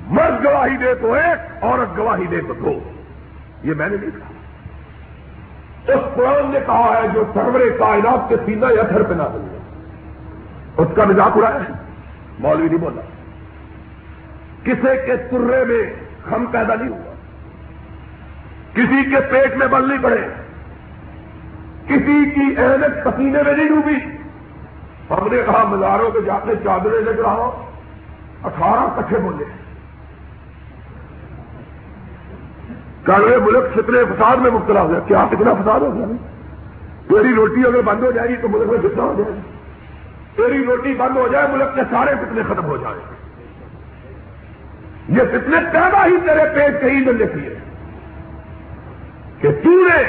مرد 0.06 0.44
گواہی 0.44 0.76
دے 0.76 0.94
تو 0.94 1.12
ایک، 1.12 1.64
عورت 1.64 1.98
گواہی 1.98 2.26
دے 2.26 2.40
تو 2.40 2.54
دو۔ 2.54 2.72
یہ 3.62 3.74
میں 3.74 3.88
نے 3.88 3.96
نہیں 3.96 4.10
کہا۔ 4.10 4.32
اس 5.92 6.14
قرآن 6.14 6.50
نے 6.50 6.58
کہا 6.66 7.00
ہے 7.02 7.08
جو 7.14 7.24
سرور 7.34 7.60
کائنات 7.78 8.28
کے 8.28 8.36
سینا 8.46 8.66
یا 8.70 8.82
گھر 8.90 9.02
پہ 9.02 9.14
نہ 9.14 9.22
بنے 9.22 9.58
اس 10.76 10.88
کا 10.96 11.04
مزاق 11.04 11.36
اڑایا 11.36 11.54
ہے۔ 11.54 11.72
مولوی 12.38 12.68
نہیں 12.68 12.78
بولا 12.78 13.00
کسی 14.66 15.06
کے 15.06 15.16
ترے 15.16 15.64
میں 15.64 15.92
ہم 16.32 16.46
پیدا 16.46 16.74
نہیں 16.74 16.88
ہوا۔ 16.88 17.14
کسی 18.74 19.10
کے 19.10 19.20
پیٹ 19.30 19.56
میں 19.56 19.66
بل 19.66 19.88
نہیں 19.88 19.98
پڑے 20.02 20.28
کسی 21.86 22.30
کی 22.30 22.54
اہمیت 22.58 23.04
پسینے 23.04 23.42
میں 23.42 23.56
نہیں 23.56 23.68
ڈوبی۔ 23.68 23.94
ہم 25.10 25.28
نے 25.30 25.42
کہا، 25.46 25.64
مزاروں 25.64 26.10
کے 26.10 26.18
جاتے 26.26 26.52
چادریں 26.64 27.00
لگ 27.00 27.20
رہا 27.20 27.32
ہو 27.32 27.70
اٹھارہ 28.42 29.00
کٹھے 29.00 29.18
بولے۔ 29.18 29.44
کڑوے 33.02 33.36
ملک، 33.36 33.74
کتنے 33.74 34.04
فساد 34.04 34.36
میں 34.36 34.50
مبتلا 34.50 34.80
ہو 34.80 34.90
گیا۔ 34.90 35.00
کیا 35.06 35.26
کتنا 35.30 35.54
فساد 35.54 35.80
ہو 35.80 35.94
گیا؟ 35.94 36.06
میری 37.10 37.34
روٹی 37.34 37.66
اگر 37.66 37.80
بند 37.80 38.02
ہو 38.02 38.10
جائے 38.10 38.28
گی 38.28 38.36
تو 38.36 38.48
ملک 38.48 38.70
میں 38.70 38.78
کتنا 38.78 39.02
ہو 39.02 39.14
جائے 39.18 39.36
گا؟ 39.36 39.40
تیری 40.36 40.64
روٹی 40.64 40.94
بند 40.94 41.16
ہو 41.16 41.28
جائے، 41.32 41.48
ملک 41.52 41.74
کے 41.74 41.80
سارے 41.90 42.10
فتنے 42.14 42.42
ختم 42.48 42.64
ہو 42.64 42.76
جائیں 42.76 43.15
یہ 45.08 45.22
فتنے 45.22 45.56
پیدا 45.72 46.04
ہی 46.04 46.16
تیرے 46.26 46.44
پیٹ 46.54 46.80
کے 46.80 46.90
ہی 46.90 46.98
نے 46.98 47.26
کیے 47.34 47.54
کہ 49.40 49.50
تو 49.64 49.70
نے 49.88 50.02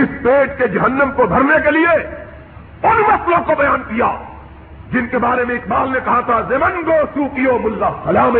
اس 0.00 0.08
پیٹ 0.22 0.58
کے 0.58 0.66
جہنم 0.66 1.10
کو 1.16 1.26
بھرنے 1.26 1.54
کے 1.64 1.70
لیے 1.70 1.94
ان 2.82 3.00
مسئلوں 3.00 3.40
کو 3.46 3.54
بیان 3.58 3.82
کیا، 3.88 4.10
جن 4.92 5.06
کے 5.06 5.18
بارے 5.18 5.44
میں 5.44 5.54
اقبال 5.54 5.92
نے 5.92 5.98
کہا 6.04 6.20
تھا، 6.20 6.40
زمن 6.48 6.76
گو 6.86 6.98
سوکیو 7.14 7.58
ملا 7.58 7.90
سلام 8.04 8.36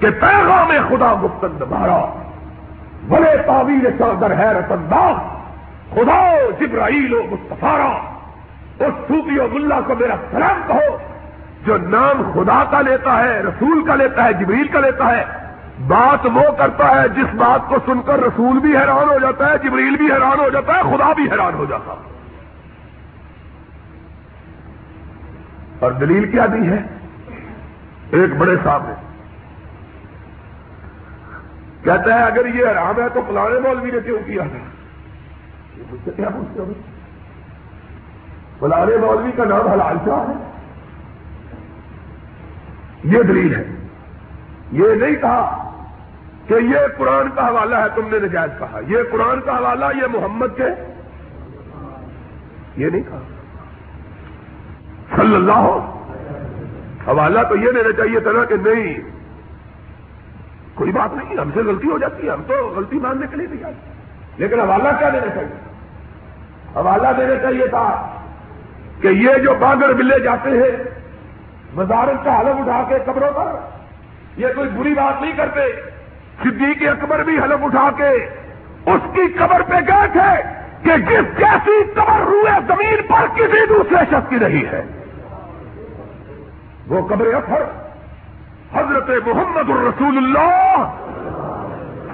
کہ 0.00 0.10
پیغام 0.20 0.72
خدا 0.88 1.14
گفتند 1.22 1.62
مارا 1.70 2.00
بڑے 3.08 3.36
تعویر 3.46 3.90
چادر 3.98 4.30
ہے 4.30 4.52
رتن 4.52 4.92
خدا 5.94 6.20
جبرائیل 6.60 7.14
و 7.14 7.22
مستفارا 7.30 7.92
اس 8.80 8.94
سوفی 9.08 9.38
و 9.38 9.46
ملا 9.52 9.80
کو 9.86 9.94
میرا 10.00 10.14
سلام 10.30 10.62
کہو۔ 10.66 10.96
جو 11.64 11.76
نام 11.76 12.30
خدا 12.34 12.64
کا 12.70 12.80
لیتا 12.80 13.18
ہے، 13.18 13.40
رسول 13.40 13.86
کا 13.86 13.94
لیتا 13.94 14.24
ہے، 14.24 14.32
جبریل 14.32 14.68
کا 14.68 14.80
لیتا 14.80 15.16
ہے، 15.16 15.24
بات 15.86 16.26
وہ 16.26 16.42
کرتا 16.58 17.02
ہے 17.02 17.08
جس 17.08 17.34
بات 17.34 17.68
کو 17.68 17.76
سن 17.86 18.02
کر 18.06 18.18
رسول 18.18 18.58
بھی 18.58 18.76
حیران 18.76 19.08
ہو 19.08 19.18
جاتا 19.22 19.50
ہے، 19.50 19.58
جبریل 19.58 19.96
بھی 19.96 20.12
حیران 20.12 20.40
ہو 20.40 20.48
جاتا 20.48 20.72
ہے، 20.76 20.82
خدا 20.82 21.12
بھی 21.12 21.30
حیران 21.30 21.54
ہو 21.54 21.64
جاتا 21.64 21.92
ہے۔ 21.92 22.10
اور 25.78 25.92
دلیل 25.92 26.30
کیا 26.30 26.46
دی 26.46 26.68
ہے؟ 26.68 26.78
ایک 28.10 28.36
بڑے 28.36 28.56
صاحب 28.64 28.82
نے۔ 28.86 28.94
کہتا 31.82 32.14
ہے، 32.14 32.22
اگر 32.24 32.46
یہ 32.46 32.66
حرام 32.66 33.00
ہے 33.00 33.08
تو 33.08 33.20
فلانے 33.28 33.60
مولوی 33.60 33.90
نے 33.90 34.00
کیوں 34.00 34.18
کیا 34.26 34.42
تھا 34.42 34.58
مجھ 35.92 36.00
سے 36.04 36.10
کیا 36.16 36.28
پوچھتے 36.28 36.60
ہو؟ 36.60 36.72
فلانے 38.60 38.96
مولوی 38.96 39.32
کا 39.36 39.44
نام 39.44 39.68
حلال 39.68 39.96
شاہ 40.04 40.28
ہے۔ 40.28 40.49
یہ 43.04 43.22
دلیل 43.22 43.54
ہے۔ 43.54 43.64
یہ 44.72 44.94
نہیں 44.94 45.16
کہا 45.16 45.72
کہ 46.48 46.54
یہ 46.54 46.78
قرآن 46.98 47.28
کا 47.34 47.48
حوالہ 47.48 47.74
ہے، 47.74 47.86
تم 47.94 48.02
نے 48.10 48.18
نجائز 48.18 48.58
کہا۔ 48.58 48.80
یہ 48.88 48.98
قرآن 49.12 49.40
کا 49.40 49.58
حوالہ، 49.58 49.84
یہ 50.02 50.18
محمد 50.18 50.46
کے۔ 50.56 50.64
یہ 52.76 52.90
نہیں 52.90 53.02
کہا۔ 53.02 53.20
صلی 55.16 55.34
اللہ 55.34 55.52
ہو۔ 55.52 55.78
حوالہ 57.06 57.40
تو 57.48 57.56
یہ 57.56 57.70
دینا 57.70 57.92
چاہیے 57.96 58.20
تھا 58.20 58.32
نا 58.32 58.44
کہ 58.44 58.54
نہیں، 58.56 58.94
کوئی 60.74 60.92
بات 60.92 61.14
نہیں، 61.14 61.38
ہم 61.38 61.50
سے 61.54 61.60
غلطی 61.60 61.90
ہو 61.90 61.98
جاتی 61.98 62.26
ہے، 62.26 62.32
ہم 62.32 62.42
تو 62.46 62.74
غلطی 62.76 62.98
ماننے 62.98 63.26
کے 63.30 63.36
لیے 63.36 63.46
نہیں 63.46 63.64
آتے 63.64 63.90
لیکن 64.36 64.60
حوالہ 64.60 64.88
کیا 64.98 65.08
دینا 65.08 65.34
چاہیے؟ 65.34 65.70
حوالہ 66.76 67.08
دینا 67.16 67.34
چاہیے 67.42 67.66
تھا 67.66 68.14
کہ 69.00 69.08
یہ 69.08 69.34
جو 69.34 69.54
باغر 69.60 69.92
بلے 69.92 70.18
جاتے 70.20 70.50
ہیں 70.50 70.89
وزارت 71.76 72.24
کا 72.24 72.40
حلف 72.40 72.60
اٹھا 72.60 72.82
کے 72.88 72.94
قبروں 73.06 73.30
پر؟ 73.34 73.52
یہ 74.36 74.46
کوئی 74.56 74.68
بری 74.68 74.94
بات 74.94 75.22
نہیں 75.22 75.32
کرتے۔ 75.36 75.72
صدیق 76.42 76.88
اکبر 76.88 77.22
بھی 77.22 77.38
حلف 77.38 77.64
اٹھا 77.64 77.90
کے 77.96 78.10
اس 78.86 79.00
کی 79.14 79.32
قبر 79.38 79.62
پہ 79.62 79.74
گئے 79.74 80.08
تھے 80.12 80.42
کہ 80.82 80.96
جس 80.96 81.38
جیسی 81.38 81.84
قبر 81.94 82.20
روئے 82.20 82.52
زمین 82.66 82.96
پر 83.08 83.26
کسی 83.34 83.66
دوسرے 83.68 83.98
شخص 84.10 84.30
کی 84.30 84.38
رہی 84.38 84.66
ہے۔ 84.66 84.82
وہ 86.86 87.08
قبر 87.08 87.26
اثر 87.26 87.62
حضرت 88.74 89.10
محمد 89.26 89.70
الرسول 89.70 90.16
اللہ 90.16 90.94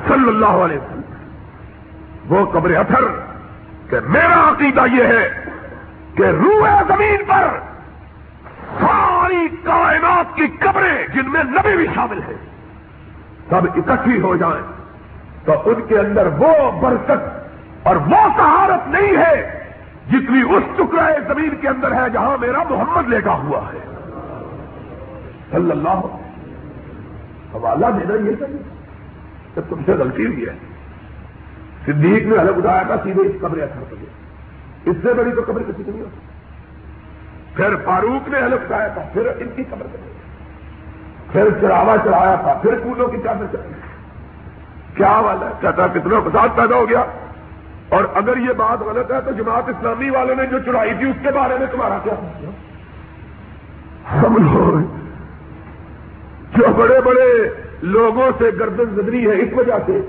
صلی 0.09 0.29
اللہ 0.29 0.65
علیہ 0.65 0.79
وسلم۔ 0.79 0.97
وہ 2.29 2.47
قبر 2.47 2.71
اثر 2.71 3.05
کہ 3.91 3.97
میرا 4.07 4.49
عقیدہ 4.49 4.85
یہ 4.93 5.05
ہے 5.05 5.45
کہ 6.15 6.23
روح 6.23 6.83
زمین 6.89 7.17
پر 7.27 7.59
ساری 9.27 9.49
کائنات 9.63 10.37
کی 10.37 10.43
قبریں 10.59 11.07
جن 11.15 11.31
میں 11.31 11.45
نبی 11.45 11.77
بھی 11.77 11.87
شامل 11.95 12.19
ہیں، 12.19 12.37
سب 13.49 13.67
اکٹھی 13.77 14.21
ہو 14.21 14.37
جائیں۔ 14.37 14.63
تو 15.45 15.53
ان 15.65 15.75
کے 15.89 15.99
اندر 15.99 16.27
وہ 16.27 16.71
برکت 16.81 17.47
اور 17.83 17.97
وہ 17.97 18.29
سہارت 18.37 18.89
نہیں 18.89 19.17
ہے 19.17 19.65
جتنی 20.11 20.43
اس 20.43 20.63
ٹکڑے 20.77 21.35
زمین 21.35 21.51
کے 21.61 21.69
اندر 21.69 21.93
ہے 21.93 22.11
جہاں 22.13 22.37
میرا 22.41 22.63
محمد 22.71 23.09
لے 23.09 23.19
ہوا 23.27 23.61
ہے۔ 23.73 23.79
صلی 25.51 25.71
اللہ 25.71 26.07
حوالہ 27.55 27.87
دینا 27.87 28.31
یہ 28.31 28.35
چاہیے 28.41 28.63
کہ 29.55 29.61
تم 29.69 29.81
سے 29.87 29.93
غلطی 29.93 30.27
ہوئی 30.27 30.47
ہے۔ 30.47 30.55
صدیق 31.87 32.27
نے 32.27 32.37
الگ 32.37 32.51
اٹھایا 32.57 32.83
تھا، 32.83 32.97
سیدھے 33.03 33.21
اس 33.21 33.41
قبر 33.41 33.59
اثر 33.59 33.85
کر 33.91 34.91
اس 34.91 34.97
سے 35.03 35.15
بڑی 35.15 35.31
تو 35.31 35.43
قبر 35.47 35.63
کسی 35.63 35.83
کو 35.85 35.91
نہیں 35.91 36.03
ہوتی۔ 36.03 36.36
پھر 37.57 37.77
فاروق 37.85 38.29
نے 38.29 38.39
حلف 38.39 38.63
اٹھایا 38.65 38.89
تھا، 38.89 39.03
پھر 39.13 39.27
ان 39.39 39.49
کی 39.57 39.63
قبر 39.71 39.87
کر 39.93 41.33
پھر 41.33 41.49
چڑھاوا 41.61 41.97
چڑھایا 42.05 42.35
تھا، 42.35 42.53
پھر 42.63 42.79
پھولوں 42.83 43.09
کی 43.09 43.19
چادر 43.25 43.47
چڑھائی 43.53 43.75
کیا 44.97 45.19
والا 45.21 45.49
کہتا 45.61 45.87
کتنا 45.95 46.21
فساد 46.21 46.57
پیدا 46.57 46.75
ہو 46.77 46.89
گیا۔ 46.89 47.05
اور 47.89 48.05
اگر 48.15 48.37
یہ 48.37 48.53
بات 48.57 48.83
غلط 48.83 49.13
ہے 49.13 49.21
تو 49.21 49.33
جماعت 49.33 49.69
اسلامی 49.69 50.11
والوں 50.11 50.35
نے 50.35 50.47
جو 50.47 50.59
چڑھائی 50.59 50.93
تھی، 50.99 51.09
اس 51.11 51.17
کے 51.23 51.31
بارے 51.35 51.59
میں 51.59 51.67
تمہارا 51.73 51.99
کیا 52.05 52.15
ہم 54.13 54.37
لوگ، 54.37 54.81
جو 56.57 56.73
بڑے 56.77 57.01
بڑے 57.01 57.29
لوگوں 57.83 58.31
سے 58.39 58.51
گردن 58.61 58.95
زدری 58.95 59.27
ہے، 59.31 59.35
اس 59.43 59.53
وجہ 59.57 59.79
سے 59.87 60.01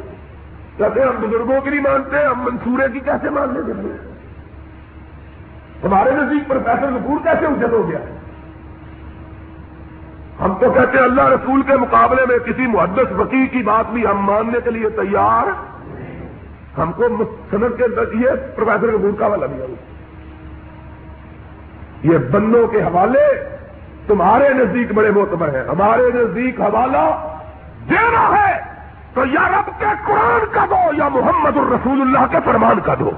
کہتے 0.78 1.02
ہم 1.02 1.16
بزرگوں 1.22 1.62
کی 1.62 1.70
نہیں 1.70 1.82
مانتے، 1.82 2.26
ہم 2.26 2.44
منصورے 2.44 2.88
کی 2.94 3.00
کیسے 3.00 3.30
ماننے 3.30 3.62
دیتے 3.62 4.07
ہمارے 5.84 6.12
نزدیک 6.12 6.48
پروفیسر 6.48 6.92
نپور 6.92 7.18
کیسے 7.24 7.46
اجت 7.46 7.74
ہو 7.74 7.90
گیا؟ 7.90 8.00
ہم 10.40 10.54
تو 10.54 10.72
کہتے 10.72 10.98
ہیں 10.98 11.06
اللہ 11.06 11.28
رسول 11.28 11.62
کے 11.62 11.76
مقابلے 11.76 12.26
میں 12.30 12.38
کسی 12.38 12.68
محدث 12.68 13.12
وکیل 13.18 13.48
کی 13.48 13.64
بات 13.64 13.92
بھی 13.92 14.08
ہم 14.08 14.18
ماننے 14.18 14.60
کے 14.64 14.72
لیے 14.72 14.90
تیار 14.90 15.48
ہم 16.80 16.92
کو 16.92 17.08
صنعت 17.52 17.78
کے 17.78 17.84
اندر 17.84 18.14
یہ 18.14 18.30
پروفیسر 18.56 18.98
کپور 18.98 19.20
کا 19.20 19.28
والا 19.28 19.46
بھی 19.46 19.76
یہ 22.04 22.18
بندوں 22.18 22.68
کے 22.68 22.82
حوالے 22.82 23.28
تمہارے 24.08 24.50
نزدیک 24.50 24.92
بڑے 24.92 25.12
معتبر 25.12 25.56
ہیں۔ 25.56 25.64
ہمارے 25.64 26.04
نزدیک 26.14 26.62
حوالہ 26.62 27.32
دینا 27.90 28.38
ہے 28.38 28.62
تو 29.14 29.26
یا 29.26 29.48
رب 29.50 29.80
کے 29.80 29.86
قرآن 30.06 30.46
کا 30.52 30.66
دو 30.70 30.94
یا 30.98 31.08
محمد 31.08 31.58
الرسول 31.58 32.02
اللہ 32.02 32.26
کے 32.32 32.38
فرمان 32.46 32.80
کا 32.80 32.94
دو۔ 33.00 33.12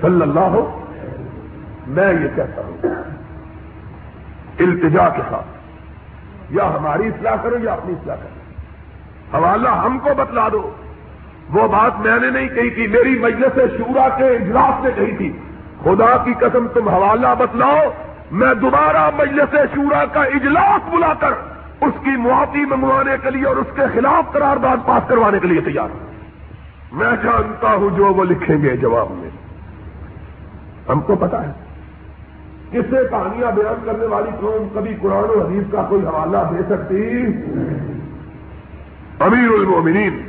صلی 0.00 0.22
اللہ 0.22 0.40
ہو 0.40 0.80
میں 1.86 2.12
یہ 2.12 2.28
کہتا 2.36 2.62
ہوں، 2.62 2.76
التجا 4.58 5.08
کے 5.08 5.22
ساتھ، 5.30 5.46
یا 6.50 6.68
ہماری 6.68 7.06
اصلاح 7.06 7.36
کرو 7.42 7.56
یا 7.62 7.72
اپنی 7.72 7.92
اصلاح 7.92 8.16
کرو۔ 8.16 8.34
حوالہ 9.36 9.68
ہم 9.68 9.98
کو 9.98 10.10
بتلا 10.16 10.48
دو، 10.52 10.70
وہ 11.50 11.68
بات 11.68 12.00
میں 12.00 12.18
نے 12.20 12.30
نہیں 12.30 12.48
کہی 12.48 12.70
تھی، 12.70 12.86
میری 12.86 13.18
مجلس 13.18 13.58
شورا 13.78 14.08
کے 14.08 14.24
اجلاس 14.24 14.84
نے 14.84 14.90
کہی 14.94 15.16
تھی۔ 15.16 15.32
خدا 15.84 16.16
کی 16.24 16.32
قسم، 16.40 16.66
تم 16.74 16.88
حوالہ 16.88 17.26
بتلاؤ، 17.38 17.90
میں 18.30 18.54
دوبارہ 18.54 19.10
مجلس 19.16 19.56
شورا 19.74 20.04
کا 20.04 20.22
اجلاس 20.22 20.94
بلا 20.94 21.14
کر 21.20 21.32
اس 21.80 21.94
کی 22.04 22.10
معافی 22.10 22.64
منگوانے 22.64 23.16
کے 23.22 23.30
لیے 23.30 23.46
اور 23.46 23.56
اس 23.56 23.66
کے 23.74 23.82
خلاف 23.94 24.32
قرارداد 24.32 24.76
پاس 24.86 25.08
کروانے 25.08 25.38
کے 25.38 25.48
لیے 25.48 25.60
تیار 25.60 25.88
ہوں۔ 25.90 25.98
میں 26.92 27.16
جانتا 27.22 27.68
ہوں 27.68 27.90
جو 27.96 28.04
وہ 28.04 28.24
لکھیں 28.24 28.56
گے 28.62 28.76
جواب 28.76 29.06
میں۔ 29.10 29.30
ہم 30.88 31.00
کو 31.00 31.16
پتا 31.16 31.42
ہے۔ 31.42 31.63
کس 32.74 32.86
سے 32.90 33.00
کہانیاں 33.10 33.50
بیان 33.56 33.84
کرنے 33.86 34.06
والی 34.12 34.30
قوم 34.40 34.68
کبھی 34.74 34.94
قرآن 35.02 35.30
و 35.30 35.40
حدیث 35.40 35.66
کا 35.72 35.82
کوئی 35.88 36.06
حوالہ 36.06 36.38
دے 36.50 36.62
سکتی؟ 36.68 37.00
امیر 39.26 39.50
المومنین 39.56 40.22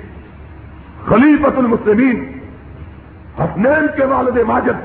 خلیفت 1.08 1.58
المسلمین، 1.58 2.20
حسنین 3.38 3.88
کے 3.96 4.06
والد 4.12 4.38
ماجد 4.48 4.84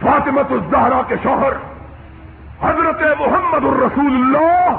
فاطمت 0.00 0.52
الزہرا 0.52 1.00
کے 1.08 1.16
شوہر، 1.22 1.56
حضرت 2.60 3.02
محمد 3.20 3.64
الرسول 3.64 4.12
اللہ 4.14 4.70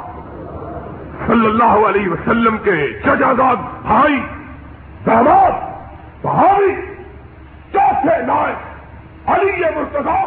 صلی 1.28 1.45
اللہ 1.45 1.76
علیہ 1.89 2.09
وسلم 2.09 2.57
کے 2.63 2.76
ججازاد 3.05 3.67
بھائی 3.84 4.17
داماد 5.05 5.61
بھائی 6.21 6.73
چوتھے 7.73 8.21
نائب، 8.28 9.30
علی 9.32 9.51
مرتضا 9.76 10.17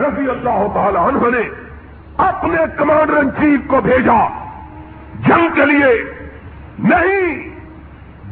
رضی 0.00 0.30
اللہ 0.30 0.66
تعالی 0.74 0.98
عنہ 0.98 1.36
نے 1.36 1.48
اپنے 2.16 2.56
کمانڈر 2.76 3.16
ان 3.16 3.30
چیف 3.30 3.60
کو 3.66 3.80
بھیجا۔ 3.80 4.28
جنگ 5.26 5.54
کے 5.54 5.66
لیے 5.66 6.12
نہیں، 6.78 7.48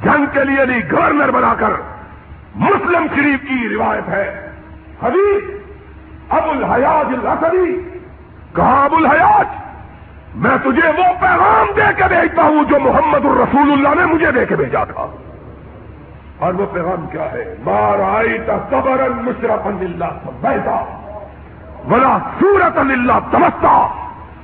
جنگ 0.04 0.26
کے 0.32 0.44
لیے 0.44 0.64
نہیں، 0.64 0.80
گورنر 0.92 1.30
بنا 1.30 1.54
کر 1.58 1.70
مسلم 2.54 3.06
شریف 3.14 3.48
کی 3.48 3.68
روایت 3.68 4.08
ہے۔ 4.08 4.50
حدیث، 5.02 5.42
ابو 6.28 6.50
الحیاج 6.50 7.06
الاسری 7.06 7.90
کہا 8.56 8.84
ابو 8.84 8.96
الحیاج؟ 8.96 9.46
میں 10.34 10.56
تجھے 10.62 10.88
وہ 10.88 11.20
پیغام 11.20 11.66
دے 11.76 11.82
کے 11.96 12.02
بھیجتا 12.08 12.42
ہوں 12.42 12.64
جو 12.64 12.80
محمد 12.80 13.24
الرسول 13.24 13.72
اللہ 13.72 14.00
نے 14.00 14.06
مجھے 14.06 14.32
دے 14.32 14.46
کے 14.46 14.56
بھیجا 14.56 14.84
تھا۔ 14.84 15.06
اور 16.38 16.54
وہ 16.54 16.66
پیغام 16.72 17.06
کیا 17.06 17.32
ہے؟ 17.32 17.54
مار 17.64 18.16
آئی 18.16 18.38
تبر 18.46 19.08
مشرف 19.08 19.66
اللہ 19.66 20.30
بیٹا 20.40 21.01
بلا 21.88 22.18
سورت 22.40 22.78
اللہ 22.78 23.12
تمستا! 23.30 23.88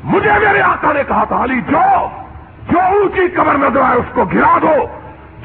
مجھے 0.05 0.31
میرے 0.33 0.61
آقا 0.61 0.93
نے 0.93 1.03
کہا 1.09 1.25
تھا، 1.25 1.45
علی، 1.45 1.61
جو 1.61 2.07
جو 2.71 2.79
اونچی 2.81 3.29
قبر 3.29 3.55
نظر 3.55 3.81
آئے 3.81 3.97
اس 3.97 4.05
کو 4.15 4.25
گرا 4.25 4.59
دو، 4.63 4.75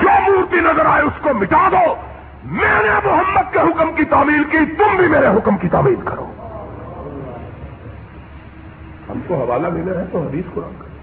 جو 0.02 0.10
مورتی 0.10 0.60
نظر 0.60 0.86
آئے 0.86 1.02
اس 1.02 1.14
کو 1.22 1.30
مٹا 1.34 1.70
دو۔ 1.72 1.96
میں 2.44 2.84
نے 2.84 3.08
محمد 3.08 3.54
کے 3.54 3.60
حکم 3.60 3.94
کی 3.96 4.04
تعمیل 4.06 4.44
کی، 4.44 4.58
تم 4.58 4.98
بھی 4.98 5.08
میرے 5.08 5.28
حکم 5.28 5.58
کی 5.58 5.68
تعمیل 5.68 5.96
کرو۔ 6.06 6.34
ہم 9.10 9.20
کو 9.28 9.36
حوالہ 9.36 9.68
ملے 9.68 9.98
ہے 9.98 10.06
تو 10.12 10.20
حدیث 10.20 10.46
قرآن 10.54 10.74
کریں 10.80 10.94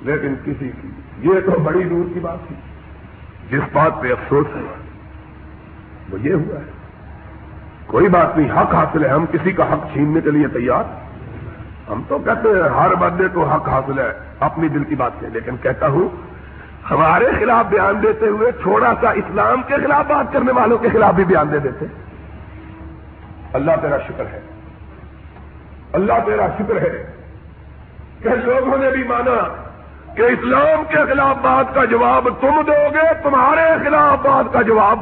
لیکن 0.00 0.34
کسی 0.44 0.70
کی، 0.82 0.88
یہ 1.18 1.40
تو 1.40 1.50
بڑی 1.50 1.84
دور 1.84 2.14
کی 2.14 2.20
بات 2.20 2.48
تھی۔ 2.48 2.56
جس 3.50 3.62
بات 3.72 4.02
پہ 4.02 4.12
افسوس 4.12 4.46
ہے، 4.56 4.74
وہ 6.10 6.20
یہ 6.20 6.34
ہوا 6.34 6.60
ہے۔ 6.60 6.75
کوئی 7.86 8.08
بات 8.08 8.38
نہیں، 8.38 8.62
حق 8.62 8.74
حاصل 8.74 9.04
ہے۔ 9.04 9.08
ہم 9.08 9.26
کسی 9.26 9.52
کا 9.52 9.72
حق 9.72 9.92
چھیننے 9.92 10.20
کے 10.20 10.30
لیے 10.30 10.48
تیار؟ 10.48 10.84
ہم 11.90 12.02
تو 12.08 12.18
کہتے 12.18 12.48
ہیں، 12.48 12.68
ہر 12.68 12.94
بندے 12.94 13.24
کو 13.32 13.44
حق 13.44 13.68
حاصل 13.68 13.98
ہے، 13.98 14.12
اپنی 14.40 14.68
دل 14.68 14.84
کی 14.84 14.94
بات 14.94 15.12
سے۔ 15.20 15.26
لیکن 15.32 15.56
کہتا 15.56 15.88
ہوں، 15.88 16.08
ہمارے 16.90 17.26
خلاف 17.40 17.64
بیان 17.70 18.02
دیتے 18.02 18.26
ہوئے 18.26 18.52
چھوڑا 18.52 18.94
سا 19.00 19.10
اسلام 19.10 19.62
کے 19.66 19.74
خلاف 19.76 20.10
بات 20.10 20.32
کرنے 20.32 20.52
والوں 20.52 20.78
کے 20.78 20.88
خلاف 20.88 21.14
بھی 21.14 21.24
بیان 21.24 21.52
دے 21.52 21.58
دیتے۔ 21.58 21.86
اللہ 23.52 23.70
تیرا 23.82 23.96
شکر 24.08 24.24
ہے۔ 24.32 24.40
اللہ 25.92 26.12
تیرا 26.24 26.46
شکر 26.58 26.76
ہے 26.76 27.12
کہ 28.22 28.28
لوگوں 28.28 28.78
نے 28.78 28.90
بھی 28.90 29.04
مانا 29.04 29.64
کہ 30.14 30.22
اسلام 30.22 30.84
کے 30.88 30.96
خلاف 30.96 31.36
بات 31.42 31.74
کا 31.74 31.84
جواب 31.84 32.28
تم 32.40 32.60
دو 32.66 32.88
گے، 32.94 33.14
تمہارے 33.22 33.84
خلاف 33.84 34.26
بات 34.26 34.52
کا 34.52 34.62
جواب 34.62 34.98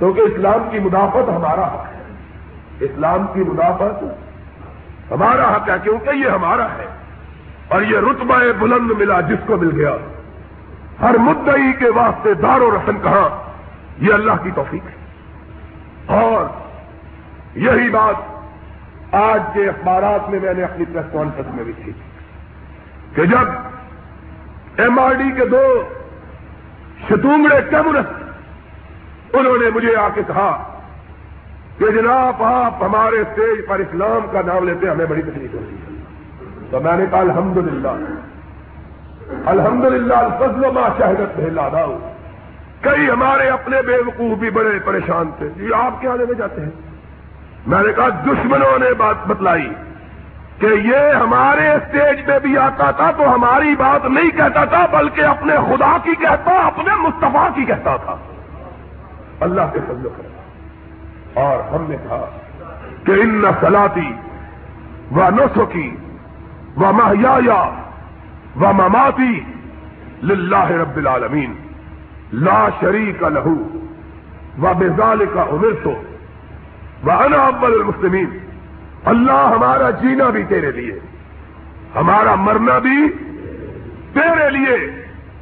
کیونکہ 0.00 0.20
اسلام 0.20 0.68
کی 0.70 0.78
مدافعت 0.78 1.28
ہمارا 1.28 1.66
حق 1.66 1.86
ہے۔ 1.94 2.02
اسلام 2.80 3.26
کی 3.34 3.40
مدافعت 3.40 4.04
ہمارا 5.12 5.56
حق 5.56 5.68
ہے، 5.68 5.74
کیونکہ 5.82 6.10
یہ 6.16 6.28
ہمارا 6.28 6.64
ہے۔ 6.64 6.86
اور 7.68 7.82
یہ 7.82 7.98
رتبہ 7.98 8.38
بلند 8.58 8.90
ملا 8.98 9.20
جس 9.20 9.38
کو 9.46 9.56
مل 9.56 9.80
گیا۔ 9.80 9.96
ہر 11.00 11.14
مدعی 11.18 11.72
کے 11.78 11.90
واسطے 11.90 12.34
دار 12.34 12.60
و 12.60 12.70
رسن 12.70 12.96
کہاں، 13.02 13.28
یہ 13.98 14.14
اللہ 14.14 14.32
کی 14.42 14.50
توفیق 14.54 14.86
ہے۔ 14.86 15.00
اور 16.06 16.44
یہی 17.54 17.90
بات 17.90 18.14
آج 19.14 19.42
کے 19.54 19.68
اخبارات 19.68 20.30
میں 20.30 20.38
میں 20.42 20.54
نے 20.54 20.62
اپنی 20.62 20.84
پریس 20.84 21.12
کانفرنس 21.12 21.54
میں 21.54 21.64
بھی 21.64 21.72
تھی 21.84 21.92
کہ 23.14 23.24
جب 23.24 23.48
ایم 24.76 24.98
آر 24.98 25.12
ڈی 25.12 25.30
کے 25.36 25.44
دو 25.46 25.82
شتونگڑے 27.04 27.60
کمیونسٹ 27.70 28.19
انہوں 29.32 29.58
نے 29.58 29.70
مجھے 29.74 29.96
آ 29.96 30.08
کے 30.14 30.22
کہا 30.26 30.62
کہ 31.78 31.90
جناب 31.90 32.42
آپ 32.42 32.82
ہمارے 32.82 33.16
اسٹیج 33.16 33.68
پر 33.68 33.78
اسلام 33.78 34.26
کا 34.32 34.40
نام 34.46 34.68
لیتے 34.68 34.90
ہمیں 34.90 35.06
بڑی 35.06 35.22
تکلیف 35.22 35.54
ہوتی 35.54 35.76
ہے۔ 35.76 36.02
تو 36.70 36.80
میں 36.80 36.96
نے 36.96 37.04
کہا 37.10 37.20
الحمد 37.20 37.56
للہ 37.56 37.88
الحمد 39.46 39.84
للہ 39.84 40.14
الفضل 40.14 40.70
ما 40.70 40.88
شہرت 40.98 41.38
میں 41.38 41.50
لادا 41.50 42.10
کئی 42.80 43.10
ہمارے 43.10 43.48
اپنے 43.48 43.82
بے 43.82 43.96
وقوف 44.06 44.38
بھی 44.38 44.50
بڑے 44.50 44.78
پریشان 44.84 45.30
تھے۔ 45.38 45.48
جی 45.48 45.72
آپ 45.74 46.00
کیا 46.00 46.16
لینے 46.16 46.34
جاتے 46.34 46.60
ہیں۔ 46.60 46.70
میں 47.66 47.82
نے 47.82 47.92
کہا، 47.92 48.08
دشمنوں 48.08 48.78
نے 48.78 48.94
بات 48.94 49.26
بتلائی 49.26 49.68
کہ 50.58 50.66
یہ 50.66 50.96
ہمارے 50.96 51.70
اسٹیج 51.70 52.26
پہ 52.26 52.38
بھی 52.42 52.58
آتا 52.58 52.90
تھا 52.90 53.10
تو 53.10 53.34
ہماری 53.34 53.74
بات 53.78 54.04
نہیں 54.04 54.30
کہتا 54.30 54.64
تھا، 54.64 54.86
بلکہ 54.90 55.20
اپنے 55.20 55.56
خدا 55.56 55.96
کی 56.04 56.14
کہتا، 56.14 56.50
اپنے 56.50 56.94
مصطفیٰ 56.94 57.48
کی 57.54 57.64
کہتا 57.64 57.96
تھا۔ 57.96 58.16
اللہ 59.40 59.60
کے 59.72 59.78
فضل 59.88 60.08
کرتا 60.16 61.40
اور 61.40 61.60
ہم 61.70 61.84
نے 61.88 61.96
کہا 61.96 62.38
کہ 63.04 63.12
ان 63.12 63.44
سلاتی 63.60 64.12
و 65.10 65.30
نسو 65.30 65.66
کی 65.66 65.96
و 66.76 66.92
مہیا 66.92 67.62
و 68.56 68.72
مماتی 68.72 69.40
للہ 70.22 70.70
رب 70.70 70.96
العالمین۔ 70.96 71.54
لا 72.32 72.68
شریک 72.80 73.22
لہو 73.22 73.54
و 74.62 74.72
بزال 74.78 75.24
کا 75.34 75.42
عمر 75.42 75.84
تو 75.84 75.94
انا 77.10 77.46
ابل 77.46 77.72
المسلمین۔ 77.72 78.38
اللہ 79.04 79.54
ہمارا 79.56 79.90
جینا 79.90 80.30
بھی 80.30 80.44
تیرے 80.44 80.70
لیے، 80.70 80.98
ہمارا 81.94 82.34
مرنا 82.34 82.78
بھی 82.78 83.08
تیرے 84.12 84.50
لیے۔ 84.50 84.76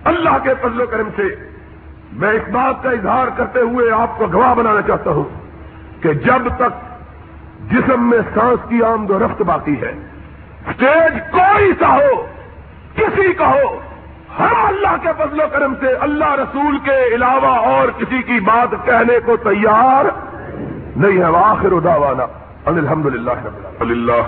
اللہ 0.05 0.37
کے 0.43 0.51
فضل 0.61 0.81
و 0.81 0.87
کرم 0.87 1.09
سے 1.17 1.48
میں 2.13 2.31
اس 2.31 2.49
بات 2.49 2.83
کا 2.83 2.91
اظہار 2.91 3.27
کرتے 3.37 3.61
ہوئے 3.61 3.91
آپ 3.91 4.19
کو 4.19 4.27
گواہ 4.33 4.55
بنانا 4.55 4.81
چاہتا 4.83 5.11
ہوں 5.11 5.25
کہ 6.03 6.13
جب 6.13 6.49
تک 6.57 6.87
جسم 7.71 8.09
میں 8.11 8.19
سانس 8.35 8.69
کی 8.69 8.83
آمد 8.83 9.11
و 9.11 9.19
رفت 9.19 9.43
باقی 9.43 9.81
ہے 9.83 9.93
اسٹیج 10.69 11.19
کوئی 11.31 11.73
سا 11.79 11.95
ہو، 11.95 12.27
کسی 12.95 13.33
کا 13.33 13.49
ہو، 13.49 13.79
ہم 14.39 14.67
اللہ 14.67 14.97
کے 15.03 15.09
فضل 15.19 15.41
و 15.41 15.45
کرم 15.53 15.75
سے 15.81 15.87
اللہ 15.87 16.35
رسول 16.35 16.79
کے 16.79 17.15
علاوہ 17.15 17.57
اور 17.57 17.89
کسی 17.99 18.23
کی 18.23 18.41
بات 18.41 18.71
کہنے 18.85 19.19
کو 19.25 19.37
تیار 19.37 20.05
نہیں 20.97 21.19
ہے 21.19 21.37
آخر 21.45 21.79
دعوانا 21.85 22.27
ان 22.67 22.79
الحمد 22.79 23.07
للہ 23.07 23.31
رب 23.45 23.83
للہ 23.83 24.23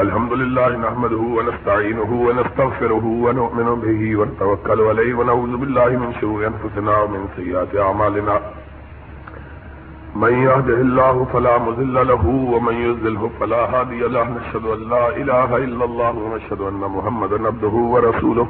الحمد 0.00 0.32
للہ 0.32 0.66
نحمده 0.82 1.24
ونستعينه 1.38 2.18
ونستغفره 2.26 3.08
ونؤمن 3.24 3.66
به 3.80 4.16
ونتوكل 4.20 4.80
عليه 4.90 5.10
ونعوذ 5.14 5.56
بالله 5.56 5.88
من 6.04 6.14
شرور 6.20 6.46
انفسنا 6.46 6.94
ومن 7.00 7.26
سيئات 7.36 7.74
اعمالنا 7.86 8.36
من 10.22 10.38
يهده 10.46 10.78
الله 10.86 11.26
فلا 11.32 11.58
مذل 11.66 12.08
له 12.12 12.24
ومن 12.54 12.80
يذله 12.86 13.30
فلا 13.40 13.60
هادي 13.74 14.00
له. 14.00 14.24
نشهد 14.38 14.64
أن 14.76 14.88
لا 14.94 15.04
إله 15.08 15.56
إلا 15.56 15.84
الله 15.84 16.14
ونشهد 16.22 16.60
أن 16.60 16.82
محمد 16.96 17.32
عبده 17.46 17.74
ورسوله. 17.92 18.48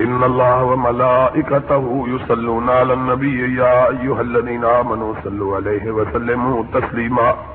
إن 0.00 0.20
الله 0.24 0.64
وملائكته 0.64 2.04
يصلون 2.08 2.68
على 2.80 2.92
النبي 2.92 3.56
يا 3.62 3.88
أيها 3.94 4.20
الذين 4.20 4.64
آمنوا 4.64 5.14
صلوا 5.24 5.56
عليه 5.56 5.90
وسلموا 5.90 6.62
تسليما. 6.74 7.51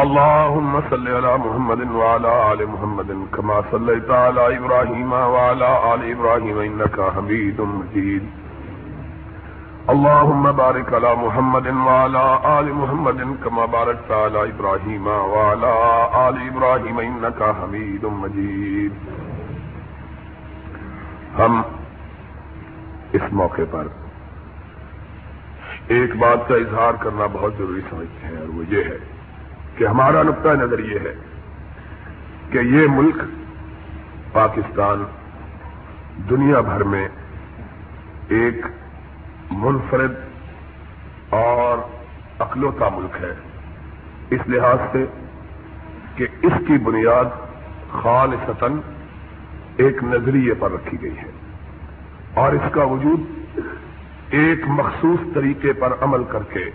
اللهم 0.00 0.82
صل 0.90 1.08
على 1.08 1.38
محمد 1.38 1.80
وعلى 1.90 2.30
آل 2.52 2.60
محمد 2.74 3.10
كما 3.36 3.56
صليت 3.70 4.10
على 4.10 4.44
إبراهيم 4.58 5.12
وعلى 5.12 5.94
آل 5.94 6.04
إبراهيم 6.10 6.58
إنك 6.58 7.00
حميد 7.16 7.60
مجيد. 7.60 8.28
اللهم 9.94 10.52
بارك 10.52 10.94
على 10.94 11.12
محمد 11.24 11.66
وعلى 11.88 12.24
آل 12.58 12.72
محمد 12.74 13.20
كما 13.44 13.66
باركت 13.66 14.10
على 14.12 14.48
إبراهيم 14.52 15.06
وعلى 15.06 15.74
آل 16.28 16.40
إبراهيم 16.48 17.00
إنك 17.00 17.42
حميد 17.60 18.04
مجيد. 18.22 18.92
ہم 21.38 21.62
اس 23.12 23.32
موقع 23.32 23.70
پر 23.70 23.94
ایک 25.86 26.16
بات 26.16 26.48
کا 26.48 26.54
اظہار 26.54 26.92
کرنا 27.04 27.26
بہت 27.32 27.52
ضروری 27.58 27.80
سمجھتے 27.90 28.26
ہیں 28.26 28.38
اور 28.38 28.48
وہ 28.56 28.62
یہ 28.68 28.92
ہے 28.92 29.19
کہ 29.80 29.86
ہمارا 29.86 30.22
نقطۂ 30.22 30.48
نظر 30.48 30.78
یہ 30.78 30.98
ہے 30.98 31.14
کہ 32.50 32.58
یہ 32.58 32.86
ملک 32.90 33.16
پاکستان 34.32 35.04
دنیا 36.30 36.60
بھر 36.60 36.82
میں 36.82 37.08
ایک 38.28 38.66
منفرد 39.50 40.14
اور 41.30 41.78
اکلوتا 42.38 42.88
ملک 42.88 43.16
ہے۔ 43.20 43.34
اس 44.30 44.40
لحاظ 44.46 44.78
سے 44.92 45.06
کہ 46.14 46.26
اس 46.42 46.52
کی 46.66 46.78
بنیاد 46.78 47.24
خال 47.90 48.34
ایک 49.76 50.04
نظریے 50.04 50.54
پر 50.54 50.72
رکھی 50.72 51.02
گئی 51.02 51.18
ہے 51.18 51.30
اور 52.34 52.52
اس 52.52 52.72
کا 52.72 52.84
وجود 52.84 53.20
ایک 54.30 54.58
مخصوص 54.66 55.34
طریقے 55.34 55.72
پر 55.72 55.92
عمل 56.00 56.24
کر 56.28 56.42
کے 56.42 56.70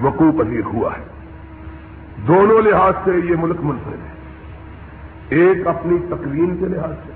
وقوع 0.00 0.42
پذیر 0.42 0.64
ہوا 0.64 0.90
ہے۔ 0.92 1.15
دونوں 2.16 2.62
لحاظ 2.62 2.92
سے 3.04 3.10
یہ 3.24 3.36
ملک 3.38 3.56
منفرد 3.62 3.92
ہے۔ 3.92 4.16
ایک 5.28 5.66
اپنی 5.66 5.98
تقویم 6.08 6.56
کے 6.56 6.66
لحاظ 6.66 6.94
سے، 7.06 7.12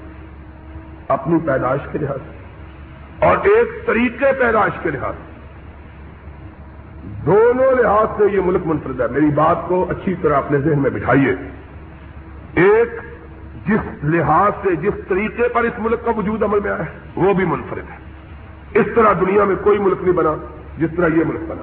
اپنی 1.09 1.38
پیدائش 1.46 1.80
کے 1.92 1.98
لحاظ 1.98 2.18
سے، 2.18 2.36
اور 3.26 3.36
ایک 3.36 3.86
طریقے 3.86 4.32
پیدائش 4.38 4.72
کے 4.82 4.90
لحاظ 4.90 5.14
سے۔ 5.14 5.30
دونوں 7.26 7.72
لحاظ 7.72 8.07
سے 8.18 8.36
یہ 8.36 8.40
ملک 8.44 8.61
منفرد 8.64 9.01
ہے۔ 9.01 9.07
میری 9.11 9.26
بات 9.26 9.57
کو 9.68 9.86
اچھی 9.90 10.14
طرح 10.22 10.36
اپنے 10.36 10.59
ذہن 10.59 10.78
میں 10.78 10.90
بٹھائیے۔ 10.90 11.32
ایک 12.55 13.01
جس 13.68 14.05
لحاظ 14.05 14.53
سے، 14.62 14.76
جس 14.76 15.09
طریقے 15.09 15.48
پر 15.48 15.62
اس 15.62 15.72
ملک 15.78 16.05
کا 16.05 16.11
وجود 16.16 16.42
عمل 16.42 16.59
میں 16.61 16.70
آیا 16.70 16.84
ہے، 16.84 16.90
وہ 17.16 17.34
بھی 17.34 17.44
منفرد 17.44 17.90
ہے۔ 17.90 17.96
اس 18.80 18.86
طرح 18.94 19.12
دنیا 19.20 19.44
میں 19.44 19.57
کوئی 19.62 19.78
ملک 19.78 19.98
نہیں 20.03 20.12
بنا 20.12 20.34
جس 20.78 20.90
طرح 20.96 21.07
یہ 21.07 21.24
ملک 21.26 21.40
بنا۔ 21.48 21.62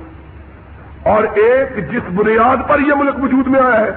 اور 1.04 1.24
ایک 1.36 1.70
جس 1.92 2.06
بنیاد 2.16 2.58
پر 2.70 2.80
یہ 2.80 2.94
ملک 2.96 3.16
وجود 3.24 3.48
میں 3.48 3.60
آیا 3.62 3.80
ہے، 3.80 3.92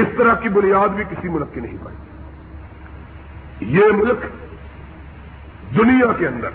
اس 0.00 0.08
طرح 0.18 0.34
کی 0.42 0.48
بنیاد 0.48 0.88
بھی 0.96 1.04
کسی 1.10 1.28
ملک 1.28 1.54
کی 1.54 1.60
نہیں 1.60 1.78
بنی 1.84 1.98
یہ 3.76 3.86
ملک 3.92 4.20
دنیا 5.76 6.12
کے 6.18 6.26
اندر، 6.26 6.50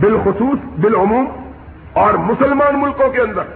بالخصوص 0.00 0.58
بالعموم 0.80 1.26
اور 2.02 2.12
مسلمان 2.24 2.80
ملکوں 2.80 3.08
کے 3.12 3.20
اندر، 3.20 3.46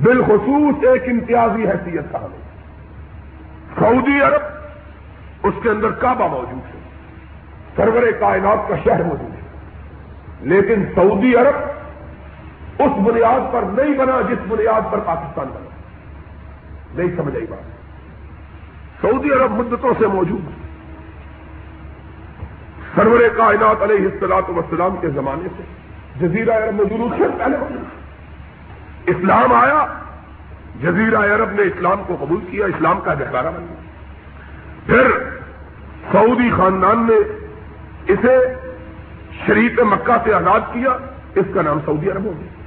بالخصوص 0.00 0.74
ایک 0.88 1.02
امتیازی 1.08 1.64
حیثیت 1.68 2.06
کا 2.12 2.20
ہے 2.20 2.42
سعودی 3.78 4.20
عرب 4.22 5.46
اس 5.46 5.54
کے 5.62 5.68
اندر 5.70 5.90
کعبہ 6.00 6.26
موجود 6.28 6.64
ہے، 6.64 6.80
سرور 7.76 8.04
کائنات 8.20 8.68
کا 8.68 8.74
شہر 8.84 9.02
موجود 9.02 9.32
ہے، 9.32 9.42
لیکن 10.50 10.84
سعودی 10.94 11.32
عرب 11.36 11.56
اس 12.78 13.06
بنیاد 13.06 13.52
پر 13.52 13.62
نہیں 13.62 13.98
بنا 13.98 14.20
جس 14.20 14.38
بنیاد 14.48 14.92
پر 14.92 14.98
پاکستان 14.98 15.46
بنا۔ 15.46 15.68
نہیں 16.94 17.16
سمجھ 17.16 17.36
آئی 17.36 17.46
بات۔ 17.46 17.74
سعودی 19.02 19.32
عرب 19.32 19.50
مدتوں 19.50 19.94
سے 19.98 20.06
موجود۔ 20.06 20.40
سرور 22.94 23.20
کائنات 23.36 23.82
علیہ 23.82 24.06
السلاط 24.06 24.50
وسلام 24.50 24.96
کے 25.00 25.08
زمانے 25.08 25.48
سے۔ 25.56 25.62
جزیرہ 26.20 26.50
عرب 26.50 26.74
میں 26.74 26.84
ضرور 26.84 27.10
سے 27.18 27.24
پہلے 27.38 27.56
اسلام 29.06 29.52
آیا۔ 29.52 29.86
جزیرہ 30.80 31.34
عرب 31.34 31.50
نے 31.50 31.62
اسلام 31.62 32.02
کو 32.06 32.16
قبول 32.20 32.40
کیا، 32.50 32.66
اسلام 32.66 33.00
کا 33.00 33.14
دہرارہ 33.14 33.46
بن 33.46 33.66
گیا۔ 33.68 33.80
پھر 34.86 35.10
سعودی 36.12 36.50
خاندان 36.56 37.06
نے 37.06 37.48
اسے 38.12 38.54
شریف 39.46 39.78
مکہ 39.78 40.16
سے 40.24 40.34
آزاد 40.34 40.60
کیا۔ 40.72 40.96
اس 41.34 41.46
کا 41.54 41.62
نام 41.62 41.78
سعودی 41.84 42.10
عرب 42.10 42.24
ہو 42.24 42.32
گیا۔ 42.40 42.63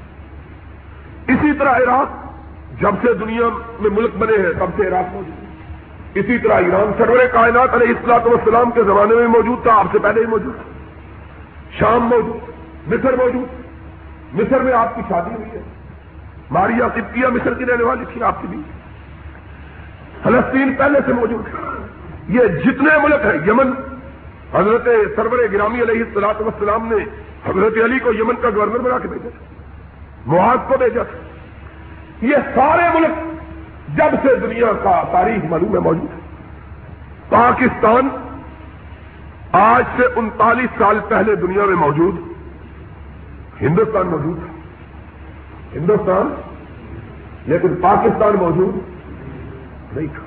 اسی 1.27 1.53
طرح 1.59 1.71
عراق، 1.71 2.25
جب 2.81 2.91
سے 3.01 3.13
دنیا 3.13 3.47
میں 3.79 3.89
ملک 3.89 4.15
بنے 4.15 4.33
ہیں، 4.33 4.59
تب 4.59 4.69
سے 4.77 4.87
عراق 4.87 5.13
موجود 5.13 5.47
اسی 6.13 6.37
طرح 6.37 6.53
ایران، 6.53 6.91
سرور 6.97 7.19
کائنات 7.31 7.73
علیہ 7.73 7.87
اصلاط 7.87 8.27
والسلام 8.27 8.71
کے 8.71 8.83
زمانے 8.83 9.15
میں 9.15 9.27
موجود 9.27 9.63
تھا، 9.63 9.79
آپ 9.79 9.85
سے 9.91 9.99
پہلے 9.99 10.21
ہی 10.21 10.25
موجود 10.25 10.55
تھا۔ 10.55 10.63
شام 11.71 11.99
موجود، 11.99 12.51
مصر 12.93 13.13
موجود۔ 13.13 13.67
مصر 14.33 14.59
میں 14.59 14.73
آپ 14.73 14.95
کی 14.95 15.01
شادی 15.09 15.35
ہوئی 15.35 15.51
ہے۔ 15.51 15.61
ماریا 16.51 16.87
قبطیہ، 16.87 17.27
مصر 17.27 17.53
کی 17.53 17.65
رہنے 17.65 17.83
والی 17.83 18.05
تھی 18.13 18.23
آپ 18.23 18.41
کی 18.41 18.47
بھی 18.47 18.61
فلسطین 20.23 20.73
پہلے 20.77 20.99
سے 21.05 21.13
موجود 21.13 21.47
ہے۔ 21.47 21.87
یہ 22.27 22.39
جتنے 22.39 22.97
ملک 23.03 23.25
ہیں، 23.25 23.47
یمن۔ 23.47 23.71
حضرت 24.53 24.89
سرور 25.15 25.37
گرامی 25.53 25.81
علیہ 25.81 26.03
السلاط 26.03 26.41
وسلام 26.41 26.93
نے 26.93 27.03
حضرت 27.49 27.73
علی 27.83 27.99
کو 27.99 28.13
یمن 28.13 28.35
کا 28.41 28.49
گورنر 28.55 28.77
بنا 28.77 28.99
کے 28.99 29.07
بھیجا۔ 29.07 29.56
تھا 30.27 30.35
محاذ 30.35 30.57
کو 30.67 30.77
بھیجا۔ 30.77 31.03
تھا 31.03 31.17
یہ 32.21 32.35
سارے 32.55 32.99
ملک 32.99 33.11
جب 33.97 34.05
سے 34.23 34.35
دنیا 34.35 34.65
کا 34.83 35.03
تاریخ 35.11 35.45
معلوم 35.45 35.73
ہے 35.73 35.79
موجود 35.79 36.13
ہے۔ 36.13 36.19
پاکستان 37.29 38.09
آج 39.51 39.83
سے 39.97 40.03
انتالیس 40.15 40.69
سال 40.77 40.99
پہلے 41.09 41.35
دنیا 41.35 41.65
میں 41.65 41.75
موجود 41.75 42.15
ہندوستان 43.61 44.07
موجود 44.07 44.37
ہے۔ 44.37 44.57
ہندوستان 45.79 46.41
لیکن 47.45 47.75
پاکستان 47.81 48.35
موجود 48.35 48.75
نہیں 49.97 50.07
تھا۔ 50.07 50.23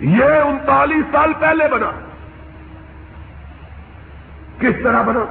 یہ 0.00 0.24
انتالیس 0.24 1.04
سال 1.12 1.32
پہلے 1.38 1.68
بنا۔ 1.68 1.90
کس 4.58 4.74
طرح 4.84 5.02
بنا؟ 5.02 5.24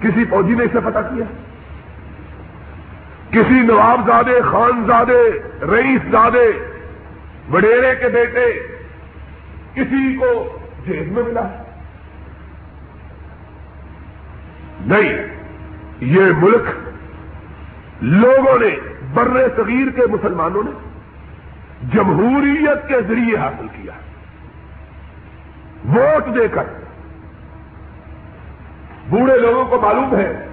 کسی 0.00 0.24
فوجی 0.24 0.54
نے 0.54 0.64
اسے 0.64 0.78
پتا 0.84 1.02
کیا؟ 1.02 1.24
کسی 3.30 3.60
نواب 3.60 4.06
زادے، 4.06 4.40
خان 4.40 4.84
زادے، 4.86 5.30
رئیس 5.62 6.00
زادے، 6.10 6.76
وڈیرے 7.52 7.94
کے 7.94 8.08
بیٹے، 8.08 8.66
کسی 9.74 10.16
کو 10.16 10.58
جیل 10.86 11.08
میں 11.10 11.22
ملا؟ 11.22 11.62
نہیں، 14.80 15.26
یہ 16.00 16.20
ملک 16.20 16.62
لوگوں 18.00 18.58
نے، 18.58 18.76
بر 19.14 19.28
صغیر 19.56 19.90
کے 19.90 20.02
مسلمانوں 20.10 20.62
نے 20.62 20.70
جمہوریت 21.92 22.88
کے 22.88 22.96
ذریعے 23.08 23.36
حاصل 23.36 23.66
کیا۔ 23.68 23.92
ووٹ 25.88 26.34
دے 26.34 26.48
کر۔ 26.48 26.62
بوڑھے 29.08 29.38
لوگوں 29.38 29.64
کو 29.64 29.80
معلوم 29.80 30.16
ہے 30.16 30.47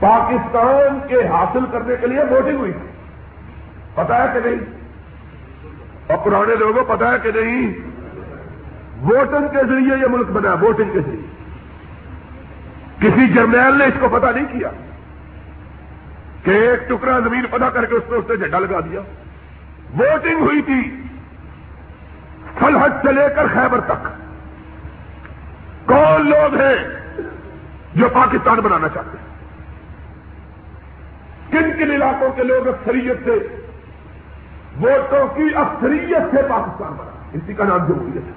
پاکستان 0.00 1.08
کے 1.08 1.28
حاصل 1.28 1.64
کرنے 1.72 1.94
کے 2.00 2.06
لیے 2.06 2.20
ووٹنگ 2.30 2.56
ہوئی۔ 2.56 2.72
تھی 2.72 2.90
پتا 3.94 4.22
ہے 4.22 4.40
کہ 4.40 4.48
نہیں؟ 4.48 4.58
اور 6.06 6.18
پرانے 6.18 6.54
لوگوں 6.54 6.84
کو 6.84 6.96
پتا 6.96 7.12
ہے 7.12 7.16
کہ 7.22 7.40
نہیں؟ 7.40 7.74
ووٹنگ 9.02 9.48
کے 9.48 9.66
ذریعے 9.66 9.96
یہ 9.96 10.06
ملک 10.10 10.26
بنا، 10.30 10.52
ووٹنگ 10.52 10.92
کے 10.92 11.00
ذریعے۔ 11.00 11.26
کسی 13.00 13.28
جرنیل 13.28 13.78
نے 13.78 13.84
اس 13.84 13.94
کو 14.00 14.08
پتا 14.08 14.30
نہیں 14.30 14.44
کیا 14.52 14.70
کہ 16.44 16.50
ایک 16.50 16.88
ٹکڑا 16.88 17.18
زمین 17.18 17.46
پتا 17.50 17.70
کر 17.70 17.84
کے 17.84 17.94
اس 17.94 18.02
پہ 18.08 18.14
اس 18.14 18.24
نے 18.28 18.36
جھنڈا 18.36 18.58
لگا 18.58 18.80
دیا۔ 18.80 19.00
ووٹنگ 19.98 20.40
ہوئی 20.40 20.62
تھی 20.62 21.02
سلحٹ 22.58 22.92
سے 23.02 23.12
لے 23.12 23.28
کر 23.36 23.46
خیبر 23.46 23.80
تک۔ 23.80 24.08
کون 25.88 26.30
لوگ 26.30 26.54
ہیں 26.54 26.76
جو 27.94 28.08
پاکستان 28.08 28.60
بنانا 28.60 28.88
چاہتے 28.88 29.18
ہیں؟ 29.20 29.29
کن 31.52 31.72
کن 31.78 31.90
علاقوں 31.90 32.28
کے 32.36 32.42
لوگ 32.42 32.68
اکثریت 32.68 33.16
سے 33.24 33.66
ووٹوں 34.80 35.26
کی 35.36 35.42
اکثریت 35.54 36.36
سے 36.36 36.42
پاکستان 36.48 36.92
بنا 36.92 37.28
اسی 37.32 37.54
کا 37.54 37.64
نام 37.64 37.78
جمہوریت 37.78 38.22
ہے۔ 38.24 38.32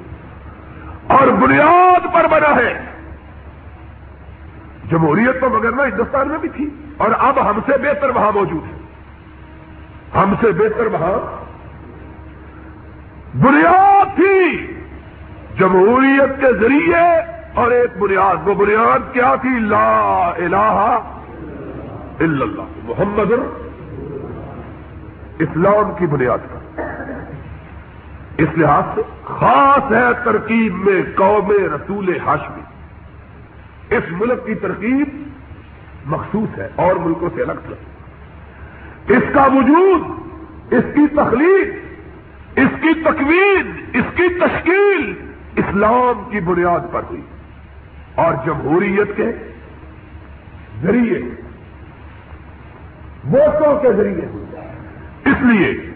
اور 1.07 1.27
بنیاد 1.27 2.13
پر 2.13 2.27
بنا 2.31 2.55
ہے۔ 2.55 2.85
جمہوریت 4.91 5.41
تو 5.41 5.49
مگر 5.49 5.71
نہ 5.71 5.81
ہندوستان 5.81 6.27
میں 6.27 6.37
بھی 6.37 6.49
تھی۔ 6.49 6.69
اور 6.97 7.11
اب 7.19 7.49
ہم 7.49 7.59
سے 7.65 7.71
بہتر 7.71 8.09
وہاں 8.09 8.31
موجود 8.31 8.63
ہے 8.63 8.77
ہم 10.15 10.33
سے 10.41 10.51
بہتر 10.51 10.85
وہاں 10.85 11.43
بنیاد 13.37 14.15
تھی۔ 14.15 14.73
جمہوریت 15.59 16.41
کے 16.41 16.53
ذریعے 16.53 17.21
اور 17.53 17.71
ایک 17.71 17.97
بنیاد، 17.97 18.47
وہ 18.47 18.53
بنیاد 18.53 19.13
کیا 19.13 19.35
تھی؟ 19.41 19.59
لا 19.59 20.25
الہ 20.37 20.99
الا 22.19 22.45
اللہ 22.45 22.63
محمد 22.83 23.31
اسلام 25.39 25.91
کی 25.99 26.05
بنیاد 26.05 26.37
پر۔ 26.37 26.81
اس 28.37 28.57
لحاظ 28.57 28.83
سے 28.95 29.01
خاص 29.23 29.91
ہے 29.91 30.23
ترکیب 30.23 30.75
میں 30.75 31.01
قوم 31.15 31.51
رسول 31.51 32.17
ہاشمی۔ 32.25 32.61
اس 33.97 34.03
ملک 34.11 34.45
کی 34.45 34.55
ترکیب 34.55 35.07
مخصوص 36.05 36.59
ہے 36.59 36.69
اور 36.75 36.95
ملکوں 36.95 37.29
سے 37.35 37.41
الگ 37.41 37.51
تھا۔ 37.51 37.73
اس 39.07 39.23
کا 39.33 39.43
وجود، 39.43 40.01
اس 40.73 40.83
کی 40.93 41.07
تخلیق، 41.07 41.67
اس 42.55 42.81
کی 42.81 43.01
تکوین، 43.01 43.71
اس 43.93 44.05
کی 44.15 44.27
تشکیل 44.39 45.13
اسلام 45.55 46.29
کی 46.29 46.39
بنیاد 46.39 46.79
پر 46.91 47.01
ہوئی۔ 47.09 47.21
اور 48.15 48.33
جمہوریت 48.45 49.17
کے 49.17 49.31
ذریعے 50.81 51.42
ووٹوں 53.31 53.79
کے 53.79 53.93
ذریعے 53.93 54.25
ہوئی 54.25 54.45
اس 55.25 55.41
لیے 55.41 55.93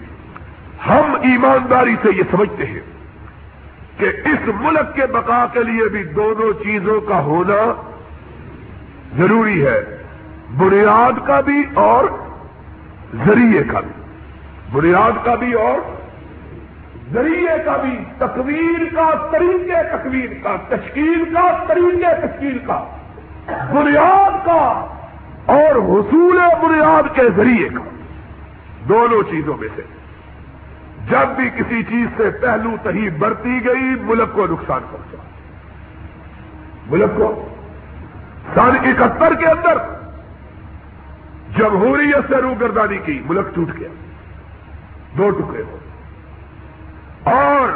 ہم 0.87 1.15
ایمانداری 1.21 1.95
سے 2.01 2.09
یہ 2.15 2.23
سمجھتے 2.31 2.65
ہیں 2.65 2.79
کہ 3.97 4.05
اس 4.05 4.49
ملک 4.61 4.95
کے 4.95 5.05
بقا 5.05 5.45
کے 5.53 5.63
لیے 5.63 5.89
بھی 5.89 6.03
دونوں 6.03 6.63
چیزوں 6.63 7.01
کا 7.01 7.19
ہونا 7.21 7.81
ضروری 9.17 9.67
ہے۔ 9.67 9.97
بنیاد 10.57 11.27
کا 11.27 11.41
بھی 11.41 11.63
اور 11.73 12.05
ذریعے 13.25 13.63
کا 13.63 13.79
بھی۔ 13.79 14.01
بنیاد 14.71 15.25
کا 15.25 15.35
بھی 15.35 15.53
اور 15.53 15.79
ذریعے 17.13 17.63
کا 17.65 17.77
بھی۔ 17.77 18.03
تکویر 18.17 18.95
کا، 18.95 19.27
طریقے 19.31 19.97
تکویر 19.97 20.29
کا، 20.43 20.55
تشکیل 20.69 21.23
کا، 21.33 21.63
طریقے 21.67 22.27
تشکیل 22.27 22.57
کا۔ 22.57 22.83
بنیاد 23.47 24.45
کا 24.45 24.93
اور 25.47 25.75
حصول 25.75 26.39
بنیاد 26.61 27.15
کے 27.15 27.21
ذریعے 27.35 27.69
کا۔ 27.69 27.89
دونوں 28.89 29.23
چیزوں 29.31 29.57
میں 29.57 29.67
سے۔ 29.75 29.81
جب 31.09 31.27
بھی 31.27 31.49
کسی 31.49 31.83
چیز 31.83 32.07
سے 32.17 32.29
پہلو 32.41 32.69
تہی 32.83 33.09
برتی 33.09 33.65
گئی، 33.65 33.95
ملک 34.01 34.33
کو 34.33 34.47
نقصان 34.47 34.81
پہنچا۔ 34.91 35.17
ملک 36.87 37.09
کو 37.17 37.47
سن 38.53 38.59
اکہتر 38.59 39.33
کے 39.33 39.45
اندر 39.45 39.77
جمہوریت 41.57 42.29
سے 42.29 42.35
روگردانی 42.35 42.97
کی، 42.97 43.21
ملک 43.25 43.55
ٹوٹ 43.55 43.69
گیا۔ 43.79 43.89
دو 45.17 45.29
ٹکڑے۔ 45.29 45.63
ہو 45.63 45.77
اور 47.23 47.69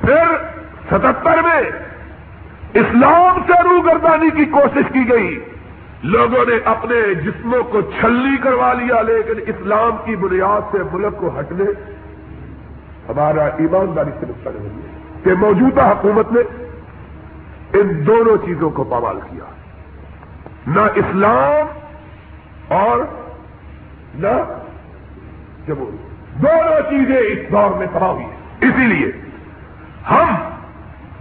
پھر 0.00 0.36
ستہتر 0.86 1.42
میں 1.42 1.62
اسلام 2.74 3.38
سے 3.46 3.62
روگردانی 3.62 4.30
کی 4.30 4.44
کوشش 4.44 4.92
کی 4.92 5.08
گئی۔ 5.08 5.38
لوگوں 6.02 6.44
نے 6.48 6.56
اپنے 6.64 7.14
جسموں 7.14 7.62
کو 7.62 7.80
چھلی 7.80 8.36
کروا 8.42 8.72
لیا، 8.72 9.02
لیکن 9.02 9.40
اسلام 9.46 9.96
کی 10.04 10.16
بنیاد 10.16 10.60
سے 10.72 10.78
ملک 10.92 11.16
کو 11.16 11.40
ہٹنے 11.40 11.64
ہمارا 13.08 13.44
ایمانداری 13.44 14.10
سے 14.20 14.26
نقصان 14.26 14.56
ہوئی 14.56 14.70
ہے 14.70 15.24
کہ 15.24 15.34
موجودہ 15.34 15.82
حکومت 15.82 16.32
نے 16.32 16.40
ان 17.80 18.06
دونوں 18.06 18.36
چیزوں 18.46 18.70
کو 18.70 18.84
پامال 18.84 19.18
کیا۔ 19.30 19.44
نہ 20.66 20.80
اسلام 20.94 21.66
اور 22.68 22.98
نہ 24.14 24.42
جمہوری 25.66 25.96
دونوں 26.36 26.90
چیزیں 26.90 27.16
اس 27.16 27.52
دور 27.52 27.78
میں 27.78 27.86
تباہ 27.92 28.08
ہوئی 28.08 28.24
ہیں۔ 28.24 28.58
اسی 28.60 28.86
لیے 28.86 29.12
ہم 30.10 30.34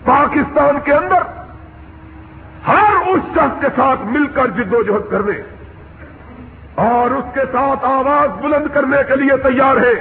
پاکستان 0.05 0.78
کے 0.84 0.93
اندر 0.93 1.44
اس 3.16 3.24
شخص 3.34 3.61
کے 3.61 3.68
ساتھ 3.76 4.05
مل 4.05 4.28
کر 4.28 4.47
جد 4.47 4.74
و 4.74 4.82
جہد 4.84 5.11
کرنے 5.11 5.41
اور 6.76 7.11
اس 7.11 7.34
کے 7.34 7.41
ساتھ 7.51 7.86
آواز 7.86 8.30
بلند 8.41 8.68
کرنے 8.74 8.97
کے 9.07 9.16
لیے 9.16 9.38
تیار 9.43 9.78
ہے 9.78 9.95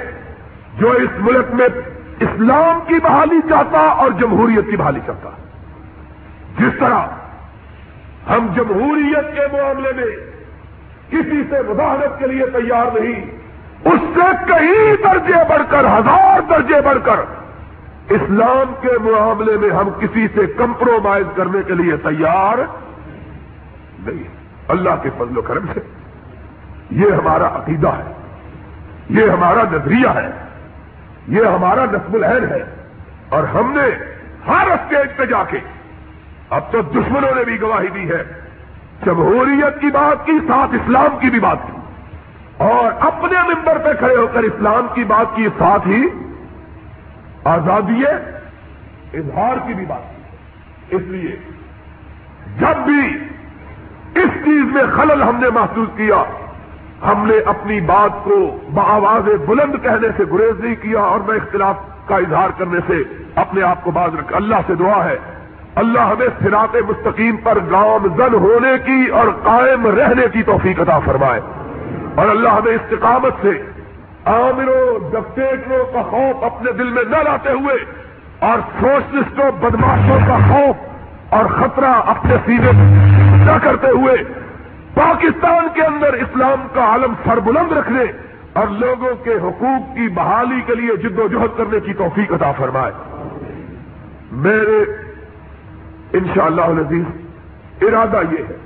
جو 0.77 0.91
اس 0.91 1.19
ملک 1.19 1.53
میں 1.53 1.67
اسلام 2.19 2.79
کی 2.87 2.99
بحالی 3.03 3.39
چاہتا 3.49 3.79
اور 3.79 4.11
جمہوریت 4.11 4.69
کی 4.69 4.77
بحالی 4.77 4.99
چاہتا۔ 5.05 5.29
جس 6.59 6.79
طرح 6.79 7.05
ہم 8.29 8.47
جمہوریت 8.55 9.35
کے 9.35 9.45
معاملے 9.51 9.91
میں 9.95 10.11
کسی 11.09 11.41
سے 11.49 11.61
مداحت 11.67 12.19
کے 12.19 12.27
لیے 12.27 12.45
تیار 12.45 12.99
نہیں، 12.99 13.25
اس 13.85 14.05
سے 14.15 14.27
کئی 14.47 14.95
درجے 15.03 15.41
بڑھ 15.49 15.63
کر، 15.69 15.85
ہزار 15.85 16.39
درجے 16.49 16.81
بڑھ 16.81 16.97
کر 17.03 17.19
اسلام 18.09 18.73
کے 18.81 18.97
معاملے 19.01 19.57
میں 19.57 19.69
ہم 19.69 19.89
کسی 19.99 20.27
سے 20.35 20.45
کمپرومائز 20.57 21.27
کرنے 21.35 21.61
کے 21.67 21.73
لیے 21.73 21.97
تیار 21.97 22.57
نہیں 24.05 24.23
اللہ 24.67 24.89
کے 25.03 25.09
فضل 25.17 25.37
و 25.37 25.41
کرم 25.41 25.65
سے۔ 25.73 25.79
یہ 26.89 27.11
ہمارا 27.11 27.47
عقیدہ 27.47 27.87
ہے۔ 27.87 28.13
یہ 29.09 29.29
ہمارا 29.29 29.63
نظریہ 29.71 30.07
ہے۔ 30.15 30.29
یہ 31.27 31.45
ہمارا 31.45 31.85
نصب 31.85 32.13
العین 32.13 32.43
ہے۔ 32.43 32.63
اور 33.29 33.43
ہم 33.43 33.73
نے 33.75 33.95
ہر 34.47 34.67
اسٹیج 34.67 35.17
پہ 35.17 35.25
جا 35.25 35.43
کے 35.43 35.57
اب 36.49 36.71
تو 36.71 36.81
دشمنوں 36.81 37.35
نے 37.35 37.43
بھی 37.43 37.61
گواہی 37.61 37.87
دی 37.87 38.09
ہے۔ 38.09 38.23
جمہوریت 39.05 39.81
کی 39.81 39.87
بات 39.87 40.25
کی، 40.25 40.31
ساتھ 40.47 40.75
اسلام 40.75 41.19
کی 41.19 41.29
بھی 41.29 41.39
بات 41.39 41.57
کی۔ 41.67 41.77
اور 42.57 42.91
اپنے 42.99 43.41
ممبر 43.41 43.77
پہ 43.77 43.93
کھڑے 43.99 44.15
ہو 44.15 44.27
کر 44.33 44.43
اسلام 44.43 44.87
کی 44.93 45.03
بات 45.03 45.35
کی، 45.35 45.47
ساتھ 45.57 45.87
ہی 45.87 46.03
آزادی 47.43 48.05
اظہار 49.13 49.67
کی 49.67 49.73
بھی 49.73 49.85
بات 49.85 50.15
کی۔ 50.15 50.21
اس 50.95 51.01
لیے 51.01 51.35
جب 52.59 52.77
بھی 52.77 53.17
اس 54.15 54.45
چیز 54.45 54.75
میں 54.75 54.83
خلل 54.93 55.23
ہم 55.23 55.35
نے 55.35 55.49
محسوس 55.49 55.97
کیا؟ 55.97 56.23
ہم 57.07 57.27
نے 57.27 57.37
اپنی 57.45 57.81
بات 57.81 58.23
کو 58.23 58.57
بآواز 58.73 59.29
بلند 59.47 59.83
کہنے 59.83 60.07
سے 60.17 60.23
گریز 60.33 60.59
نہیں 60.59 60.75
کیا 60.75 60.99
اور 60.99 61.19
میں 61.19 61.35
اختلاف 61.35 61.75
کا 62.07 62.15
اظہار 62.15 62.49
کرنے 62.57 62.79
سے 62.87 63.25
اپنے 63.35 63.61
آپ 63.61 63.83
کو 63.83 63.91
باز 63.91 64.15
رکھ 64.19 64.33
اللہ 64.35 64.55
سے 64.67 64.75
دعا 64.75 65.05
ہے۔ 65.05 65.15
اللہ 65.75 65.99
ہمیں 65.99 66.27
سراط 66.43 66.75
مستقیم 66.75 67.35
پر 67.35 67.57
گام 67.71 68.07
زن 68.17 68.33
ہونے 68.33 68.77
کی 68.85 69.11
اور 69.11 69.27
قائم 69.43 69.87
رہنے 69.87 70.27
کی 70.33 70.43
توفیق 70.43 70.81
عطا 70.81 70.99
فرمائے۔ 70.99 71.41
اور 72.15 72.27
اللہ 72.27 72.49
ہمیں 72.49 72.71
استقامت 72.71 73.33
سے 73.41 73.49
عامروں 74.25 75.11
ڈکٹیٹروں 75.11 75.85
کا 75.93 76.01
خوف 76.01 76.43
اپنے 76.43 76.71
دل 76.71 76.89
میں 76.89 77.03
نہ 77.09 77.17
لاتے 77.17 77.51
ہوئے 77.51 77.75
اور 78.39 78.57
سوشلسٹوں 78.79 79.51
بدماشوں 79.61 80.19
کا 80.27 80.37
خوف 80.47 80.75
اور 81.33 81.45
خطرہ 81.45 81.93
اپنے 82.05 82.35
سینے 82.45 82.71
میں 82.73 83.24
نہ 83.45 83.57
کرتے 83.61 83.87
ہوئے 83.87 84.23
پاکستان 84.93 85.67
کے 85.73 85.81
اندر 85.81 86.13
اسلام 86.13 86.67
کا 86.73 86.81
عالم 86.81 87.13
سربلند 87.25 87.71
رکھنے 87.71 88.03
اور 88.53 88.67
لوگوں 88.67 89.15
کے 89.23 89.33
حقوق 89.33 89.95
کی 89.95 90.07
بحالی 90.09 90.61
کے 90.65 90.75
لیے 90.75 90.95
جد 90.97 91.19
و 91.19 91.27
جہد 91.27 91.57
کرنے 91.57 91.79
کی 91.79 91.93
توفیق 91.93 92.33
عطا 92.33 92.51
فرمائے۔ 92.51 92.91
میرے 94.31 94.77
انشاءاللہ 96.13 96.61
شاء 96.61 96.73
اللہ 96.73 97.95
ارادہ 97.95 98.21
یہ 98.31 98.43
ہے 98.49 98.64